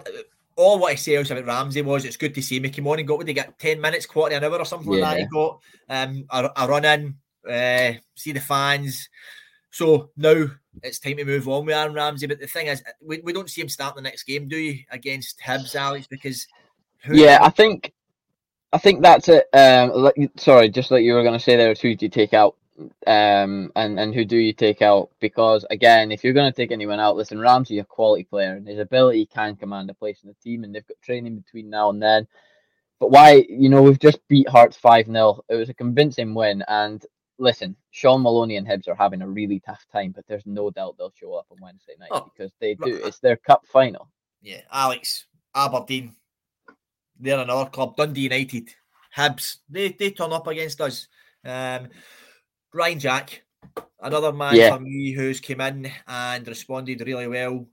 all 0.57 0.79
what 0.79 0.93
I 0.93 0.95
say 0.95 1.17
else 1.17 1.31
about 1.31 1.47
Ramsey 1.47 1.83
was 1.83 2.05
it's 2.05 2.17
good 2.17 2.35
to 2.35 2.43
see 2.43 2.57
him. 2.57 2.64
He 2.64 2.71
came 2.71 2.87
on 2.87 2.99
and 2.99 3.09
got 3.09 3.19
what 3.19 3.27
they 3.27 3.35
get 3.35 3.59
10 3.59 3.81
minutes, 3.81 4.07
quarter 4.07 4.37
an 4.37 4.45
hour 4.45 4.59
or 4.59 4.64
something 4.64 4.93
yeah. 4.93 5.01
like 5.01 5.17
that. 5.17 5.21
He 5.21 5.27
got 5.27 5.61
um 5.88 6.25
a, 6.31 6.51
a 6.57 6.69
run 6.69 6.85
in, 6.85 7.17
uh, 7.51 7.99
see 8.14 8.33
the 8.33 8.40
fans. 8.40 9.09
So 9.71 10.11
now 10.17 10.47
it's 10.83 11.01
time 11.01 11.17
to 11.17 11.25
move 11.25 11.49
on 11.49 11.67
with 11.67 11.75
Aaron 11.75 11.95
Ramsey. 11.95 12.27
But 12.27 12.40
the 12.40 12.47
thing 12.47 12.69
is, 12.69 12.83
we, 13.03 13.21
we 13.21 13.33
don't 13.33 13.51
see 13.51 13.61
him 13.61 13.69
start 13.69 13.97
the 13.97 14.03
next 14.03 14.23
game, 14.23 14.49
do 14.49 14.57
you, 14.57 14.79
against 14.90 15.40
Hibs, 15.40 15.75
Alex? 15.75 16.07
Because 16.07 16.47
yeah, 17.11 17.38
I 17.43 17.51
think 17.51 17.93
I 18.73 18.79
think 18.79 19.03
that's 19.03 19.29
it. 19.29 19.47
Um, 19.53 20.29
sorry, 20.37 20.69
just 20.69 20.90
like 20.90 21.05
you 21.05 21.14
were 21.14 21.23
going 21.23 21.38
to 21.38 21.45
say, 21.45 21.57
there 21.57 21.71
are 21.71 21.75
two 21.75 21.97
to 21.97 22.09
take 22.09 22.35
out 22.35 22.57
um, 23.06 23.70
and 23.76 24.00
and 24.00 24.14
who 24.14 24.24
do 24.24 24.37
you 24.37 24.52
take 24.52 24.82
out? 24.82 25.10
Because 25.20 25.64
again, 25.70 26.10
if 26.10 26.24
you're 26.24 26.32
going 26.32 26.50
to 26.50 26.56
take 26.56 26.72
anyone 26.72 27.00
out, 27.00 27.16
listen, 27.16 27.38
Ramsey 27.38 27.78
a 27.78 27.84
quality 27.84 28.24
player, 28.24 28.54
and 28.54 28.66
his 28.66 28.78
ability 28.78 29.26
can 29.26 29.56
command 29.56 29.90
a 29.90 29.94
place 29.94 30.20
in 30.22 30.28
the 30.28 30.34
team, 30.34 30.64
and 30.64 30.74
they've 30.74 30.87
got 30.87 31.00
training 31.02 31.37
between 31.37 31.70
now 31.70 31.90
and 31.90 32.02
then. 32.02 32.26
But 32.98 33.10
why? 33.10 33.44
You 33.48 33.68
know, 33.68 33.82
we've 33.82 33.98
just 33.98 34.26
beat 34.28 34.48
Hearts 34.48 34.76
five 34.76 35.06
0 35.06 35.42
It 35.48 35.54
was 35.54 35.68
a 35.68 35.74
convincing 35.74 36.34
win, 36.34 36.64
and 36.66 37.04
listen, 37.38 37.76
Shaun 37.90 38.22
Maloney 38.22 38.56
and 38.56 38.66
Hibs 38.66 38.88
are 38.88 38.94
having 38.94 39.22
a 39.22 39.28
really 39.28 39.60
tough 39.60 39.84
time, 39.92 40.12
but 40.12 40.26
there's 40.26 40.46
no 40.46 40.70
doubt 40.70 40.96
they'll 40.98 41.12
show 41.18 41.34
up 41.34 41.46
on 41.50 41.58
Wednesday 41.60 41.94
night 41.98 42.10
oh, 42.12 42.30
because 42.34 42.52
they 42.60 42.74
do. 42.74 43.00
It's 43.04 43.20
their 43.20 43.37
cup 43.37 43.64
final. 43.66 44.08
Yeah, 44.40 44.60
Alex 44.72 45.26
Aberdeen, 45.54 46.14
they're 47.18 47.38
another 47.38 47.70
club. 47.70 47.96
Dundee 47.96 48.22
United, 48.22 48.70
Hibs, 49.16 49.58
they 49.68 49.90
they 49.90 50.10
turn 50.10 50.32
up 50.32 50.48
against 50.48 50.80
us. 50.80 51.06
Um, 51.44 51.88
Ryan 52.74 52.98
Jack, 52.98 53.44
another 54.02 54.32
man 54.32 54.56
yeah. 54.56 54.74
for 54.74 54.80
me 54.80 55.12
who's 55.12 55.38
came 55.38 55.60
in 55.60 55.90
and 56.08 56.46
responded 56.46 57.06
really 57.06 57.28
well. 57.28 57.68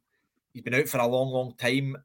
He's 0.53 0.61
been 0.61 0.75
out 0.75 0.87
for 0.87 0.99
a 0.99 1.07
long, 1.07 1.29
long 1.31 1.55
time. 1.57 1.97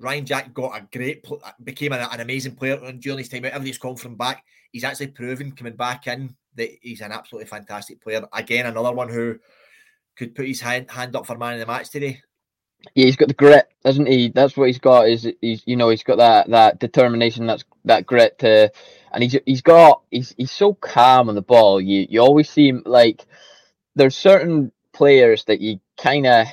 Ryan 0.00 0.24
Jack 0.24 0.54
got 0.54 0.78
a 0.80 0.88
great, 0.90 1.26
became 1.62 1.92
an, 1.92 2.08
an 2.10 2.20
amazing 2.20 2.54
player 2.54 2.78
during 2.92 3.18
his 3.18 3.28
time 3.28 3.44
out. 3.44 3.52
Everything's 3.52 3.76
come 3.76 3.96
from 3.96 4.16
back. 4.16 4.44
He's 4.72 4.84
actually 4.84 5.08
proven 5.08 5.52
coming 5.52 5.76
back 5.76 6.06
in 6.06 6.34
that 6.54 6.70
he's 6.80 7.02
an 7.02 7.12
absolutely 7.12 7.48
fantastic 7.48 8.00
player. 8.00 8.26
Again, 8.32 8.64
another 8.64 8.92
one 8.92 9.10
who 9.10 9.38
could 10.16 10.34
put 10.34 10.46
his 10.46 10.62
hand, 10.62 10.90
hand 10.90 11.14
up 11.16 11.26
for 11.26 11.36
man 11.36 11.54
in 11.54 11.60
the 11.60 11.66
match 11.66 11.90
today. 11.90 12.22
Yeah, 12.94 13.06
he's 13.06 13.16
got 13.16 13.28
the 13.28 13.34
grit, 13.34 13.68
doesn't 13.84 14.06
he? 14.06 14.30
That's 14.30 14.56
what 14.56 14.68
he's 14.68 14.78
got. 14.80 15.08
Is 15.08 15.28
he's 15.40 15.62
you 15.66 15.76
know 15.76 15.90
he's 15.90 16.04
got 16.04 16.18
that 16.18 16.50
that 16.50 16.80
determination, 16.80 17.46
that's 17.46 17.64
that 17.86 18.06
grit 18.06 18.38
to 18.40 18.70
and 19.12 19.22
he's 19.22 19.36
he's 19.46 19.62
got 19.62 20.02
he's 20.10 20.34
he's 20.36 20.52
so 20.52 20.74
calm 20.74 21.28
on 21.28 21.34
the 21.34 21.42
ball. 21.42 21.80
You 21.80 22.06
you 22.10 22.20
always 22.20 22.50
seem 22.50 22.82
like 22.86 23.24
there's 23.96 24.16
certain 24.16 24.72
players 24.94 25.44
that 25.46 25.60
you 25.60 25.80
kind 25.98 26.26
of 26.26 26.46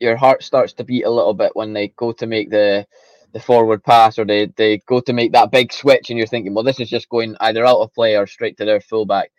your 0.00 0.16
heart 0.16 0.42
starts 0.42 0.74
to 0.74 0.84
beat 0.84 1.04
a 1.04 1.10
little 1.10 1.34
bit 1.34 1.56
when 1.56 1.72
they 1.72 1.88
go 1.88 2.12
to 2.12 2.26
make 2.26 2.50
the 2.50 2.86
the 3.32 3.40
forward 3.40 3.84
pass 3.84 4.18
or 4.18 4.24
they 4.24 4.46
they 4.56 4.78
go 4.86 5.00
to 5.00 5.12
make 5.12 5.32
that 5.32 5.50
big 5.52 5.72
switch 5.72 6.10
and 6.10 6.18
you're 6.18 6.26
thinking, 6.28 6.54
well, 6.54 6.64
this 6.64 6.80
is 6.80 6.90
just 6.90 7.08
going 7.08 7.36
either 7.40 7.66
out 7.66 7.80
of 7.80 7.94
play 7.94 8.16
or 8.16 8.26
straight 8.26 8.56
to 8.58 8.64
their 8.64 8.80
fullback. 8.80 9.32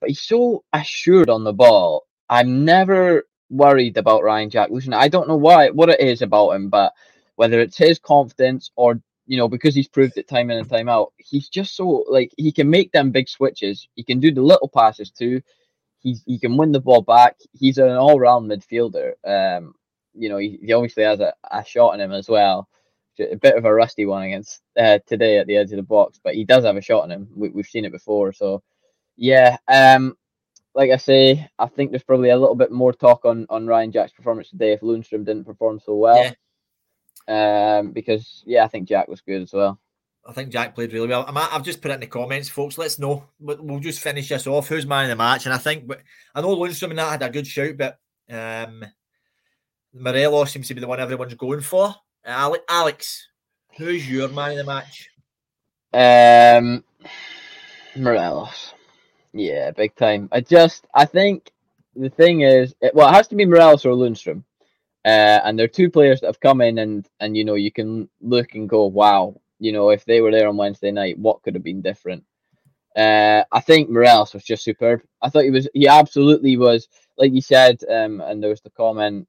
But 0.00 0.10
he's 0.10 0.22
so 0.22 0.64
assured 0.72 1.30
on 1.30 1.44
the 1.44 1.52
ball. 1.54 2.06
I'm 2.30 2.64
never 2.64 3.24
worried 3.50 3.96
about 3.96 4.22
Ryan 4.22 4.50
Jack. 4.50 4.70
Listen, 4.70 4.94
I 4.94 5.08
don't 5.08 5.28
know 5.28 5.36
why 5.36 5.70
what 5.70 5.90
it 5.90 6.00
is 6.00 6.22
about 6.22 6.52
him, 6.52 6.68
but 6.68 6.92
whether 7.36 7.60
it's 7.60 7.76
his 7.76 7.98
confidence 7.98 8.70
or 8.76 9.00
you 9.26 9.36
know, 9.36 9.48
because 9.48 9.76
he's 9.76 9.86
proved 9.86 10.18
it 10.18 10.26
time 10.26 10.50
in 10.50 10.58
and 10.58 10.68
time 10.68 10.88
out, 10.88 11.12
he's 11.18 11.48
just 11.48 11.76
so 11.76 12.04
like 12.08 12.32
he 12.36 12.50
can 12.50 12.68
make 12.68 12.90
them 12.92 13.12
big 13.12 13.28
switches. 13.28 13.86
He 13.94 14.02
can 14.02 14.18
do 14.18 14.32
the 14.32 14.42
little 14.42 14.68
passes 14.68 15.10
too. 15.10 15.40
He's 16.00 16.22
he 16.26 16.38
can 16.38 16.56
win 16.56 16.72
the 16.72 16.80
ball 16.80 17.02
back. 17.02 17.36
He's 17.52 17.78
an 17.78 17.90
all 17.90 18.18
round 18.18 18.50
midfielder. 18.50 19.12
Um, 19.24 19.74
you 20.14 20.28
know, 20.28 20.38
he, 20.38 20.58
he 20.62 20.72
obviously 20.72 21.04
has 21.04 21.20
a, 21.20 21.32
a 21.50 21.64
shot 21.64 21.94
in 21.94 22.00
him 22.00 22.12
as 22.12 22.28
well. 22.28 22.68
A 23.20 23.36
bit 23.36 23.54
of 23.54 23.66
a 23.66 23.72
rusty 23.72 24.06
one 24.06 24.22
against 24.22 24.62
uh, 24.78 24.98
today 25.06 25.38
at 25.38 25.46
the 25.46 25.56
edge 25.56 25.70
of 25.70 25.76
the 25.76 25.82
box, 25.82 26.18
but 26.24 26.34
he 26.34 26.44
does 26.44 26.64
have 26.64 26.76
a 26.76 26.80
shot 26.80 27.04
in 27.04 27.10
him. 27.10 27.28
We, 27.36 27.50
we've 27.50 27.66
seen 27.66 27.84
it 27.84 27.92
before, 27.92 28.32
so 28.32 28.62
yeah. 29.16 29.58
Um, 29.68 30.16
like 30.74 30.90
I 30.90 30.96
say, 30.96 31.48
I 31.58 31.66
think 31.66 31.90
there's 31.90 32.02
probably 32.02 32.30
a 32.30 32.38
little 32.38 32.54
bit 32.54 32.70
more 32.70 32.92
talk 32.92 33.24
on 33.24 33.46
on 33.50 33.66
Ryan 33.66 33.92
Jack's 33.92 34.12
performance 34.12 34.50
today 34.50 34.72
if 34.72 34.80
Lundstram 34.80 35.24
didn't 35.24 35.44
perform 35.44 35.80
so 35.80 35.96
well. 35.96 36.32
Yeah. 37.28 37.78
Um, 37.78 37.92
because 37.92 38.42
yeah, 38.46 38.64
I 38.64 38.68
think 38.68 38.88
Jack 38.88 39.08
was 39.08 39.20
good 39.20 39.42
as 39.42 39.52
well. 39.52 39.78
I 40.26 40.32
think 40.32 40.50
Jack 40.50 40.74
played 40.74 40.92
really 40.92 41.08
well. 41.08 41.24
i 41.26 41.40
have 41.52 41.64
just 41.64 41.80
put 41.80 41.90
it 41.90 41.94
in 41.94 42.00
the 42.00 42.06
comments, 42.06 42.48
folks. 42.48 42.76
Let's 42.76 42.98
know. 42.98 43.24
We'll 43.40 43.80
just 43.80 44.00
finish 44.00 44.28
this 44.28 44.46
off. 44.46 44.68
Who's 44.68 44.86
man 44.86 45.04
of 45.04 45.10
the 45.10 45.16
match? 45.16 45.46
And 45.46 45.54
I 45.54 45.58
think 45.58 45.90
I 46.34 46.40
know 46.40 46.56
Lundstram 46.56 46.90
and 46.90 46.98
that 46.98 47.10
had 47.10 47.22
a 47.22 47.30
good 47.30 47.46
shout, 47.46 47.76
but 47.76 47.98
um, 48.30 48.84
Morelos 49.94 50.52
seems 50.52 50.68
to 50.68 50.74
be 50.74 50.80
the 50.80 50.86
one 50.86 51.00
everyone's 51.00 51.34
going 51.34 51.62
for. 51.62 51.94
Alex, 52.24 53.28
who's 53.76 54.08
your 54.08 54.28
man 54.28 54.52
of 54.52 54.56
the 54.58 54.64
match? 54.64 55.10
Um, 55.92 56.84
Morelos. 57.96 58.74
Yeah, 59.32 59.70
big 59.70 59.94
time. 59.96 60.28
I 60.32 60.40
just, 60.40 60.86
I 60.94 61.04
think 61.04 61.52
the 61.94 62.10
thing 62.10 62.40
is, 62.42 62.74
well, 62.94 63.08
it 63.08 63.12
has 63.12 63.28
to 63.28 63.36
be 63.36 63.46
Morelos 63.46 63.84
or 63.84 63.94
Lundstram, 63.94 64.44
Uh, 65.04 65.40
and 65.44 65.58
they're 65.58 65.68
two 65.68 65.90
players 65.90 66.20
that 66.20 66.28
have 66.28 66.40
come 66.40 66.60
in 66.62 66.78
and 66.78 67.08
and 67.20 67.36
you 67.36 67.44
know 67.44 67.54
you 67.56 67.72
can 67.72 68.08
look 68.22 68.54
and 68.56 68.68
go, 68.68 68.86
wow, 68.86 69.40
you 69.60 69.72
know 69.72 69.90
if 69.90 70.04
they 70.06 70.20
were 70.22 70.32
there 70.32 70.48
on 70.48 70.56
Wednesday 70.58 70.92
night, 70.92 71.18
what 71.18 71.42
could 71.42 71.54
have 71.56 71.64
been 71.64 71.82
different? 71.82 72.24
Uh, 72.96 73.44
I 73.52 73.60
think 73.60 73.90
Morelos 73.90 74.34
was 74.34 74.44
just 74.44 74.64
superb. 74.64 75.02
I 75.22 75.30
thought 75.30 75.44
he 75.44 75.50
was, 75.50 75.68
he 75.74 75.88
absolutely 75.88 76.56
was, 76.58 76.88
like 77.18 77.32
you 77.34 77.42
said, 77.42 77.80
um, 77.90 78.20
and 78.22 78.42
there 78.42 78.50
was 78.50 78.62
the 78.62 78.70
comment. 78.70 79.28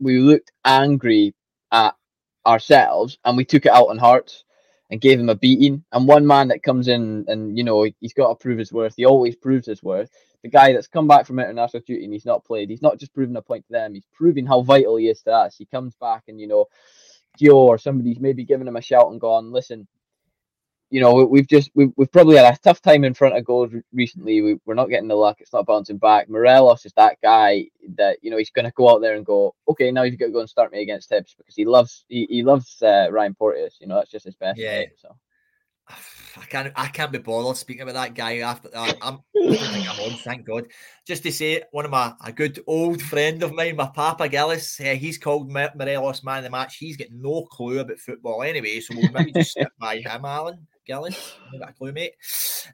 We 0.00 0.18
looked 0.18 0.52
angry 0.64 1.34
at 1.72 1.94
ourselves, 2.46 3.18
and 3.24 3.36
we 3.36 3.44
took 3.44 3.66
it 3.66 3.72
out 3.72 3.88
on 3.90 3.98
Hearts 3.98 4.44
and 4.90 5.00
gave 5.00 5.20
him 5.20 5.28
a 5.28 5.34
beating. 5.34 5.84
And 5.92 6.06
one 6.06 6.26
man 6.26 6.48
that 6.48 6.62
comes 6.62 6.88
in 6.88 7.24
and 7.28 7.56
you 7.56 7.64
know 7.64 7.86
he's 8.00 8.14
got 8.14 8.28
to 8.28 8.34
prove 8.34 8.58
his 8.58 8.72
worth. 8.72 8.94
He 8.96 9.06
always 9.06 9.36
proves 9.36 9.66
his 9.66 9.82
worth 9.82 10.10
the 10.42 10.48
guy 10.48 10.72
that's 10.72 10.86
come 10.86 11.06
back 11.06 11.26
from 11.26 11.38
international 11.38 11.82
duty 11.86 12.04
and 12.04 12.12
he's 12.12 12.24
not 12.24 12.44
played. 12.44 12.70
He's 12.70 12.82
not 12.82 12.98
just 12.98 13.12
proving 13.12 13.36
a 13.36 13.42
point 13.42 13.66
to 13.66 13.72
them. 13.72 13.94
He's 13.94 14.06
proving 14.12 14.46
how 14.46 14.62
vital 14.62 14.96
he 14.96 15.08
is 15.08 15.20
to 15.22 15.32
us. 15.32 15.56
He 15.56 15.66
comes 15.66 15.94
back 16.00 16.24
and 16.28 16.40
you 16.40 16.46
know, 16.46 16.66
Gio 17.38 17.54
or 17.54 17.78
somebody's 17.78 18.20
maybe 18.20 18.44
giving 18.44 18.66
him 18.66 18.76
a 18.76 18.82
shout 18.82 19.10
and 19.10 19.20
gone, 19.20 19.52
listen. 19.52 19.86
You 20.90 21.00
know, 21.00 21.24
we've 21.24 21.46
just 21.46 21.70
we've, 21.74 21.92
we've 21.96 22.10
probably 22.10 22.36
had 22.36 22.52
a 22.52 22.58
tough 22.58 22.82
time 22.82 23.04
in 23.04 23.14
front 23.14 23.36
of 23.36 23.44
goals 23.44 23.70
recently. 23.92 24.42
We, 24.42 24.58
we're 24.66 24.74
not 24.74 24.88
getting 24.88 25.06
the 25.06 25.14
luck. 25.14 25.40
It's 25.40 25.52
not 25.52 25.66
bouncing 25.66 25.98
back. 25.98 26.28
Morelos 26.28 26.84
is 26.84 26.92
that 26.94 27.18
guy 27.22 27.66
that 27.96 28.18
you 28.22 28.30
know 28.30 28.36
he's 28.36 28.50
going 28.50 28.64
to 28.64 28.72
go 28.72 28.90
out 28.90 29.00
there 29.00 29.14
and 29.14 29.24
go, 29.24 29.54
okay, 29.68 29.92
now 29.92 30.02
you've 30.02 30.18
got 30.18 30.26
to 30.26 30.32
go 30.32 30.40
and 30.40 30.50
start 30.50 30.72
me 30.72 30.82
against 30.82 31.10
Hibs 31.10 31.36
because 31.36 31.54
he 31.54 31.64
loves 31.64 32.04
he, 32.08 32.26
he 32.28 32.42
loves 32.42 32.82
uh, 32.82 33.06
Ryan 33.10 33.34
Porteous. 33.34 33.78
You 33.80 33.86
know, 33.86 33.96
that's 33.96 34.10
just 34.10 34.24
his 34.24 34.34
best. 34.34 34.58
Yeah. 34.58 34.82
so 35.00 35.14
I 36.36 36.44
can't 36.46 36.72
I 36.76 36.86
can't 36.88 37.12
be 37.12 37.18
bothered 37.18 37.56
speaking 37.56 37.82
about 37.82 37.94
that 37.94 38.14
guy 38.14 38.38
after 38.38 38.68
that. 38.70 38.96
I'm, 39.00 39.20
I'm 39.34 40.00
on, 40.00 40.18
thank 40.18 40.44
God. 40.44 40.66
Just 41.06 41.22
to 41.24 41.32
say, 41.32 41.62
one 41.70 41.84
of 41.84 41.90
my 41.90 42.14
a 42.24 42.32
good 42.32 42.60
old 42.66 43.00
friend 43.02 43.42
of 43.42 43.52
mine, 43.52 43.76
my 43.76 43.90
Papa 43.94 44.28
Gillis, 44.28 44.80
uh, 44.80 44.94
he's 44.94 45.18
called 45.18 45.50
Morelos 45.50 46.22
man 46.24 46.38
of 46.38 46.44
the 46.44 46.50
match. 46.50 46.76
He's 46.76 46.96
got 46.96 47.08
no 47.12 47.44
clue 47.44 47.80
about 47.80 47.98
football 47.98 48.42
anyway, 48.42 48.80
so 48.80 48.96
we'll 48.96 49.12
maybe 49.12 49.32
just 49.32 49.50
stick 49.52 49.68
by 49.78 49.98
him, 49.98 50.24
Alan 50.24 50.66
Maybe 51.52 51.64
a 51.64 51.72
clue, 51.72 51.92
mate. 51.92 52.14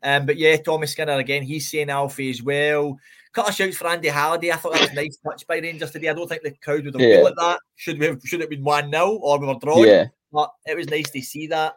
Um, 0.02 0.26
but 0.26 0.36
yeah, 0.36 0.56
Tommy 0.56 0.86
Skinner 0.86 1.18
again. 1.18 1.42
He's 1.42 1.70
saying 1.70 1.90
Alfie 1.90 2.30
as 2.30 2.42
well. 2.42 2.98
Cut 3.32 3.50
a 3.50 3.52
shout 3.52 3.74
for 3.74 3.88
Andy 3.88 4.08
Halliday. 4.08 4.50
I 4.50 4.56
thought 4.56 4.72
that 4.72 4.82
was 4.82 4.90
a 4.90 4.94
nice 4.94 5.18
touch 5.18 5.46
by 5.46 5.58
Rangers 5.58 5.90
today. 5.90 6.08
I 6.08 6.14
don't 6.14 6.26
think 6.26 6.42
the 6.42 6.52
crowd 6.52 6.84
would 6.84 6.94
have 6.94 7.00
yeah. 7.00 7.26
at 7.26 7.36
that. 7.36 7.60
Should 7.74 7.98
we 7.98 8.06
have, 8.06 8.20
should 8.24 8.40
it 8.40 8.44
have 8.44 8.50
been 8.50 8.64
one 8.64 8.90
0 8.90 9.18
or 9.22 9.38
we 9.38 9.46
were 9.46 9.54
drawn? 9.54 9.86
Yeah. 9.86 10.06
But 10.32 10.52
it 10.64 10.76
was 10.76 10.88
nice 10.88 11.10
to 11.10 11.20
see 11.20 11.46
that. 11.48 11.76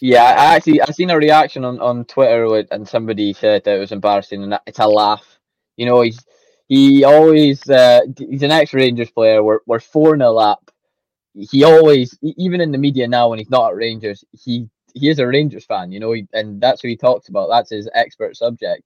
Yeah, 0.00 0.22
I 0.22 0.56
actually 0.56 0.80
I 0.80 0.86
seen 0.86 1.10
a 1.10 1.16
reaction 1.16 1.64
on, 1.64 1.80
on 1.80 2.04
Twitter 2.04 2.48
with, 2.48 2.68
and 2.70 2.88
somebody 2.88 3.32
said 3.32 3.64
that 3.64 3.76
it 3.76 3.80
was 3.80 3.92
embarrassing 3.92 4.42
and 4.42 4.58
it's 4.66 4.78
a 4.78 4.86
laugh. 4.86 5.38
You 5.76 5.86
know, 5.86 6.00
he's 6.02 6.24
he 6.68 7.04
always 7.04 7.68
uh, 7.68 8.00
he's 8.18 8.42
an 8.42 8.50
ex 8.50 8.74
Rangers 8.74 9.10
player. 9.10 9.42
We're 9.42 9.60
we're 9.66 9.80
four 9.80 10.16
0 10.16 10.36
up. 10.36 10.70
he 11.34 11.64
always, 11.64 12.18
even 12.22 12.60
in 12.60 12.72
the 12.72 12.78
media 12.78 13.06
now, 13.06 13.28
when 13.28 13.38
he's 13.38 13.50
not 13.50 13.70
at 13.70 13.76
Rangers, 13.76 14.24
he 14.32 14.68
he 14.96 15.10
is 15.10 15.18
a 15.18 15.26
Rangers 15.26 15.66
fan, 15.66 15.92
you 15.92 16.00
know, 16.00 16.12
he, 16.12 16.26
and 16.32 16.58
that's 16.60 16.82
what 16.82 16.88
he 16.88 16.96
talks 16.96 17.28
about. 17.28 17.50
That's 17.50 17.70
his 17.70 17.88
expert 17.92 18.34
subject. 18.34 18.82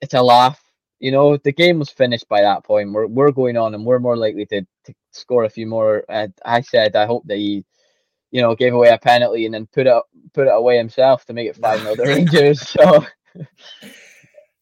It's 0.00 0.14
a 0.14 0.22
laugh, 0.22 0.62
you 1.00 1.10
know. 1.10 1.36
The 1.36 1.52
game 1.52 1.80
was 1.80 1.90
finished 1.90 2.28
by 2.28 2.42
that 2.42 2.62
point. 2.62 2.92
We're 2.92 3.08
we're 3.08 3.32
going 3.32 3.56
on, 3.56 3.74
and 3.74 3.84
we're 3.84 3.98
more 3.98 4.16
likely 4.16 4.46
to, 4.46 4.62
to 4.84 4.94
score 5.10 5.44
a 5.44 5.50
few 5.50 5.66
more. 5.66 6.04
Uh, 6.08 6.28
I 6.44 6.60
said 6.60 6.94
I 6.94 7.06
hope 7.06 7.26
that 7.26 7.36
he, 7.36 7.64
you 8.30 8.42
know, 8.42 8.54
gave 8.54 8.74
away 8.74 8.90
a 8.90 8.98
penalty 8.98 9.44
and 9.44 9.54
then 9.54 9.66
put 9.66 9.88
it 9.88 10.02
put 10.34 10.46
it 10.46 10.54
away 10.54 10.76
himself 10.76 11.24
to 11.26 11.32
make 11.32 11.48
it 11.48 11.56
five 11.56 11.80
0 11.80 11.96
the 11.96 12.02
Rangers. 12.06 12.68
So, 12.68 13.04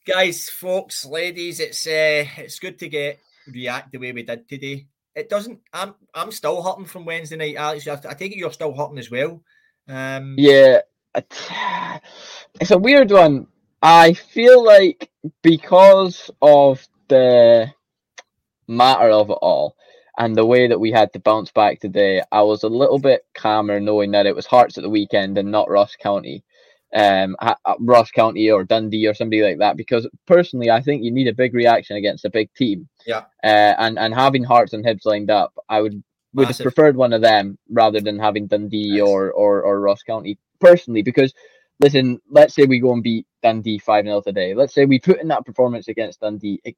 guys, 0.06 0.48
folks, 0.48 1.04
ladies, 1.04 1.60
it's 1.60 1.86
uh, 1.86 2.24
it's 2.38 2.58
good 2.58 2.78
to 2.78 2.88
get 2.88 3.20
react 3.46 3.92
the 3.92 3.98
way 3.98 4.12
we 4.12 4.22
did 4.22 4.48
today. 4.48 4.86
It 5.14 5.28
doesn't. 5.28 5.60
I'm 5.74 5.94
I'm 6.14 6.32
still 6.32 6.62
hurting 6.62 6.86
from 6.86 7.04
Wednesday 7.04 7.36
night, 7.36 7.56
Alex. 7.56 7.86
I 7.86 8.14
take 8.14 8.32
it 8.32 8.38
you're 8.38 8.52
still 8.52 8.74
hurting 8.74 8.98
as 8.98 9.10
well. 9.10 9.42
Um, 9.88 10.36
yeah, 10.38 10.80
it's 11.14 12.70
a 12.70 12.78
weird 12.78 13.10
one. 13.10 13.46
I 13.82 14.12
feel 14.14 14.64
like 14.64 15.10
because 15.42 16.30
of 16.40 16.86
the 17.08 17.72
matter 18.68 19.10
of 19.10 19.30
it 19.30 19.38
all 19.42 19.76
and 20.18 20.36
the 20.36 20.46
way 20.46 20.68
that 20.68 20.78
we 20.78 20.92
had 20.92 21.12
to 21.12 21.18
bounce 21.18 21.50
back 21.50 21.80
today, 21.80 22.22
I 22.30 22.42
was 22.42 22.62
a 22.62 22.68
little 22.68 22.98
bit 22.98 23.26
calmer 23.34 23.80
knowing 23.80 24.12
that 24.12 24.26
it 24.26 24.36
was 24.36 24.46
Hearts 24.46 24.78
at 24.78 24.82
the 24.82 24.90
weekend 24.90 25.38
and 25.38 25.50
not 25.50 25.70
Ross 25.70 25.96
County, 25.96 26.44
um, 26.94 27.34
Ross 27.80 28.10
County 28.10 28.50
or 28.50 28.64
Dundee 28.64 29.08
or 29.08 29.14
somebody 29.14 29.42
like 29.42 29.58
that. 29.58 29.76
Because 29.76 30.06
personally, 30.26 30.70
I 30.70 30.80
think 30.80 31.02
you 31.02 31.10
need 31.10 31.28
a 31.28 31.34
big 31.34 31.54
reaction 31.54 31.96
against 31.96 32.24
a 32.24 32.30
big 32.30 32.52
team. 32.54 32.88
Yeah. 33.06 33.24
Uh, 33.42 33.74
and 33.78 33.98
and 33.98 34.14
having 34.14 34.44
Hearts 34.44 34.74
and 34.74 34.84
Hibs 34.84 35.06
lined 35.06 35.30
up, 35.30 35.54
I 35.68 35.80
would 35.80 36.02
would 36.34 36.48
Massive. 36.48 36.64
have 36.64 36.74
preferred 36.74 36.96
one 36.96 37.12
of 37.12 37.22
them 37.22 37.58
rather 37.70 38.00
than 38.00 38.18
having 38.18 38.46
Dundee 38.46 38.94
yes. 38.96 39.06
or, 39.06 39.32
or 39.32 39.62
or 39.62 39.80
Ross 39.80 40.02
County 40.02 40.38
personally 40.60 41.02
because 41.02 41.34
listen, 41.80 42.20
let's 42.30 42.54
say 42.54 42.64
we 42.64 42.78
go 42.78 42.92
and 42.92 43.02
beat 43.02 43.26
Dundee 43.42 43.78
5 43.78 44.04
0 44.04 44.20
today. 44.22 44.54
Let's 44.54 44.74
say 44.74 44.84
we 44.84 44.98
put 44.98 45.20
in 45.20 45.28
that 45.28 45.44
performance 45.44 45.88
against 45.88 46.20
Dundee. 46.20 46.60
It, 46.64 46.76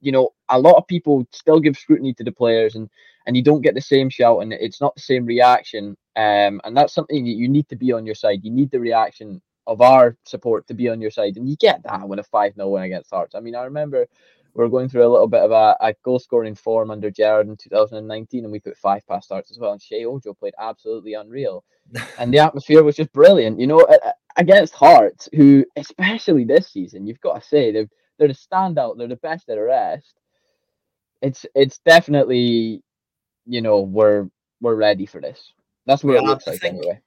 you 0.00 0.12
know, 0.12 0.30
a 0.48 0.58
lot 0.58 0.76
of 0.76 0.86
people 0.86 1.26
still 1.32 1.60
give 1.60 1.76
scrutiny 1.76 2.14
to 2.14 2.24
the 2.24 2.32
players 2.32 2.74
and 2.74 2.88
and 3.26 3.36
you 3.36 3.42
don't 3.42 3.62
get 3.62 3.74
the 3.74 3.80
same 3.80 4.10
shout 4.10 4.42
and 4.42 4.52
it's 4.52 4.80
not 4.80 4.94
the 4.94 5.02
same 5.02 5.24
reaction. 5.24 5.96
Um, 6.16 6.60
and 6.64 6.76
that's 6.76 6.94
something 6.94 7.24
that 7.24 7.30
you 7.30 7.48
need 7.48 7.68
to 7.68 7.76
be 7.76 7.92
on 7.92 8.04
your 8.06 8.14
side. 8.14 8.40
You 8.42 8.50
need 8.50 8.70
the 8.70 8.80
reaction 8.80 9.40
of 9.66 9.80
our 9.80 10.16
support 10.24 10.66
to 10.66 10.74
be 10.74 10.88
on 10.88 11.00
your 11.00 11.10
side. 11.10 11.36
And 11.36 11.48
you 11.48 11.56
get 11.56 11.82
that 11.84 12.08
when 12.08 12.18
a 12.18 12.24
5 12.24 12.54
0 12.54 12.68
win 12.68 12.82
against 12.82 13.10
Hearts. 13.10 13.34
I 13.34 13.40
mean, 13.40 13.54
I 13.54 13.64
remember 13.64 14.06
we 14.54 14.64
are 14.64 14.68
going 14.68 14.88
through 14.88 15.06
a 15.06 15.12
little 15.12 15.28
bit 15.28 15.42
of 15.42 15.50
a, 15.50 15.76
a 15.80 15.94
goal 16.04 16.18
scoring 16.18 16.54
form 16.54 16.90
under 16.90 17.10
Gerrard 17.10 17.48
in 17.48 17.56
2019, 17.56 18.44
and 18.44 18.52
we 18.52 18.60
put 18.60 18.76
five 18.76 19.06
past 19.06 19.28
Hearts 19.30 19.50
as 19.50 19.58
well. 19.58 19.72
And 19.72 19.80
Sheyi 19.80 20.04
Ojo 20.04 20.34
played 20.34 20.54
absolutely 20.58 21.14
unreal, 21.14 21.64
and 22.18 22.32
the 22.32 22.38
atmosphere 22.38 22.82
was 22.82 22.96
just 22.96 23.12
brilliant. 23.12 23.60
You 23.60 23.66
know, 23.66 23.86
against 24.36 24.74
Hearts, 24.74 25.28
who 25.34 25.64
especially 25.76 26.44
this 26.44 26.68
season, 26.68 27.06
you've 27.06 27.20
got 27.20 27.40
to 27.40 27.48
say 27.48 27.72
they're 27.72 27.88
they're 28.18 28.28
the 28.28 28.34
standout. 28.34 28.98
They're 28.98 29.08
the 29.08 29.16
best 29.16 29.48
at 29.48 29.56
the 29.56 29.62
rest. 29.62 30.14
It's 31.22 31.46
it's 31.54 31.78
definitely, 31.86 32.82
you 33.46 33.62
know, 33.62 33.80
we're 33.80 34.28
we're 34.60 34.76
ready 34.76 35.06
for 35.06 35.20
this. 35.20 35.52
That's 35.86 36.04
what 36.04 36.14
yeah, 36.14 36.20
it 36.20 36.24
looks 36.24 36.46
like 36.46 36.60
think, 36.60 36.78
anyway. 36.78 37.00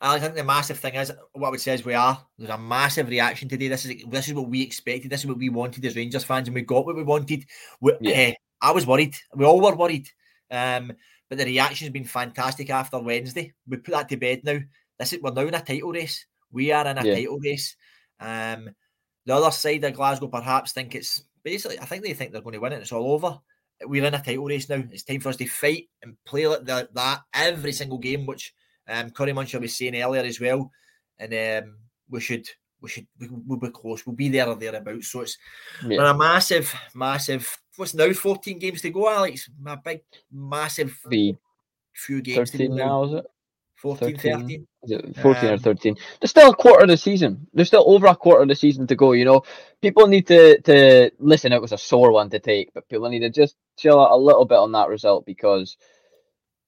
I 0.00 0.18
think 0.18 0.34
the 0.34 0.44
massive 0.44 0.78
thing 0.78 0.94
is 0.94 1.12
what 1.32 1.48
I 1.48 1.50
would 1.50 1.60
say 1.60 1.74
is 1.74 1.84
we 1.84 1.94
are. 1.94 2.24
There's 2.38 2.50
a 2.50 2.56
massive 2.56 3.08
reaction 3.08 3.48
today. 3.48 3.68
This 3.68 3.84
is 3.84 4.02
this 4.08 4.28
is 4.28 4.34
what 4.34 4.48
we 4.48 4.62
expected. 4.62 5.10
This 5.10 5.20
is 5.20 5.26
what 5.26 5.36
we 5.36 5.50
wanted 5.50 5.84
as 5.84 5.96
Rangers 5.96 6.24
fans, 6.24 6.48
and 6.48 6.54
we 6.54 6.62
got 6.62 6.86
what 6.86 6.96
we 6.96 7.02
wanted. 7.02 7.44
We, 7.80 7.92
yeah. 8.00 8.30
uh, 8.30 8.68
I 8.68 8.72
was 8.72 8.86
worried. 8.86 9.14
We 9.34 9.44
all 9.44 9.60
were 9.60 9.76
worried. 9.76 10.08
Um, 10.50 10.92
but 11.28 11.38
the 11.38 11.44
reaction 11.44 11.86
has 11.86 11.92
been 11.92 12.04
fantastic 12.04 12.70
after 12.70 12.98
Wednesday. 12.98 13.52
We 13.68 13.76
put 13.76 13.92
that 13.92 14.08
to 14.08 14.16
bed 14.16 14.40
now. 14.42 14.58
This 14.98 15.12
is 15.12 15.20
we're 15.20 15.32
now 15.32 15.42
in 15.42 15.54
a 15.54 15.60
title 15.60 15.92
race. 15.92 16.26
We 16.50 16.72
are 16.72 16.86
in 16.86 16.98
a 16.98 17.04
yeah. 17.04 17.14
title 17.14 17.38
race. 17.38 17.76
Um, 18.18 18.70
the 19.26 19.34
other 19.34 19.50
side 19.50 19.84
of 19.84 19.94
Glasgow 19.94 20.28
perhaps 20.28 20.72
think 20.72 20.94
it's 20.94 21.22
basically. 21.44 21.78
I 21.78 21.84
think 21.84 22.04
they 22.04 22.14
think 22.14 22.32
they're 22.32 22.40
going 22.40 22.54
to 22.54 22.58
win 22.60 22.72
it. 22.72 22.80
It's 22.80 22.92
all 22.92 23.12
over. 23.12 23.38
We're 23.82 24.04
in 24.04 24.14
a 24.14 24.22
title 24.22 24.46
race 24.46 24.68
now. 24.68 24.82
It's 24.90 25.04
time 25.04 25.20
for 25.20 25.28
us 25.28 25.36
to 25.36 25.46
fight 25.46 25.88
and 26.02 26.16
play 26.24 26.46
like 26.46 26.64
that 26.64 27.20
every 27.34 27.72
single 27.72 27.98
game, 27.98 28.24
which 28.24 28.54
um, 28.90 29.10
Curry 29.10 29.32
Muncher 29.32 29.60
was 29.60 29.76
saying 29.76 30.00
earlier 30.00 30.22
as 30.22 30.40
well, 30.40 30.70
and 31.18 31.64
um, 31.64 31.76
we 32.08 32.20
should 32.20 32.46
we 32.80 32.88
should 32.88 33.06
we'll 33.46 33.58
be 33.58 33.70
close. 33.70 34.04
We'll 34.04 34.16
be 34.16 34.28
there 34.28 34.48
or 34.48 34.56
thereabouts. 34.56 35.08
So 35.08 35.20
it's 35.20 35.38
yeah. 35.86 36.10
a 36.10 36.16
massive, 36.16 36.74
massive. 36.94 37.58
What's 37.76 37.94
now? 37.94 38.12
Fourteen 38.12 38.58
games 38.58 38.82
to 38.82 38.90
go, 38.90 39.08
Alex. 39.08 39.48
My 39.60 39.76
big, 39.76 40.02
massive 40.32 40.98
the 41.08 41.36
few 41.92 42.20
games. 42.20 42.50
Thirteen 42.50 42.76
now, 42.76 43.04
is 43.04 43.12
it? 43.12 43.26
14, 43.80 44.18
13. 44.18 44.66
Is 44.82 44.90
it 44.90 45.16
14 45.22 45.48
um, 45.48 45.54
or 45.54 45.58
13? 45.58 45.96
There's 46.20 46.30
still 46.30 46.50
a 46.50 46.54
quarter 46.54 46.82
of 46.82 46.88
the 46.88 46.98
season. 46.98 47.46
There's 47.54 47.68
still 47.68 47.84
over 47.86 48.08
a 48.08 48.14
quarter 48.14 48.42
of 48.42 48.48
the 48.48 48.54
season 48.54 48.86
to 48.88 48.94
go. 48.94 49.12
You 49.12 49.24
know, 49.24 49.42
people 49.80 50.06
need 50.06 50.26
to 50.26 50.60
to 50.60 51.10
listen. 51.18 51.52
It 51.52 51.62
was 51.62 51.72
a 51.72 51.78
sore 51.78 52.12
one 52.12 52.28
to 52.30 52.38
take, 52.38 52.74
but 52.74 52.88
people 52.90 53.08
need 53.08 53.20
to 53.20 53.30
just 53.30 53.56
chill 53.78 53.98
out 53.98 54.12
a 54.12 54.16
little 54.16 54.44
bit 54.44 54.58
on 54.58 54.72
that 54.72 54.88
result 54.88 55.24
because 55.24 55.78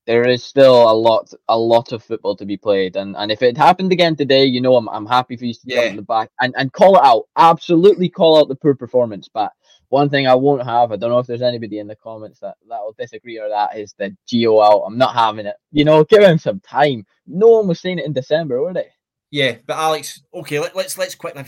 there 0.07 0.29
is 0.29 0.43
still 0.43 0.91
a 0.91 0.93
lot 0.93 1.33
a 1.49 1.59
lot 1.59 1.93
of 1.93 2.03
football 2.03 2.37
to 2.37 2.45
be 2.45 2.57
played 2.57 2.97
and 2.97 3.17
and 3.17 3.31
if 3.31 3.43
it 3.43 3.57
happened 3.57 3.93
again 3.93 4.17
today 4.17 4.45
you 4.45 4.61
know 4.61 4.77
i'm, 4.77 4.89
I'm 4.89 5.07
happy 5.07 5.37
for 5.37 5.45
you 5.45 5.55
to 5.55 5.61
yeah. 5.65 5.77
jump 5.77 5.91
in 5.91 5.97
the 5.97 6.03
back 6.03 6.31
and 6.41 6.55
and 6.57 6.73
call 6.73 6.97
it 6.97 7.05
out 7.05 7.25
absolutely 7.37 8.09
call 8.09 8.39
out 8.39 8.49
the 8.49 8.57
poor 8.57 8.75
performance 8.75 9.29
but 9.33 9.53
one 9.89 10.09
thing 10.09 10.27
i 10.27 10.35
won't 10.35 10.65
have 10.65 10.93
i 10.93 10.97
don't 10.97 11.11
know 11.11 11.19
if 11.19 11.27
there's 11.27 11.43
anybody 11.43 11.79
in 11.79 11.87
the 11.87 11.97
comments 11.97 12.41
that 12.41 12.57
that 12.69 12.81
will 12.81 12.95
disagree 12.99 13.39
or 13.39 13.49
that 13.49 13.77
is 13.77 13.95
the 13.99 14.15
Gio 14.27 14.65
out 14.65 14.85
i'm 14.87 14.99
not 14.99 15.15
having 15.15 15.47
it 15.47 15.57
you 15.71 15.85
know 15.85 16.05
give 16.05 16.23
him 16.23 16.39
some 16.39 16.61
time 16.61 17.07
no 17.27 17.49
one 17.49 17.69
was 17.69 17.81
saying 17.81 17.99
it 17.99 18.07
in 18.07 18.13
december 18.13 18.61
were 18.61 18.73
they 18.73 18.89
yeah 19.31 19.57
but 19.67 19.77
alex 19.77 20.23
okay 20.35 20.59
let, 20.59 20.75
let's 20.75 20.99
let's 20.99 21.15
quickly 21.15 21.45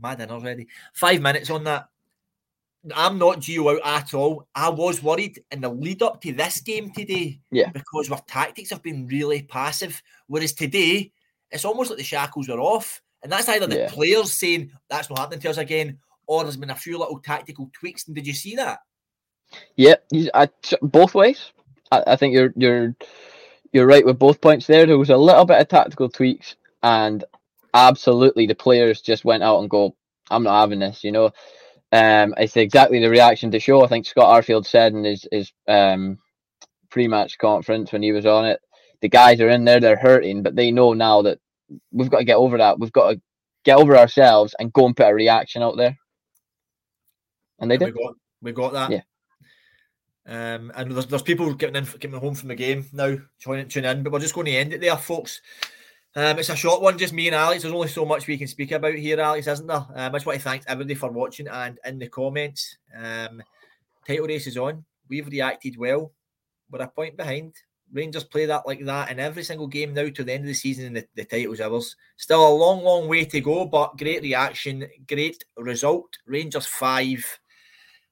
mad 0.00 0.20
in 0.20 0.30
already 0.30 0.66
five 0.92 1.20
minutes 1.20 1.50
on 1.50 1.64
that 1.64 1.88
I'm 2.94 3.18
not 3.18 3.38
Gio 3.38 3.78
out 3.84 4.02
at 4.02 4.14
all. 4.14 4.46
I 4.54 4.68
was 4.68 5.02
worried 5.02 5.42
in 5.50 5.60
the 5.60 5.68
lead 5.68 6.02
up 6.02 6.20
to 6.22 6.32
this 6.32 6.60
game 6.60 6.90
today. 6.90 7.40
Yeah. 7.50 7.70
Because 7.70 8.10
our 8.10 8.20
tactics 8.26 8.70
have 8.70 8.82
been 8.82 9.06
really 9.06 9.42
passive. 9.42 10.02
Whereas 10.26 10.52
today, 10.52 11.12
it's 11.50 11.64
almost 11.64 11.90
like 11.90 11.98
the 11.98 12.04
shackles 12.04 12.48
are 12.48 12.60
off. 12.60 13.00
And 13.22 13.32
that's 13.32 13.48
either 13.48 13.66
the 13.66 13.76
yeah. 13.76 13.90
players 13.90 14.32
saying 14.32 14.70
that's 14.90 15.08
not 15.08 15.18
happening 15.18 15.40
to 15.40 15.50
us 15.50 15.56
again, 15.56 15.98
or 16.26 16.42
there's 16.42 16.58
been 16.58 16.70
a 16.70 16.74
few 16.74 16.98
little 16.98 17.18
tactical 17.18 17.70
tweaks. 17.72 18.06
And 18.06 18.14
did 18.14 18.26
you 18.26 18.34
see 18.34 18.54
that? 18.56 18.80
Yeah, 19.76 19.94
I, 20.34 20.48
both 20.82 21.14
ways. 21.14 21.52
I, 21.90 22.02
I 22.08 22.16
think 22.16 22.34
you're 22.34 22.52
you're 22.56 22.94
you're 23.72 23.86
right 23.86 24.04
with 24.04 24.18
both 24.18 24.40
points 24.40 24.66
there. 24.66 24.84
There 24.84 24.98
was 24.98 25.10
a 25.10 25.16
little 25.16 25.44
bit 25.44 25.60
of 25.60 25.68
tactical 25.68 26.08
tweaks, 26.08 26.56
and 26.82 27.24
absolutely 27.72 28.46
the 28.46 28.54
players 28.54 29.00
just 29.00 29.24
went 29.24 29.42
out 29.42 29.60
and 29.60 29.70
go, 29.70 29.96
"I'm 30.30 30.42
not 30.42 30.60
having 30.60 30.80
this." 30.80 31.02
You 31.02 31.12
know, 31.12 31.30
um, 31.94 32.34
it's 32.36 32.56
exactly 32.56 32.98
the 32.98 33.08
reaction 33.08 33.52
to 33.52 33.60
show. 33.60 33.84
I 33.84 33.86
think 33.86 34.04
Scott 34.04 34.44
Arfield 34.44 34.66
said 34.66 34.92
in 34.92 35.04
his 35.04 35.26
his 35.30 35.52
um, 35.68 36.18
pre-match 36.90 37.38
conference 37.38 37.92
when 37.92 38.02
he 38.02 38.10
was 38.10 38.26
on 38.26 38.44
it, 38.46 38.60
the 39.00 39.08
guys 39.08 39.40
are 39.40 39.48
in 39.48 39.64
there, 39.64 39.78
they're 39.78 39.96
hurting, 39.96 40.42
but 40.42 40.56
they 40.56 40.72
know 40.72 40.92
now 40.92 41.22
that 41.22 41.38
we've 41.92 42.10
got 42.10 42.18
to 42.18 42.24
get 42.24 42.36
over 42.36 42.58
that. 42.58 42.80
We've 42.80 42.92
got 42.92 43.12
to 43.12 43.20
get 43.64 43.78
over 43.78 43.96
ourselves 43.96 44.54
and 44.58 44.72
go 44.72 44.86
and 44.86 44.96
put 44.96 45.08
a 45.08 45.14
reaction 45.14 45.62
out 45.62 45.76
there. 45.76 45.96
And 47.60 47.70
they 47.70 47.76
did. 47.76 47.94
We 47.94 48.04
got, 48.04 48.14
we 48.42 48.52
got 48.52 48.72
that. 48.72 48.90
Yeah. 48.90 49.02
Um, 50.26 50.72
and 50.74 50.90
there's, 50.90 51.06
there's 51.06 51.22
people 51.22 51.52
getting 51.54 51.76
in, 51.76 51.84
getting 51.84 52.18
home 52.18 52.34
from 52.34 52.48
the 52.48 52.54
game 52.54 52.86
now, 52.92 53.16
joining, 53.38 53.68
tune 53.68 53.84
in, 53.84 54.02
but 54.02 54.12
we're 54.12 54.20
just 54.20 54.34
going 54.34 54.46
to 54.46 54.52
end 54.52 54.72
it 54.72 54.80
there, 54.80 54.96
folks. 54.96 55.40
Um, 56.16 56.38
it's 56.38 56.48
a 56.48 56.54
short 56.54 56.80
one, 56.80 56.96
just 56.96 57.12
me 57.12 57.26
and 57.26 57.34
Alex. 57.34 57.62
There's 57.62 57.74
only 57.74 57.88
so 57.88 58.04
much 58.04 58.28
we 58.28 58.38
can 58.38 58.46
speak 58.46 58.70
about 58.70 58.94
here, 58.94 59.20
Alex, 59.20 59.48
isn't 59.48 59.66
there? 59.66 59.76
Um, 59.76 59.88
I 59.94 60.10
just 60.10 60.26
want 60.26 60.38
to 60.38 60.44
thank 60.44 60.62
everybody 60.68 60.94
for 60.94 61.10
watching 61.10 61.48
and 61.48 61.76
in 61.84 61.98
the 61.98 62.08
comments. 62.08 62.78
Um, 62.96 63.42
title 64.06 64.28
race 64.28 64.46
is 64.46 64.56
on. 64.56 64.84
We've 65.08 65.26
reacted 65.26 65.76
well. 65.76 66.12
We're 66.70 66.82
a 66.82 66.88
point 66.88 67.16
behind. 67.16 67.54
Rangers 67.92 68.22
play 68.24 68.46
that 68.46 68.64
like 68.64 68.84
that 68.84 69.10
in 69.10 69.18
every 69.18 69.42
single 69.42 69.66
game 69.66 69.92
now 69.92 70.08
to 70.08 70.24
the 70.24 70.32
end 70.32 70.44
of 70.44 70.48
the 70.48 70.54
season, 70.54 70.86
and 70.86 70.96
the, 70.96 71.06
the 71.16 71.24
title's 71.24 71.60
ours. 71.60 71.96
Still 72.16 72.46
a 72.46 72.54
long, 72.54 72.84
long 72.84 73.08
way 73.08 73.24
to 73.24 73.40
go, 73.40 73.64
but 73.66 73.96
great 73.98 74.22
reaction, 74.22 74.86
great 75.08 75.44
result. 75.56 76.16
Rangers 76.26 76.66
five, 76.66 77.24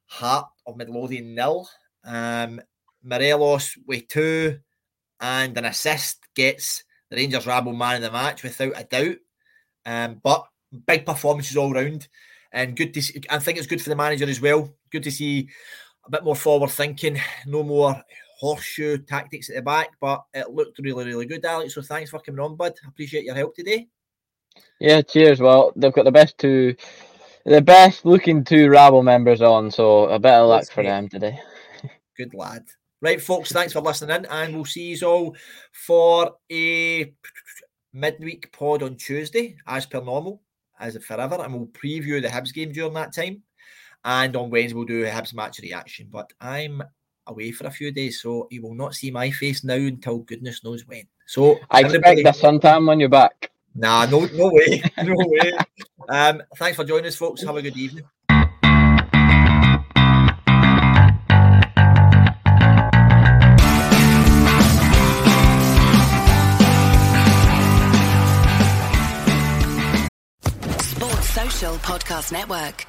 Heart 0.06 0.48
of 0.66 0.76
Midlothian 0.76 1.36
nil. 1.36 1.68
Um, 2.04 2.60
Morelos 3.04 3.76
with 3.86 4.08
two, 4.08 4.58
and 5.20 5.56
an 5.56 5.66
assist 5.66 6.18
gets 6.34 6.82
the 7.12 7.18
Rangers 7.18 7.46
Rabble 7.46 7.74
man 7.74 7.96
of 7.96 8.02
the 8.02 8.10
match 8.10 8.42
without 8.42 8.72
a 8.74 8.84
doubt. 8.84 9.16
Um, 9.84 10.20
but 10.22 10.46
big 10.86 11.04
performances 11.04 11.56
all 11.56 11.72
round, 11.72 12.08
and 12.52 12.74
good 12.76 12.94
to 12.94 13.02
see. 13.02 13.20
I 13.28 13.38
think 13.38 13.58
it's 13.58 13.66
good 13.66 13.82
for 13.82 13.90
the 13.90 13.96
manager 13.96 14.24
as 14.28 14.40
well. 14.40 14.74
Good 14.90 15.02
to 15.04 15.10
see 15.10 15.48
a 16.06 16.10
bit 16.10 16.24
more 16.24 16.36
forward 16.36 16.70
thinking, 16.70 17.20
no 17.46 17.62
more 17.62 18.02
horseshoe 18.38 18.98
tactics 18.98 19.50
at 19.50 19.56
the 19.56 19.62
back. 19.62 19.90
But 20.00 20.24
it 20.32 20.50
looked 20.50 20.78
really, 20.78 21.04
really 21.04 21.26
good, 21.26 21.44
Alex. 21.44 21.74
So 21.74 21.82
thanks 21.82 22.10
for 22.10 22.20
coming 22.20 22.40
on, 22.40 22.56
bud. 22.56 22.74
Appreciate 22.88 23.24
your 23.24 23.34
help 23.34 23.54
today. 23.54 23.88
Yeah, 24.80 25.02
cheers. 25.02 25.40
Well, 25.40 25.72
they've 25.76 25.92
got 25.92 26.04
the 26.04 26.12
best 26.12 26.38
two, 26.38 26.74
the 27.44 27.60
best 27.60 28.06
looking 28.06 28.42
two 28.42 28.70
Rabble 28.70 29.02
members 29.02 29.42
on, 29.42 29.70
so 29.70 30.08
a 30.08 30.18
bit 30.18 30.32
of 30.32 30.48
luck 30.48 30.70
for 30.70 30.82
them 30.82 31.08
today. 31.08 31.38
good 32.16 32.32
lad. 32.32 32.64
Right, 33.02 33.20
folks, 33.20 33.50
thanks 33.50 33.72
for 33.72 33.80
listening 33.80 34.14
in, 34.14 34.26
and 34.26 34.54
we'll 34.54 34.64
see 34.64 34.94
you 34.94 35.08
all 35.08 35.34
for 35.72 36.36
a 36.52 37.12
midweek 37.92 38.52
pod 38.52 38.84
on 38.84 38.94
Tuesday, 38.94 39.56
as 39.66 39.86
per 39.86 40.00
normal, 40.00 40.40
as 40.78 40.96
forever, 40.98 41.42
and 41.42 41.52
we'll 41.52 41.66
preview 41.66 42.22
the 42.22 42.28
Hibs 42.28 42.54
game 42.54 42.70
during 42.70 42.94
that 42.94 43.12
time. 43.12 43.42
And 44.04 44.36
on 44.36 44.50
Wednesday, 44.50 44.76
we'll 44.76 44.84
do 44.84 45.04
a 45.04 45.10
Hibs 45.10 45.34
match 45.34 45.58
reaction. 45.58 46.10
But 46.12 46.32
I'm 46.40 46.80
away 47.26 47.50
for 47.50 47.66
a 47.66 47.72
few 47.72 47.90
days, 47.90 48.22
so 48.22 48.46
you 48.52 48.62
will 48.62 48.76
not 48.76 48.94
see 48.94 49.10
my 49.10 49.32
face 49.32 49.64
now 49.64 49.74
until 49.74 50.18
goodness 50.18 50.62
knows 50.62 50.86
when. 50.86 51.02
So 51.26 51.58
I 51.72 51.80
expect 51.80 52.22
the 52.22 52.30
suntan 52.30 52.86
when 52.86 53.00
you're 53.00 53.08
back. 53.08 53.50
Nah, 53.74 54.06
no, 54.06 54.26
no 54.26 54.48
way, 54.52 54.80
no 55.02 55.14
way. 55.16 55.52
Um, 56.08 56.40
thanks 56.54 56.76
for 56.76 56.84
joining 56.84 57.06
us, 57.06 57.16
folks. 57.16 57.42
Have 57.42 57.56
a 57.56 57.62
good 57.62 57.76
evening. 57.76 58.04
Podcast 71.82 72.30
Network. 72.30 72.86